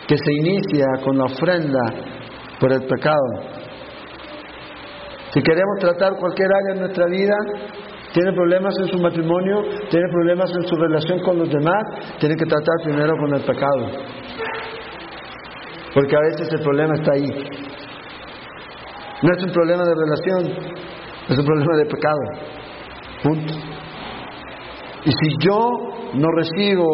que 0.08 0.16
se 0.16 0.32
inicia 0.32 0.86
con 1.04 1.16
la 1.16 1.24
ofrenda 1.26 1.80
por 2.58 2.72
el 2.72 2.82
pecado. 2.88 3.60
Si 5.32 5.40
queremos 5.40 5.78
tratar 5.78 6.18
cualquier 6.18 6.48
área 6.48 6.74
de 6.74 6.80
nuestra 6.80 7.06
vida, 7.06 7.36
tiene 8.12 8.32
problemas 8.32 8.74
en 8.80 8.88
su 8.88 8.98
matrimonio, 8.98 9.62
tiene 9.88 10.06
problemas 10.10 10.50
en 10.50 10.66
su 10.66 10.74
relación 10.76 11.20
con 11.20 11.38
los 11.38 11.48
demás, 11.48 11.82
tiene 12.18 12.34
que 12.36 12.44
tratar 12.44 12.74
primero 12.82 13.12
con 13.16 13.34
el 13.34 13.42
pecado. 13.42 13.86
Porque 15.94 16.16
a 16.16 16.20
veces 16.20 16.48
el 16.52 16.60
problema 16.60 16.94
está 16.94 17.12
ahí. 17.12 17.30
No 19.22 19.34
es 19.36 19.44
un 19.44 19.52
problema 19.52 19.84
de 19.84 19.94
relación, 19.94 20.46
es 21.28 21.38
un 21.38 21.44
problema 21.44 21.76
de 21.76 21.86
pecado. 21.86 22.20
Punto. 23.22 23.54
Y 25.04 25.10
si 25.10 25.46
yo 25.46 25.90
no 26.14 26.28
recibo 26.36 26.86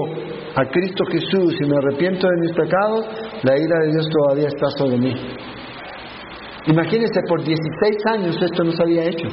a 0.55 0.65
Cristo 0.71 1.05
Jesús 1.11 1.55
y 1.61 1.67
me 1.67 1.77
arrepiento 1.77 2.27
de 2.29 2.37
mis 2.41 2.53
pecados, 2.53 3.07
la 3.43 3.59
ira 3.59 3.79
de 3.85 3.93
Dios 3.93 4.09
todavía 4.11 4.49
está 4.49 4.71
sobre 4.77 4.97
mí. 4.99 5.15
Imagínense, 6.67 7.21
por 7.29 7.45
16 7.45 7.97
años 8.13 8.43
esto 8.43 8.65
no 8.65 8.73
se 8.73 8.83
había 8.83 9.05
hecho. 9.05 9.29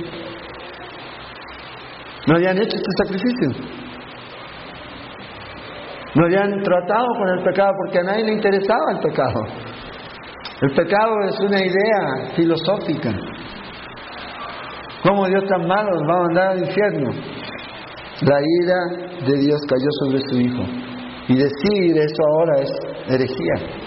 No 2.27 2.35
habían 2.35 2.57
hecho 2.57 2.77
este 2.77 2.91
sacrificio. 3.03 3.83
No 6.15 6.25
habían 6.25 6.61
tratado 6.61 7.07
con 7.17 7.29
el 7.37 7.43
pecado 7.43 7.71
porque 7.77 7.99
a 7.99 8.03
nadie 8.03 8.23
le 8.25 8.33
interesaba 8.33 8.91
el 8.91 8.99
pecado. 8.99 9.45
El 10.61 10.71
pecado 10.73 11.15
es 11.27 11.39
una 11.39 11.59
idea 11.59 12.35
filosófica. 12.35 13.11
¿Cómo 15.03 15.27
Dios 15.27 15.43
tan 15.49 15.67
malo 15.67 15.91
va 16.07 16.15
a 16.15 16.21
mandar 16.21 16.47
al 16.51 16.59
infierno? 16.59 17.11
La 18.21 18.39
ira 18.61 19.25
de 19.25 19.37
Dios 19.39 19.59
cayó 19.67 19.89
sobre 19.99 20.19
su 20.29 20.39
Hijo. 20.39 20.63
Y 21.27 21.35
decir 21.35 21.97
eso 21.97 22.23
ahora 22.29 22.61
es 22.61 22.71
herejía. 23.09 23.83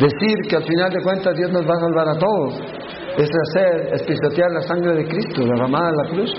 Decir 0.00 0.38
que 0.48 0.56
al 0.56 0.64
final 0.64 0.92
de 0.92 1.02
cuentas 1.02 1.36
Dios 1.36 1.52
nos 1.52 1.62
va 1.62 1.74
a 1.74 1.80
salvar 1.80 2.08
a 2.08 2.18
todos 2.18 2.73
es 3.16 3.30
hacer, 3.30 3.94
es 3.94 4.02
pisotear 4.02 4.50
la 4.50 4.60
sangre 4.62 4.94
de 4.94 5.08
Cristo 5.08 5.42
derramada 5.44 5.90
en 5.90 5.96
la 5.96 6.10
cruz. 6.10 6.30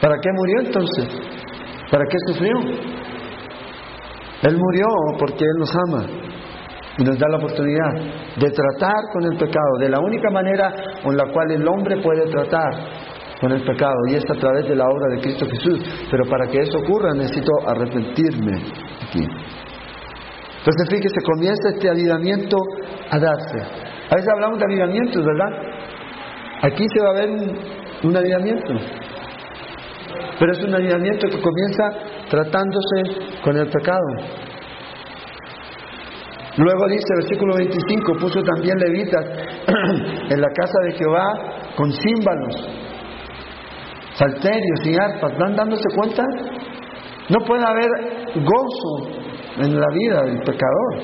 ¿Para 0.00 0.16
qué 0.20 0.30
murió 0.32 0.60
entonces? 0.60 1.08
¿Para 1.90 2.04
qué 2.04 2.16
sufrió? 2.26 2.52
Él 4.42 4.56
murió 4.56 4.86
porque 5.18 5.44
Él 5.44 5.58
nos 5.58 5.70
ama 5.88 6.06
y 6.98 7.04
nos 7.04 7.18
da 7.18 7.28
la 7.28 7.36
oportunidad 7.36 7.92
de 8.36 8.50
tratar 8.50 9.02
con 9.12 9.24
el 9.24 9.38
pecado 9.38 9.78
de 9.78 9.88
la 9.88 10.00
única 10.00 10.30
manera 10.30 10.72
con 11.02 11.16
la 11.16 11.24
cual 11.32 11.50
el 11.50 11.66
hombre 11.68 12.00
puede 12.02 12.30
tratar 12.30 12.70
con 13.40 13.52
el 13.52 13.62
pecado 13.64 13.96
y 14.08 14.14
es 14.14 14.24
a 14.30 14.38
través 14.38 14.68
de 14.68 14.76
la 14.76 14.84
obra 14.84 15.14
de 15.14 15.20
Cristo 15.20 15.46
Jesús. 15.46 15.80
Pero 16.10 16.24
para 16.28 16.46
que 16.46 16.58
eso 16.58 16.78
ocurra 16.78 17.12
necesito 17.14 17.52
arrepentirme 17.66 18.56
aquí. 19.08 19.26
Entonces 20.58 20.88
fíjese, 20.90 21.16
comienza 21.24 21.70
este 21.74 21.88
avivamiento 21.88 22.56
a 23.10 23.18
darse. 23.18 23.89
A 24.10 24.16
veces 24.16 24.28
hablamos 24.34 24.58
de 24.58 24.64
avivamientos, 24.64 25.24
¿verdad? 25.24 25.50
Aquí 26.62 26.84
se 26.92 27.04
va 27.04 27.10
a 27.10 27.14
ver 27.14 27.30
un, 27.30 27.58
un 28.02 28.16
avivamiento. 28.16 28.72
Pero 30.38 30.52
es 30.52 30.64
un 30.64 30.74
avivamiento 30.74 31.28
que 31.28 31.40
comienza 31.40 31.84
tratándose 32.28 33.40
con 33.42 33.56
el 33.56 33.68
pecado. 33.68 34.40
Luego 36.56 36.88
dice, 36.88 37.06
versículo 37.20 37.54
25, 37.56 38.12
puso 38.18 38.42
también 38.42 38.76
levitas 38.78 39.24
en 40.30 40.40
la 40.40 40.48
casa 40.48 40.78
de 40.86 40.92
Jehová 40.92 41.26
con 41.76 41.92
címbalos, 41.92 42.68
salterios 44.14 44.80
y 44.84 44.94
arpas. 44.94 45.38
¿Van 45.38 45.54
dándose 45.54 45.84
cuenta? 45.94 46.24
No 47.28 47.46
puede 47.46 47.64
haber 47.64 47.88
gozo 48.34 49.08
en 49.58 49.80
la 49.80 49.86
vida 49.94 50.22
del 50.24 50.38
pecador. 50.40 50.96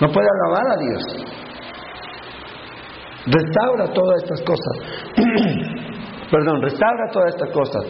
No 0.00 0.08
puede 0.10 0.26
alabar 0.26 0.64
a 0.72 0.76
Dios. 0.80 1.31
Restaura 3.26 3.86
todas 3.92 4.22
estas 4.22 4.42
cosas. 4.42 4.76
Perdón, 6.30 6.62
restaura 6.62 7.10
todas 7.12 7.34
estas 7.34 7.50
cosas. 7.50 7.84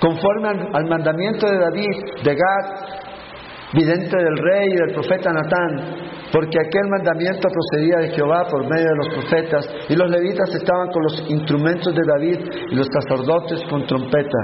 Conforme 0.00 0.48
al, 0.48 0.88
mandamiento 0.88 1.46
de 1.46 1.58
David, 1.58 1.96
de 2.24 2.34
Gad, 2.34 3.74
vidente 3.74 4.16
del 4.16 4.36
rey 4.36 4.68
y 4.68 4.76
del 4.76 4.94
profeta 4.94 5.30
Natán, 5.32 5.94
porque 6.32 6.58
aquel 6.58 6.88
mandamiento 6.90 7.48
procedía 7.48 7.98
de 7.98 8.14
Jehová 8.14 8.44
por 8.50 8.68
medio 8.68 8.88
de 8.88 8.96
los 8.96 9.08
profetas, 9.14 9.68
y 9.88 9.94
los 9.94 10.10
levitas 10.10 10.52
estaban 10.54 10.88
con 10.90 11.02
los 11.02 11.30
instrumentos 11.30 11.94
de 11.94 12.02
David 12.04 12.38
y 12.70 12.74
los 12.74 12.88
sacerdotes 12.88 13.62
con 13.70 13.86
trompeta. 13.86 14.38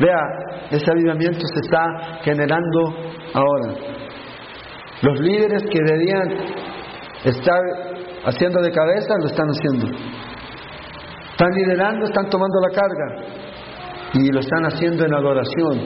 Vea, 0.00 0.18
ese 0.70 0.90
avivamiento 0.90 1.40
se 1.40 1.60
está 1.60 2.20
generando 2.22 2.96
ahora. 3.32 3.74
Los 5.02 5.20
líderes 5.20 5.62
que 5.70 5.78
debían 5.84 6.28
estar 7.24 7.60
haciendo 8.24 8.60
de 8.62 8.70
cabeza 8.70 9.14
lo 9.20 9.26
están 9.26 9.48
haciendo. 9.48 9.86
Están 11.30 11.50
liderando, 11.52 12.06
están 12.06 12.28
tomando 12.30 12.60
la 12.60 12.74
carga 12.74 13.34
y 14.14 14.30
lo 14.30 14.40
están 14.40 14.64
haciendo 14.66 15.04
en 15.04 15.14
adoración. 15.14 15.80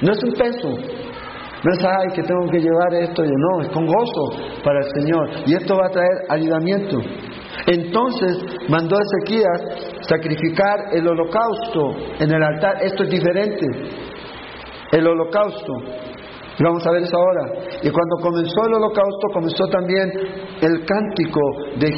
No 0.00 0.12
es 0.12 0.22
un 0.24 0.32
peso, 0.32 0.68
no 0.68 1.72
es, 1.72 1.84
ay, 1.84 2.14
que 2.14 2.22
tengo 2.22 2.46
que 2.50 2.58
llevar 2.58 2.94
esto, 2.94 3.24
yo 3.24 3.32
no, 3.36 3.62
es 3.62 3.68
con 3.68 3.86
gozo 3.86 4.62
para 4.64 4.80
el 4.80 4.90
Señor. 5.00 5.30
Y 5.46 5.54
esto 5.54 5.76
va 5.76 5.86
a 5.86 5.90
traer 5.90 6.24
ayudamiento. 6.28 6.98
Entonces 7.66 8.44
mandó 8.68 8.96
Ezequías 8.96 9.62
sacrificar 10.08 10.92
el 10.92 11.06
holocausto 11.06 11.96
en 12.18 12.30
el 12.30 12.42
altar. 12.42 12.82
Esto 12.82 13.04
es 13.04 13.10
diferente. 13.10 13.66
El 14.92 15.06
holocausto 15.06 15.72
y 16.58 16.62
vamos 16.62 16.86
a 16.86 16.90
ver 16.92 17.02
eso 17.02 17.16
ahora. 17.16 17.52
Y 17.82 17.90
cuando 17.90 18.16
comenzó 18.22 18.66
el 18.66 18.74
holocausto, 18.74 19.28
comenzó 19.32 19.66
también 19.66 20.10
el 20.60 20.84
cántico 20.86 21.40
de, 21.78 21.90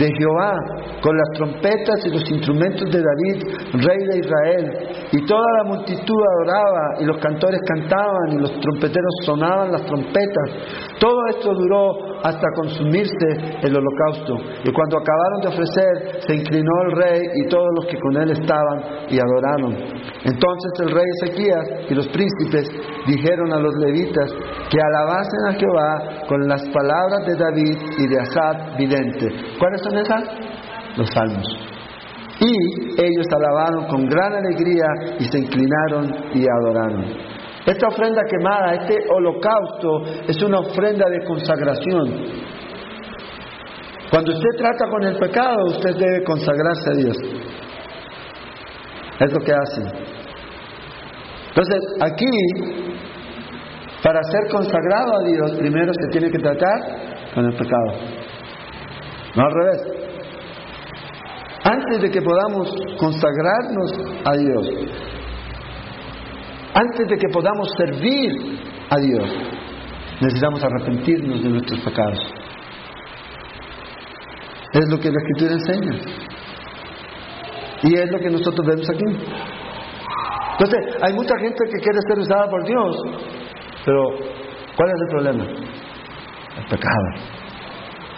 de, 0.00 0.10
Jehová, 0.18 0.54
con 1.02 1.16
las 1.16 1.28
trompetas 1.34 2.04
y 2.06 2.10
los 2.10 2.30
instrumentos 2.30 2.90
de 2.90 3.02
David, 3.02 3.36
rey 3.74 3.98
de 4.10 4.18
Israel. 4.18 4.88
Y 5.12 5.26
toda 5.26 5.46
la 5.58 5.64
multitud 5.64 6.20
adoraba, 6.34 7.00
y 7.00 7.04
los 7.04 7.18
cantores 7.18 7.60
cantaban, 7.66 8.32
y 8.32 8.38
los 8.38 8.60
trompeteros 8.60 9.14
sonaban 9.24 9.72
las 9.72 9.84
trompetas. 9.84 10.98
Todo 10.98 11.18
esto 11.30 11.54
duró 11.54 12.10
hasta 12.22 12.46
consumirse 12.54 13.58
el 13.62 13.76
holocausto. 13.76 14.36
Y 14.64 14.72
cuando 14.72 14.98
acabaron 14.98 15.40
de 15.42 15.48
ofrecer, 15.48 16.20
se 16.26 16.34
inclinó 16.34 16.72
el 16.88 16.92
rey 16.96 17.20
y 17.42 17.48
todos 17.48 17.68
los 17.76 17.86
que 17.86 17.98
con 17.98 18.16
él 18.16 18.30
estaban 18.30 19.08
y 19.08 19.18
adoraron. 19.18 19.72
Entonces 20.24 20.72
el 20.80 20.90
rey 20.90 21.04
Ezequías 21.22 21.90
y 21.90 21.94
los 21.94 22.08
príncipes 22.08 22.68
dijeron 23.06 23.52
a 23.52 23.58
los 23.58 23.74
levitas 23.76 24.30
que 24.70 24.78
alabasen 24.80 25.46
a 25.48 25.52
Jehová 25.54 26.26
con 26.28 26.46
las 26.46 26.62
palabras 26.68 27.26
de 27.26 27.36
David 27.36 27.78
y 27.98 28.06
de 28.06 28.20
Asad 28.20 28.76
vidente. 28.76 29.28
¿Cuáles 29.58 29.80
son 29.82 29.89
Los 30.96 31.08
salmos. 31.10 31.46
Y 32.40 32.52
ellos 33.00 33.26
alabaron 33.36 33.86
con 33.86 34.06
gran 34.06 34.32
alegría 34.34 35.16
y 35.18 35.24
se 35.24 35.38
inclinaron 35.38 36.30
y 36.34 36.44
adoraron. 36.48 37.04
Esta 37.66 37.88
ofrenda 37.88 38.22
quemada, 38.28 38.74
este 38.74 38.96
holocausto, 39.14 40.04
es 40.26 40.42
una 40.42 40.60
ofrenda 40.60 41.04
de 41.10 41.24
consagración. 41.26 42.50
Cuando 44.10 44.32
usted 44.32 44.48
trata 44.56 44.88
con 44.90 45.04
el 45.04 45.16
pecado, 45.18 45.56
usted 45.66 45.94
debe 45.96 46.24
consagrarse 46.24 46.90
a 46.90 46.96
Dios. 46.96 47.16
Es 49.20 49.32
lo 49.32 49.38
que 49.40 49.52
hace. 49.52 49.82
Entonces, 51.48 51.80
aquí, 52.00 52.26
para 54.02 54.22
ser 54.22 54.50
consagrado 54.50 55.12
a 55.20 55.24
Dios, 55.28 55.52
primero 55.58 55.92
se 55.92 56.08
tiene 56.10 56.30
que 56.30 56.38
tratar 56.38 57.34
con 57.34 57.44
el 57.44 57.52
pecado. 57.52 58.19
No 59.34 59.42
al 59.42 59.52
revés. 59.52 60.10
Antes 61.64 62.00
de 62.02 62.10
que 62.10 62.22
podamos 62.22 62.68
consagrarnos 62.98 63.92
a 64.24 64.36
Dios, 64.36 64.66
antes 66.74 67.08
de 67.08 67.16
que 67.16 67.28
podamos 67.32 67.68
servir 67.76 68.30
a 68.90 68.96
Dios, 68.96 69.28
necesitamos 70.20 70.62
arrepentirnos 70.64 71.42
de 71.42 71.48
nuestros 71.48 71.80
pecados. 71.80 72.18
Es 74.72 74.88
lo 74.88 74.98
que 74.98 75.10
la 75.10 75.18
Escritura 75.18 75.52
enseña. 75.52 75.98
Y 77.82 77.94
es 77.94 78.10
lo 78.10 78.18
que 78.18 78.30
nosotros 78.30 78.66
vemos 78.66 78.88
aquí. 78.88 79.04
Entonces, 80.52 81.02
hay 81.02 81.12
mucha 81.14 81.36
gente 81.38 81.64
que 81.64 81.82
quiere 81.82 81.98
ser 82.06 82.18
usada 82.18 82.48
por 82.48 82.64
Dios, 82.66 82.96
pero 83.84 84.02
¿cuál 84.76 84.90
es 84.90 84.96
el 85.00 85.08
problema? 85.08 85.44
El 85.44 86.64
pecado. 86.68 87.39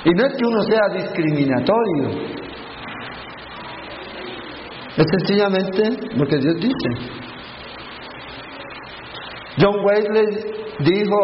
Y 0.05 0.11
no 0.11 0.27
es 0.27 0.33
que 0.35 0.45
uno 0.45 0.63
sea 0.63 1.03
discriminatorio, 1.03 2.43
es 4.97 5.07
sencillamente 5.19 6.17
lo 6.17 6.27
que 6.27 6.37
Dios 6.37 6.57
dice. 6.57 7.23
John 9.59 9.77
Wesley 9.85 10.27
dijo, 10.81 11.19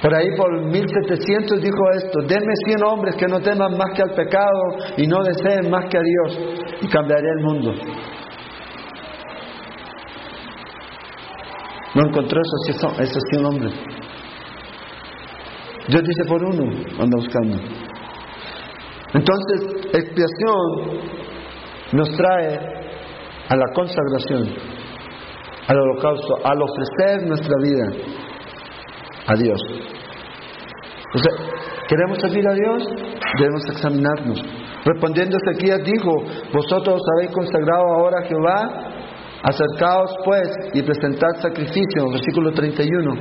por 0.00 0.14
ahí 0.14 0.28
por 0.36 0.64
1700 0.64 1.60
dijo 1.60 1.90
esto, 1.96 2.20
denme 2.28 2.52
100 2.66 2.84
hombres 2.84 3.16
que 3.16 3.26
no 3.26 3.40
teman 3.40 3.76
más 3.76 3.90
que 3.94 4.02
al 4.02 4.14
pecado 4.14 4.76
y 4.96 5.06
no 5.06 5.22
deseen 5.22 5.70
más 5.70 5.86
que 5.86 5.98
a 5.98 6.02
Dios 6.02 6.38
y 6.82 6.88
cambiaré 6.88 7.28
el 7.36 7.44
mundo. 7.44 7.72
No 11.94 12.02
encontró 12.06 12.40
eso, 12.40 13.02
eso 13.02 13.20
sí 13.30 13.38
un 13.38 13.46
hombre. 13.46 13.97
Dios 15.88 16.02
dice 16.02 16.24
por 16.28 16.42
uno, 16.42 16.64
anda 17.00 17.16
buscando. 17.16 17.56
Entonces, 19.14 19.88
expiación 19.94 21.00
nos 21.92 22.10
trae 22.10 22.58
a 23.48 23.56
la 23.56 23.64
consagración, 23.74 24.54
al 25.66 25.78
holocausto, 25.78 26.36
al 26.44 26.58
ofrecer 26.62 27.26
nuestra 27.26 27.54
vida 27.62 27.86
a 29.26 29.34
Dios. 29.34 29.60
O 31.14 31.86
¿queremos 31.88 32.18
servir 32.20 32.46
a 32.46 32.52
Dios? 32.52 32.82
Debemos 33.38 33.62
examinarnos. 33.70 34.44
Respondiendo 34.84 35.38
Ezequías 35.38 35.82
dijo, 35.84 36.10
vosotros 36.52 37.00
habéis 37.16 37.32
consagrado 37.32 37.84
ahora 37.94 38.20
a 38.20 38.28
Jehová, 38.28 38.88
acercaos 39.42 40.10
pues 40.24 40.48
y 40.74 40.82
presentad 40.82 41.30
sacrificio, 41.40 42.10
versículo 42.12 42.52
31, 42.52 43.14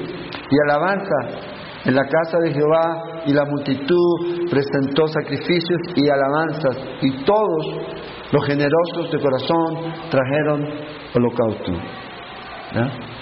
y 0.50 0.70
alabanza 0.70 1.57
en 1.88 1.96
la 1.96 2.04
casa 2.04 2.38
de 2.40 2.54
Jehová 2.54 3.22
y 3.26 3.34
la 3.34 3.46
multitud 3.46 4.50
presentó 4.52 5.08
sacrificios 5.08 5.80
y 5.96 6.10
alabanzas 6.10 6.78
y 7.02 7.24
todos 7.24 7.66
los 8.30 8.46
generosos 8.46 9.10
de 9.10 9.20
corazón 9.22 9.94
trajeron 10.10 10.68
holocausto. 11.16 11.72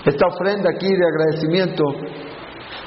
Esta 0.03 0.27
ofrenda 0.27 0.71
aquí 0.71 0.87
de 0.87 1.05
agradecimiento 1.05 1.83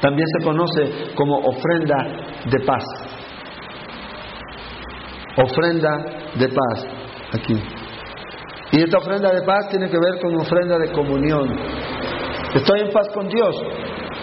también 0.00 0.26
se 0.36 0.44
conoce 0.44 1.14
como 1.14 1.38
ofrenda 1.38 1.96
de 2.44 2.66
paz. 2.66 2.84
Ofrenda 5.36 5.90
de 6.40 6.48
paz 6.48 6.86
aquí. 7.34 7.54
Y 8.72 8.82
esta 8.82 8.98
ofrenda 8.98 9.32
de 9.32 9.42
paz 9.42 9.68
tiene 9.70 9.88
que 9.88 9.96
ver 9.96 10.20
con 10.20 10.34
ofrenda 10.40 10.76
de 10.76 10.90
comunión. 10.90 11.56
Estoy 12.52 12.80
en 12.80 12.92
paz 12.92 13.08
con 13.14 13.28
Dios. 13.28 13.54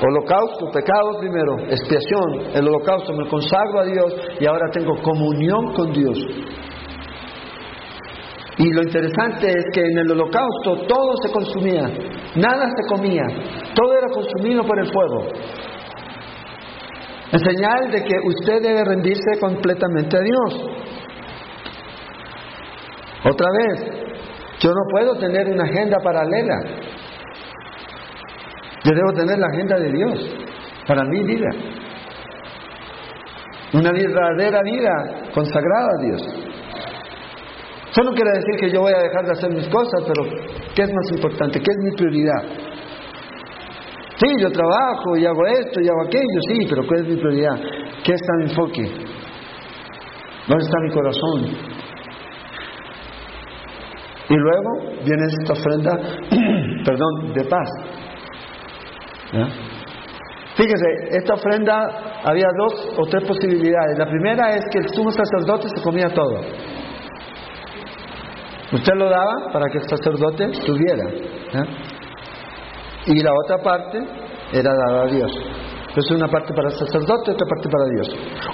Holocausto, 0.01 0.71
pecado 0.73 1.19
primero, 1.19 1.57
expiación, 1.69 2.53
el 2.53 2.67
holocausto, 2.67 3.13
me 3.13 3.29
consagro 3.29 3.79
a 3.79 3.85
Dios 3.85 4.13
y 4.39 4.45
ahora 4.45 4.69
tengo 4.71 4.93
comunión 5.01 5.73
con 5.73 5.93
Dios. 5.93 6.17
Y 8.57 8.71
lo 8.71 8.83
interesante 8.83 9.47
es 9.47 9.65
que 9.73 9.81
en 9.81 9.97
el 9.99 10.11
holocausto 10.11 10.85
todo 10.87 11.13
se 11.23 11.31
consumía, 11.31 11.83
nada 12.35 12.67
se 12.69 12.87
comía, 12.93 13.23
todo 13.73 13.93
era 13.97 14.07
consumido 14.13 14.63
por 14.63 14.79
el 14.79 14.91
fuego. 14.91 15.27
En 17.31 17.39
señal 17.39 17.91
de 17.91 18.03
que 18.03 18.15
usted 18.27 18.61
debe 18.61 18.83
rendirse 18.85 19.39
completamente 19.39 20.17
a 20.17 20.21
Dios. 20.21 20.75
Otra 23.25 23.47
vez, 23.51 24.05
yo 24.59 24.69
no 24.69 24.81
puedo 24.91 25.15
tener 25.17 25.47
una 25.47 25.63
agenda 25.63 25.97
paralela. 26.03 26.84
Yo 28.86 28.91
debo 28.93 29.13
tener 29.13 29.39
la 29.39 29.47
agenda 29.47 29.79
de 29.79 29.91
Dios 29.91 30.29
para 30.88 31.03
mi 31.05 31.23
vida. 31.23 31.49
Una 33.73 33.91
verdadera 33.91 34.61
vida 34.61 35.31
consagrada 35.33 35.88
a 35.88 36.03
Dios. 36.05 36.21
Eso 37.89 38.03
no 38.03 38.11
quiere 38.11 38.29
decir 38.31 38.55
que 38.59 38.69
yo 38.69 38.81
voy 38.81 38.93
a 38.93 39.01
dejar 39.01 39.25
de 39.25 39.31
hacer 39.31 39.49
mis 39.49 39.67
cosas, 39.69 40.03
pero 40.05 40.29
¿qué 40.75 40.83
es 40.83 40.93
más 40.93 41.11
importante? 41.11 41.59
¿Qué 41.59 41.71
es 41.71 41.77
mi 41.77 41.95
prioridad? 41.95 42.43
Sí, 44.17 44.27
yo 44.39 44.51
trabajo 44.51 45.17
y 45.17 45.25
hago 45.25 45.45
esto 45.47 45.81
y 45.81 45.89
hago 45.89 46.03
aquello, 46.03 46.39
sí, 46.47 46.67
pero 46.69 46.86
¿cuál 46.88 47.01
es 47.01 47.07
mi 47.07 47.15
prioridad? 47.17 47.55
¿Qué 48.03 48.13
está 48.13 48.33
mi 48.38 48.43
enfoque? 48.51 48.83
¿Dónde 50.47 50.63
está 50.63 50.79
mi 50.83 50.91
corazón? 50.91 51.75
Y 54.29 54.36
luego 54.36 55.01
viene 55.03 55.25
esta 55.41 55.53
ofrenda, 55.53 55.97
perdón, 56.86 57.33
de 57.33 57.43
paz. 57.45 57.69
Fíjese, 60.55 61.17
esta 61.17 61.34
ofrenda 61.34 62.21
había 62.23 62.47
dos 62.57 62.97
o 62.97 63.05
tres 63.07 63.23
posibilidades. 63.26 63.97
La 63.97 64.05
primera 64.05 64.51
es 64.51 64.63
que 64.71 64.80
el 64.80 64.89
sumo 64.89 65.11
sacerdote 65.11 65.67
se 65.76 65.84
comía 65.84 66.07
todo. 66.09 66.39
Usted 68.71 68.93
lo 68.95 69.09
daba 69.09 69.51
para 69.51 69.65
que 69.69 69.78
el 69.80 69.89
sacerdote 69.89 70.47
tuviera. 70.65 71.05
Y 73.05 73.21
la 73.21 73.32
otra 73.43 73.57
parte 73.63 73.99
era 74.53 74.71
dada 74.73 75.03
a 75.03 75.07
Dios. 75.07 75.32
Entonces 75.89 76.11
una 76.17 76.28
parte 76.28 76.53
para 76.53 76.69
el 76.69 76.76
sacerdote, 76.76 77.32
otra 77.32 77.47
parte 77.47 77.69
para 77.69 77.86
Dios. 77.95 78.07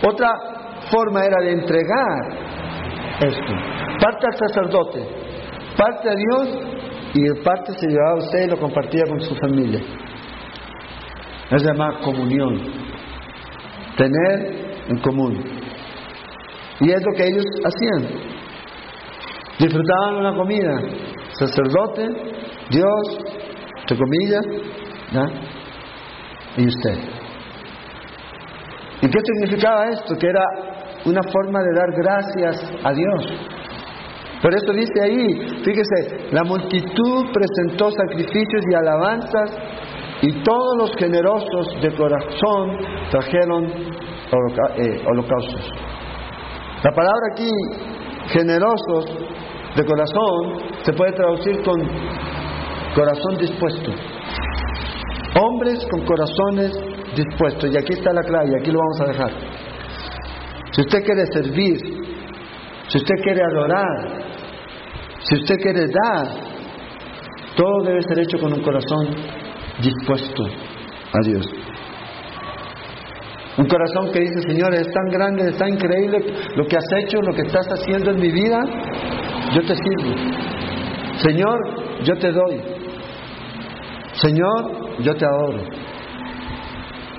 Otra 0.03 0.30
forma 0.91 1.26
era 1.26 1.38
de 1.43 1.51
entregar 1.53 2.51
esto. 3.19 3.53
Parte 3.99 4.26
al 4.26 4.38
sacerdote, 4.47 5.07
parte 5.78 6.09
a 6.09 6.13
Dios 6.13 6.59
y 7.13 7.43
parte 7.43 7.74
se 7.74 7.88
llevaba 7.88 8.11
a 8.11 8.24
usted 8.24 8.45
y 8.45 8.49
lo 8.49 8.57
compartía 8.57 9.03
con 9.07 9.19
su 9.22 9.36
familia. 9.36 9.80
Es 11.51 11.63
llamada 11.63 11.99
comunión. 11.99 12.55
Tener 13.97 14.85
en 14.87 14.97
común. 14.99 15.43
Y 16.79 16.89
es 16.89 17.01
lo 17.03 17.13
que 17.15 17.27
ellos 17.27 17.45
hacían. 17.63 18.21
Disfrutaban 19.59 20.15
una 20.15 20.35
comida. 20.35 20.79
Sacerdote, 21.33 22.07
Dios, 22.69 23.17
entre 23.81 23.97
comillas, 23.97 24.45
y 26.57 26.67
usted. 26.67 26.97
¿Y 29.01 29.09
qué 29.09 29.19
significaba 29.23 29.89
esto? 29.89 30.15
Que 30.17 30.27
era 30.27 30.43
una 31.05 31.21
forma 31.23 31.59
de 31.59 31.73
dar 31.75 31.91
gracias 31.97 32.71
a 32.83 32.93
Dios. 32.93 33.25
Por 34.41 34.53
eso 34.55 34.73
dice 34.73 35.03
ahí, 35.03 35.61
fíjese, 35.63 36.29
la 36.31 36.43
multitud 36.43 37.25
presentó 37.31 37.91
sacrificios 37.91 38.63
y 38.71 38.75
alabanzas 38.75 39.51
y 40.22 40.43
todos 40.43 40.78
los 40.78 40.91
generosos 40.97 41.67
de 41.82 41.95
corazón 41.95 42.78
trajeron 43.09 43.65
eh, 43.65 45.03
holocaustos. 45.05 45.69
La 46.84 46.91
palabra 46.91 47.22
aquí, 47.34 47.49
generosos 48.28 49.05
de 49.76 49.86
corazón, 49.86 50.72
se 50.84 50.93
puede 50.93 51.11
traducir 51.13 51.63
con 51.63 51.82
corazón 52.93 53.38
dispuesto. 53.39 53.91
Hombres 55.39 55.86
con 55.89 56.05
corazones 56.05 56.72
dispuestos. 57.15 57.72
Y 57.72 57.78
aquí 57.78 57.93
está 57.93 58.13
la 58.13 58.22
clave, 58.22 58.51
y 58.51 58.61
aquí 58.61 58.72
lo 58.72 58.80
vamos 58.80 59.01
a 59.01 59.05
dejar. 59.05 59.32
Si 60.72 60.82
usted 60.82 61.03
quiere 61.03 61.26
servir, 61.34 61.78
si 62.88 62.97
usted 62.97 63.15
quiere 63.24 63.41
adorar, 63.43 64.24
si 65.24 65.36
usted 65.36 65.55
quiere 65.61 65.88
dar, 65.88 66.28
todo 67.55 67.84
debe 67.86 68.01
ser 68.03 68.19
hecho 68.19 68.38
con 68.39 68.53
un 68.53 68.61
corazón 68.61 69.40
dispuesto 69.82 70.43
a 70.43 71.27
Dios. 71.27 71.45
Un 73.57 73.65
corazón 73.65 74.11
que 74.13 74.19
dice, 74.21 74.41
Señor, 74.47 74.73
es 74.73 74.88
tan 74.91 75.09
grande, 75.11 75.49
es 75.49 75.57
tan 75.57 75.69
increíble 75.69 76.19
lo 76.55 76.65
que 76.65 76.77
has 76.77 76.86
hecho, 77.03 77.21
lo 77.21 77.34
que 77.34 77.41
estás 77.41 77.67
haciendo 77.67 78.11
en 78.11 78.19
mi 78.19 78.32
vida, 78.32 78.63
yo 79.53 79.61
te 79.61 79.75
sirvo. 79.75 80.15
Señor, 81.17 82.03
yo 82.03 82.17
te 82.17 82.32
doy. 82.32 82.61
Señor, 84.13 85.01
yo 85.01 85.13
te 85.15 85.25
adoro. 85.25 85.63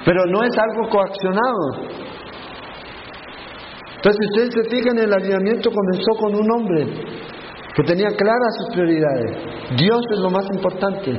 Pero 0.05 0.27
no 0.27 0.43
es 0.43 0.57
algo 0.59 0.89
coaccionado. 0.89 1.93
Entonces, 3.97 4.19
si 4.21 4.27
ustedes 4.27 4.55
se 4.55 4.77
fijan, 4.77 4.99
el 4.99 5.13
alineamiento 5.13 5.71
comenzó 5.71 6.13
con 6.19 6.35
un 6.35 6.51
hombre 6.51 6.87
que 7.77 7.83
tenía 7.85 8.09
claras 8.09 8.57
sus 8.59 8.75
prioridades. 8.75 9.37
Dios 9.77 10.01
es 10.13 10.19
lo 10.19 10.31
más 10.31 10.45
importante. 10.53 11.13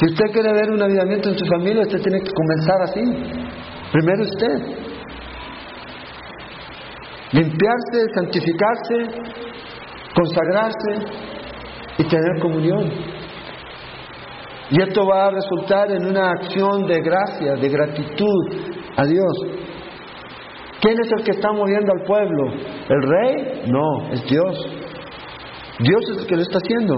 Si 0.00 0.06
usted 0.06 0.32
quiere 0.32 0.50
ver 0.54 0.70
un 0.70 0.82
avivamiento 0.82 1.28
en 1.28 1.38
su 1.38 1.44
familia, 1.44 1.82
usted 1.82 2.00
tiene 2.00 2.20
que 2.20 2.32
comenzar 2.32 2.82
así. 2.84 3.02
Primero 3.92 4.22
usted. 4.22 4.80
Limpiarse, 7.32 8.06
santificarse, 8.14 8.94
consagrarse 10.14 11.20
y 11.98 12.04
tener 12.04 12.40
comunión. 12.40 12.90
Y 14.70 14.80
esto 14.80 15.06
va 15.06 15.26
a 15.26 15.30
resultar 15.32 15.90
en 15.90 16.06
una 16.06 16.30
acción 16.30 16.86
de 16.86 17.00
gracia, 17.02 17.56
de 17.56 17.68
gratitud 17.68 18.54
a 18.96 19.04
Dios. 19.04 19.32
¿Quién 20.80 20.98
es 20.98 21.12
el 21.12 21.24
que 21.24 21.32
está 21.32 21.52
moviendo 21.52 21.92
al 21.92 22.06
pueblo? 22.06 22.54
¿El 22.88 23.02
rey? 23.02 23.64
No, 23.66 24.12
es 24.12 24.24
Dios. 24.30 24.66
Dios 25.80 26.00
es 26.10 26.22
el 26.22 26.26
que 26.26 26.36
lo 26.36 26.42
está 26.42 26.56
haciendo. 26.56 26.96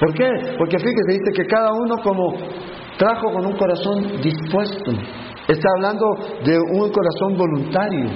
¿Por 0.00 0.12
qué? 0.14 0.28
Porque 0.58 0.78
fíjese, 0.78 1.18
dice 1.20 1.32
que 1.34 1.46
cada 1.46 1.72
uno 1.72 1.96
como 2.02 2.34
trajo 2.98 3.32
con 3.32 3.46
un 3.46 3.56
corazón 3.56 4.20
dispuesto. 4.20 4.92
Está 5.48 5.68
hablando 5.76 6.06
de 6.44 6.58
un 6.58 6.90
corazón 6.90 7.36
voluntario. 7.36 8.06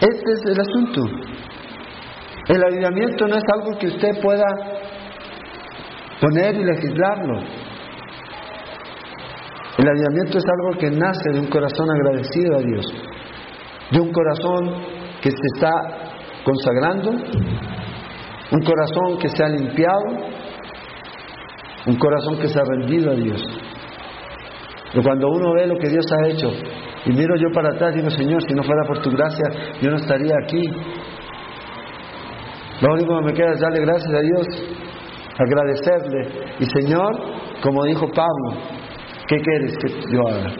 Este 0.00 0.32
es 0.32 0.40
el 0.46 0.60
asunto. 0.60 1.02
El 2.48 2.64
avivamiento 2.64 3.26
no 3.26 3.36
es 3.36 3.42
algo 3.52 3.78
que 3.78 3.88
usted 3.88 4.22
pueda 4.22 4.46
poner 6.20 6.54
y 6.54 6.64
legislarlo. 6.64 7.40
El 9.78 9.88
avivamiento 9.88 10.38
es 10.38 10.44
algo 10.44 10.78
que 10.78 10.90
nace 10.90 11.32
de 11.32 11.40
un 11.40 11.46
corazón 11.46 11.88
agradecido 11.90 12.56
a 12.56 12.60
Dios, 12.60 12.86
de 13.90 14.00
un 14.00 14.12
corazón 14.12 14.82
que 15.20 15.30
se 15.30 15.46
está 15.54 15.70
consagrando 16.44 17.12
un 18.50 18.60
corazón 18.60 19.18
que 19.20 19.28
se 19.28 19.44
ha 19.44 19.48
limpiado, 19.48 20.04
un 21.86 21.96
corazón 21.96 22.38
que 22.40 22.48
se 22.48 22.58
ha 22.58 22.64
rendido 22.64 23.10
a 23.10 23.14
Dios. 23.14 23.42
Pero 24.90 25.02
cuando 25.02 25.28
uno 25.28 25.52
ve 25.54 25.66
lo 25.66 25.76
que 25.76 25.88
Dios 25.88 26.06
ha 26.12 26.28
hecho, 26.28 26.50
y 27.04 27.12
miro 27.12 27.36
yo 27.36 27.48
para 27.54 27.68
atrás, 27.74 27.94
digo, 27.94 28.10
Señor, 28.10 28.42
si 28.42 28.54
no 28.54 28.62
fuera 28.62 28.84
por 28.86 29.02
tu 29.02 29.10
gracia, 29.10 29.44
yo 29.80 29.90
no 29.90 29.96
estaría 29.96 30.32
aquí. 30.42 30.62
Lo 32.80 32.92
único 32.92 33.18
que 33.18 33.24
me 33.24 33.32
queda 33.32 33.52
es 33.52 33.60
darle 33.60 33.80
gracias 33.80 34.14
a 34.14 34.20
Dios, 34.20 34.46
agradecerle. 35.38 36.54
Y 36.60 36.64
Señor, 36.66 37.12
como 37.62 37.84
dijo 37.84 38.06
Pablo, 38.14 38.62
¿qué 39.28 39.36
quieres 39.36 39.76
que 39.78 39.88
yo 40.12 40.28
haga? 40.28 40.52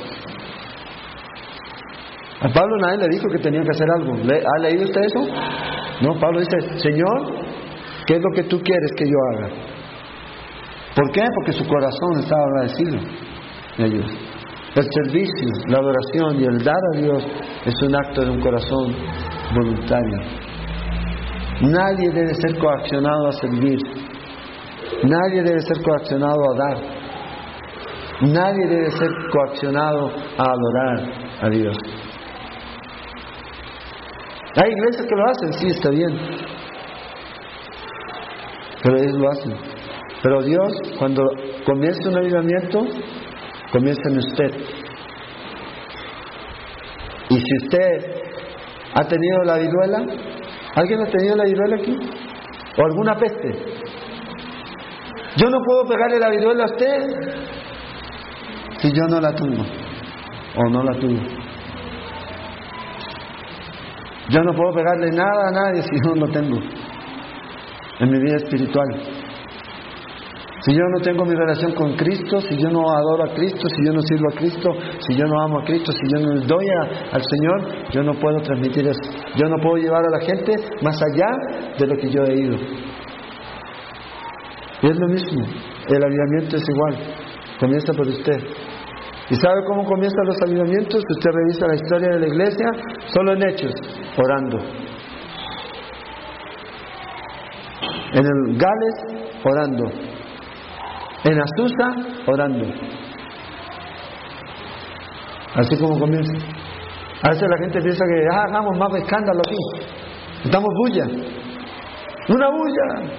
A 2.41 2.49
Pablo 2.51 2.77
nadie 2.79 2.99
le 2.99 3.09
dijo 3.09 3.29
que 3.31 3.39
tenía 3.39 3.63
que 3.63 3.71
hacer 3.71 3.89
algo. 3.91 4.15
¿Ha 4.15 4.59
leído 4.61 4.85
usted 4.85 5.01
eso? 5.01 5.21
No, 6.03 6.19
Pablo 6.21 6.41
dice, 6.41 6.79
Señor, 6.79 7.48
¿qué 8.09 8.15
es 8.15 8.23
lo 8.23 8.31
que 8.35 8.49
tú 8.49 8.59
quieres 8.61 8.91
que 8.97 9.05
yo 9.05 9.17
haga? 9.31 9.49
¿Por 10.97 11.13
qué? 11.13 11.23
Porque 11.37 11.53
su 11.53 11.65
corazón 11.69 12.19
estaba 12.19 12.43
agradecido 12.43 12.99
El 14.75 14.87
servicio, 14.91 15.49
la 15.69 15.79
adoración 15.79 16.41
y 16.41 16.45
el 16.45 16.65
dar 16.65 16.83
a 16.95 16.99
Dios 16.99 17.25
es 17.67 17.75
un 17.83 17.95
acto 17.95 18.23
de 18.23 18.31
un 18.31 18.41
corazón 18.41 18.97
voluntario. 19.55 20.19
Nadie 21.61 22.11
debe 22.13 22.35
ser 22.35 22.59
coaccionado 22.59 23.29
a 23.29 23.33
servir. 23.33 23.79
Nadie 25.05 25.43
debe 25.43 25.61
ser 25.61 25.83
coaccionado 25.83 26.41
a 26.51 26.57
dar. 26.57 26.79
Nadie 28.23 28.67
debe 28.67 28.91
ser 28.91 29.09
coaccionado 29.31 30.11
a 30.39 30.43
adorar 30.43 31.13
a 31.43 31.49
Dios. 31.51 31.77
Hay 34.57 34.71
iglesias 34.71 35.07
que 35.07 35.15
lo 35.15 35.25
hacen, 35.31 35.53
sí, 35.53 35.67
está 35.69 35.91
bien. 35.91 36.58
Pero 38.89 39.01
ellos 39.03 39.19
lo 39.19 39.29
hacen. 39.29 39.55
Pero 40.23 40.43
Dios, 40.43 40.73
cuando 40.99 41.23
comienza 41.67 42.09
un 42.09 42.17
avivamiento, 42.17 42.87
comienza 43.71 44.01
en 44.09 44.17
usted. 44.17 44.51
Y 47.29 47.35
si 47.35 47.57
usted 47.65 48.23
ha 48.95 49.05
tenido 49.05 49.43
la 49.45 49.59
viruela, 49.59 49.99
¿alguien 50.75 51.03
ha 51.03 51.11
tenido 51.11 51.37
la 51.37 51.45
viruela 51.45 51.77
aquí? 51.77 51.99
¿O 52.79 52.85
alguna 52.87 53.15
peste? 53.17 53.51
Yo 55.37 55.51
no 55.51 55.59
puedo 55.67 55.85
pegarle 55.87 56.19
la 56.19 56.31
viruela 56.31 56.65
a 56.65 56.73
usted 56.73 57.11
si 58.79 58.91
yo 58.91 59.03
no 59.11 59.21
la 59.21 59.35
tuve 59.35 59.67
o 60.57 60.71
no 60.71 60.83
la 60.83 60.99
tuve. 60.99 61.29
Yo 64.31 64.41
no 64.41 64.53
puedo 64.55 64.73
pegarle 64.73 65.11
nada 65.11 65.49
a 65.49 65.51
nadie 65.51 65.83
si 65.83 65.91
yo 66.07 66.15
no 66.15 66.27
tengo 66.33 66.59
en 68.01 68.11
mi 68.11 68.19
vida 68.19 68.37
espiritual. 68.37 68.89
Si 70.61 70.75
yo 70.75 70.83
no 70.93 71.01
tengo 71.01 71.25
mi 71.25 71.35
relación 71.35 71.73
con 71.73 71.95
Cristo, 71.97 72.41
si 72.41 72.57
yo 72.57 72.69
no 72.69 72.83
adoro 72.91 73.31
a 73.31 73.35
Cristo, 73.35 73.69
si 73.69 73.87
yo 73.87 73.93
no 73.93 74.03
sirvo 74.03 74.27
a 74.33 74.37
Cristo, 74.37 74.71
si 74.99 75.17
yo 75.17 75.25
no 75.25 75.41
amo 75.41 75.61
a 75.61 75.65
Cristo, 75.65 75.93
si 75.93 76.03
yo 76.13 76.21
no 76.21 76.41
doy 76.47 76.67
al 77.13 77.23
Señor, 77.23 77.91
yo 77.93 78.03
no 78.03 78.13
puedo 78.15 78.39
transmitir 78.41 78.87
eso. 78.89 79.01
Yo 79.37 79.49
no 79.49 79.57
puedo 79.63 79.77
llevar 79.77 80.03
a 80.05 80.11
la 80.11 80.21
gente 80.21 80.57
más 80.83 81.01
allá 81.01 81.29
de 81.79 81.87
lo 81.87 81.97
que 81.97 82.11
yo 82.11 82.23
he 82.25 82.35
ido. 82.35 82.57
Y 84.83 84.87
es 84.87 84.97
lo 84.99 85.09
mismo, 85.09 85.45
el 85.89 86.05
avivamiento 86.05 86.57
es 86.57 86.63
igual, 86.69 86.97
comienza 87.61 87.93
por 87.93 88.07
usted. 88.07 88.39
¿Y 89.31 89.35
sabe 89.37 89.65
cómo 89.67 89.85
comienzan 89.85 90.27
los 90.27 90.37
avivamientos? 90.43 91.03
Usted 91.09 91.31
revisa 91.31 91.67
la 91.67 91.75
historia 91.75 92.09
de 92.15 92.21
la 92.21 92.27
iglesia, 92.27 92.67
solo 93.13 93.33
en 93.35 93.49
hechos, 93.49 93.73
orando. 94.17 94.88
En 98.13 98.25
el 98.25 98.59
Gales, 98.59 98.95
orando. 99.45 99.85
En 101.25 101.41
Azusa, 101.41 102.23
orando. 102.27 102.65
Así 105.55 105.77
como 105.81 105.99
comienza. 105.99 106.33
A 107.23 107.31
veces 107.31 107.49
la 107.49 107.59
gente 107.59 107.81
piensa 107.81 108.05
que 108.05 108.27
ah, 108.33 108.45
hagamos 108.49 108.79
más 108.79 108.95
escándalo 108.95 109.41
aquí. 109.41 109.89
Estamos 110.45 110.69
bulla. 110.75 111.05
Una 112.29 112.49
bulla. 112.51 113.13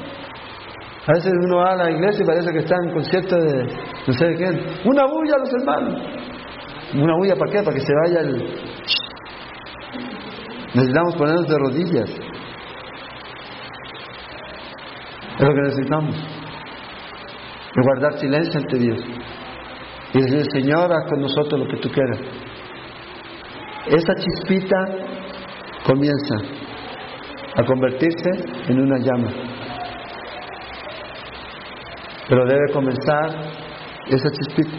A 1.05 1.13
veces 1.13 1.33
uno 1.43 1.57
va 1.57 1.71
a 1.73 1.75
la 1.75 1.91
iglesia 1.91 2.23
y 2.23 2.27
parece 2.27 2.51
que 2.51 2.59
está 2.59 2.75
en 2.83 2.93
concierto 2.93 3.35
de 3.35 3.63
no 4.07 4.13
sé 4.13 4.25
de 4.25 4.35
quién. 4.35 4.63
Una 4.85 5.05
bulla 5.05 5.37
los 5.37 5.53
hermanos. 5.53 6.01
¿Una 6.93 7.15
bulla 7.15 7.35
para 7.35 7.51
qué? 7.51 7.61
Para 7.61 7.75
que 7.75 7.81
se 7.81 7.93
vaya 7.93 8.21
el... 8.21 8.37
Necesitamos 10.73 11.15
ponernos 11.15 11.47
de 11.47 11.57
rodillas. 11.57 12.28
Es 15.39 15.45
lo 15.47 15.53
que 15.53 15.61
necesitamos. 15.61 16.15
Y 17.75 17.81
guardar 17.81 18.19
silencio 18.19 18.59
ante 18.59 18.77
Dios. 18.77 18.99
Y 20.13 20.21
decir, 20.21 20.43
Señor, 20.51 20.91
haz 20.91 21.09
con 21.09 21.21
nosotros 21.21 21.61
lo 21.61 21.67
que 21.67 21.77
tú 21.77 21.89
quieras. 21.89 22.19
Esa 23.87 24.15
chispita 24.15 24.75
comienza 25.85 26.35
a 27.55 27.63
convertirse 27.63 28.29
en 28.67 28.81
una 28.81 28.97
llama. 28.97 29.31
Pero 32.27 32.45
debe 32.45 32.73
comenzar 32.73 33.29
esa 34.07 34.29
chispita. 34.31 34.77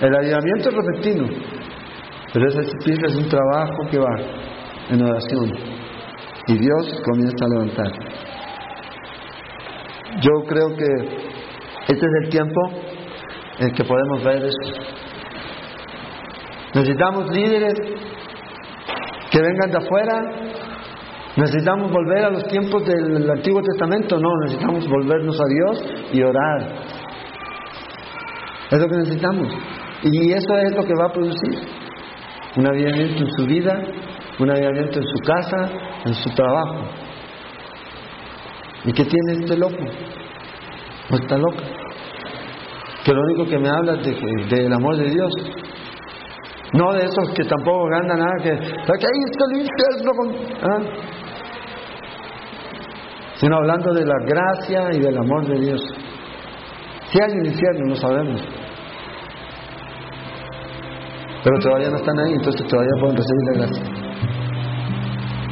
El 0.00 0.14
avivamiento 0.14 0.68
es 0.68 0.74
repentino, 0.74 1.26
pero 2.32 2.48
esa 2.48 2.62
chispita 2.64 3.06
es 3.06 3.14
un 3.14 3.28
trabajo 3.28 3.86
que 3.90 3.98
va 3.98 4.16
en 4.90 5.02
oración. 5.02 5.52
Y 6.48 6.58
Dios 6.58 7.00
comienza 7.04 7.44
a 7.44 7.48
levantar. 7.48 8.05
Yo 10.20 10.44
creo 10.46 10.76
que 10.76 10.86
este 11.88 12.06
es 12.06 12.12
el 12.24 12.28
tiempo 12.30 12.60
en 13.58 13.70
que 13.72 13.84
podemos 13.84 14.24
ver 14.24 14.44
esto. 14.44 14.82
Necesitamos 16.74 17.30
líderes 17.30 17.74
que 19.30 19.40
vengan 19.40 19.70
de 19.70 19.78
afuera 19.78 20.46
¿Necesitamos 21.36 21.92
volver 21.92 22.24
a 22.24 22.30
los 22.30 22.44
tiempos 22.44 22.82
del 22.86 23.30
Antiguo 23.30 23.60
Testamento? 23.60 24.18
No, 24.18 24.30
necesitamos 24.44 24.88
volvernos 24.88 25.38
a 25.38 25.44
Dios 25.46 25.84
y 26.14 26.22
orar. 26.22 26.62
Es 28.70 28.80
lo 28.80 28.88
que 28.88 28.96
necesitamos. 28.96 29.48
Y 30.02 30.32
eso 30.32 30.56
es 30.56 30.74
lo 30.74 30.82
que 30.82 30.94
va 30.98 31.08
a 31.08 31.12
producir 31.12 31.58
un 32.56 32.66
avivamiento 32.66 33.22
en 33.22 33.30
su 33.36 33.44
vida, 33.44 33.82
un 34.38 34.50
avivamiento 34.50 34.98
en 34.98 35.04
su 35.04 35.18
casa, 35.26 35.70
en 36.06 36.14
su 36.14 36.30
trabajo. 36.30 36.88
¿Y 38.86 38.92
qué 38.92 39.04
tiene 39.04 39.32
este 39.40 39.56
loco? 39.56 39.84
No 41.10 41.16
está 41.16 41.36
loco. 41.36 41.62
Que 43.04 43.12
lo 43.12 43.20
único 43.22 43.44
que 43.50 43.58
me 43.58 43.68
habla 43.68 43.94
es 43.94 44.04
de, 44.04 44.56
del 44.56 44.72
amor 44.72 44.96
de 44.96 45.10
Dios. 45.10 45.32
No 46.72 46.92
de 46.92 47.04
esos 47.04 47.34
que 47.34 47.44
tampoco 47.44 47.86
ganan 47.88 48.18
nada, 48.18 48.36
que, 48.42 48.50
que 48.50 49.06
ahí 49.06 49.20
está 49.26 49.44
el 49.50 49.60
infierno. 49.60 50.12
¿ah? 50.62 51.16
sino 53.36 53.56
hablando 53.56 53.92
de 53.92 54.04
la 54.04 54.14
gracia 54.24 54.88
y 54.92 55.00
del 55.00 55.18
amor 55.18 55.46
de 55.46 55.60
Dios. 55.60 55.80
Si 57.10 57.20
hay 57.20 57.32
un 57.32 57.46
infierno, 57.46 57.86
no 57.86 57.96
sabemos. 57.96 58.40
Pero 61.44 61.58
todavía 61.60 61.90
no 61.90 61.96
están 61.96 62.18
ahí, 62.18 62.32
entonces 62.32 62.66
todavía 62.66 62.90
pueden 62.98 63.16
recibir 63.16 63.44
la 63.44 63.58
gracia. 63.58 63.84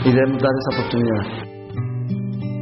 Y 0.04 0.12
debemos 0.12 0.42
dar 0.42 0.50
esa 0.58 0.80
oportunidad. 0.80 1.43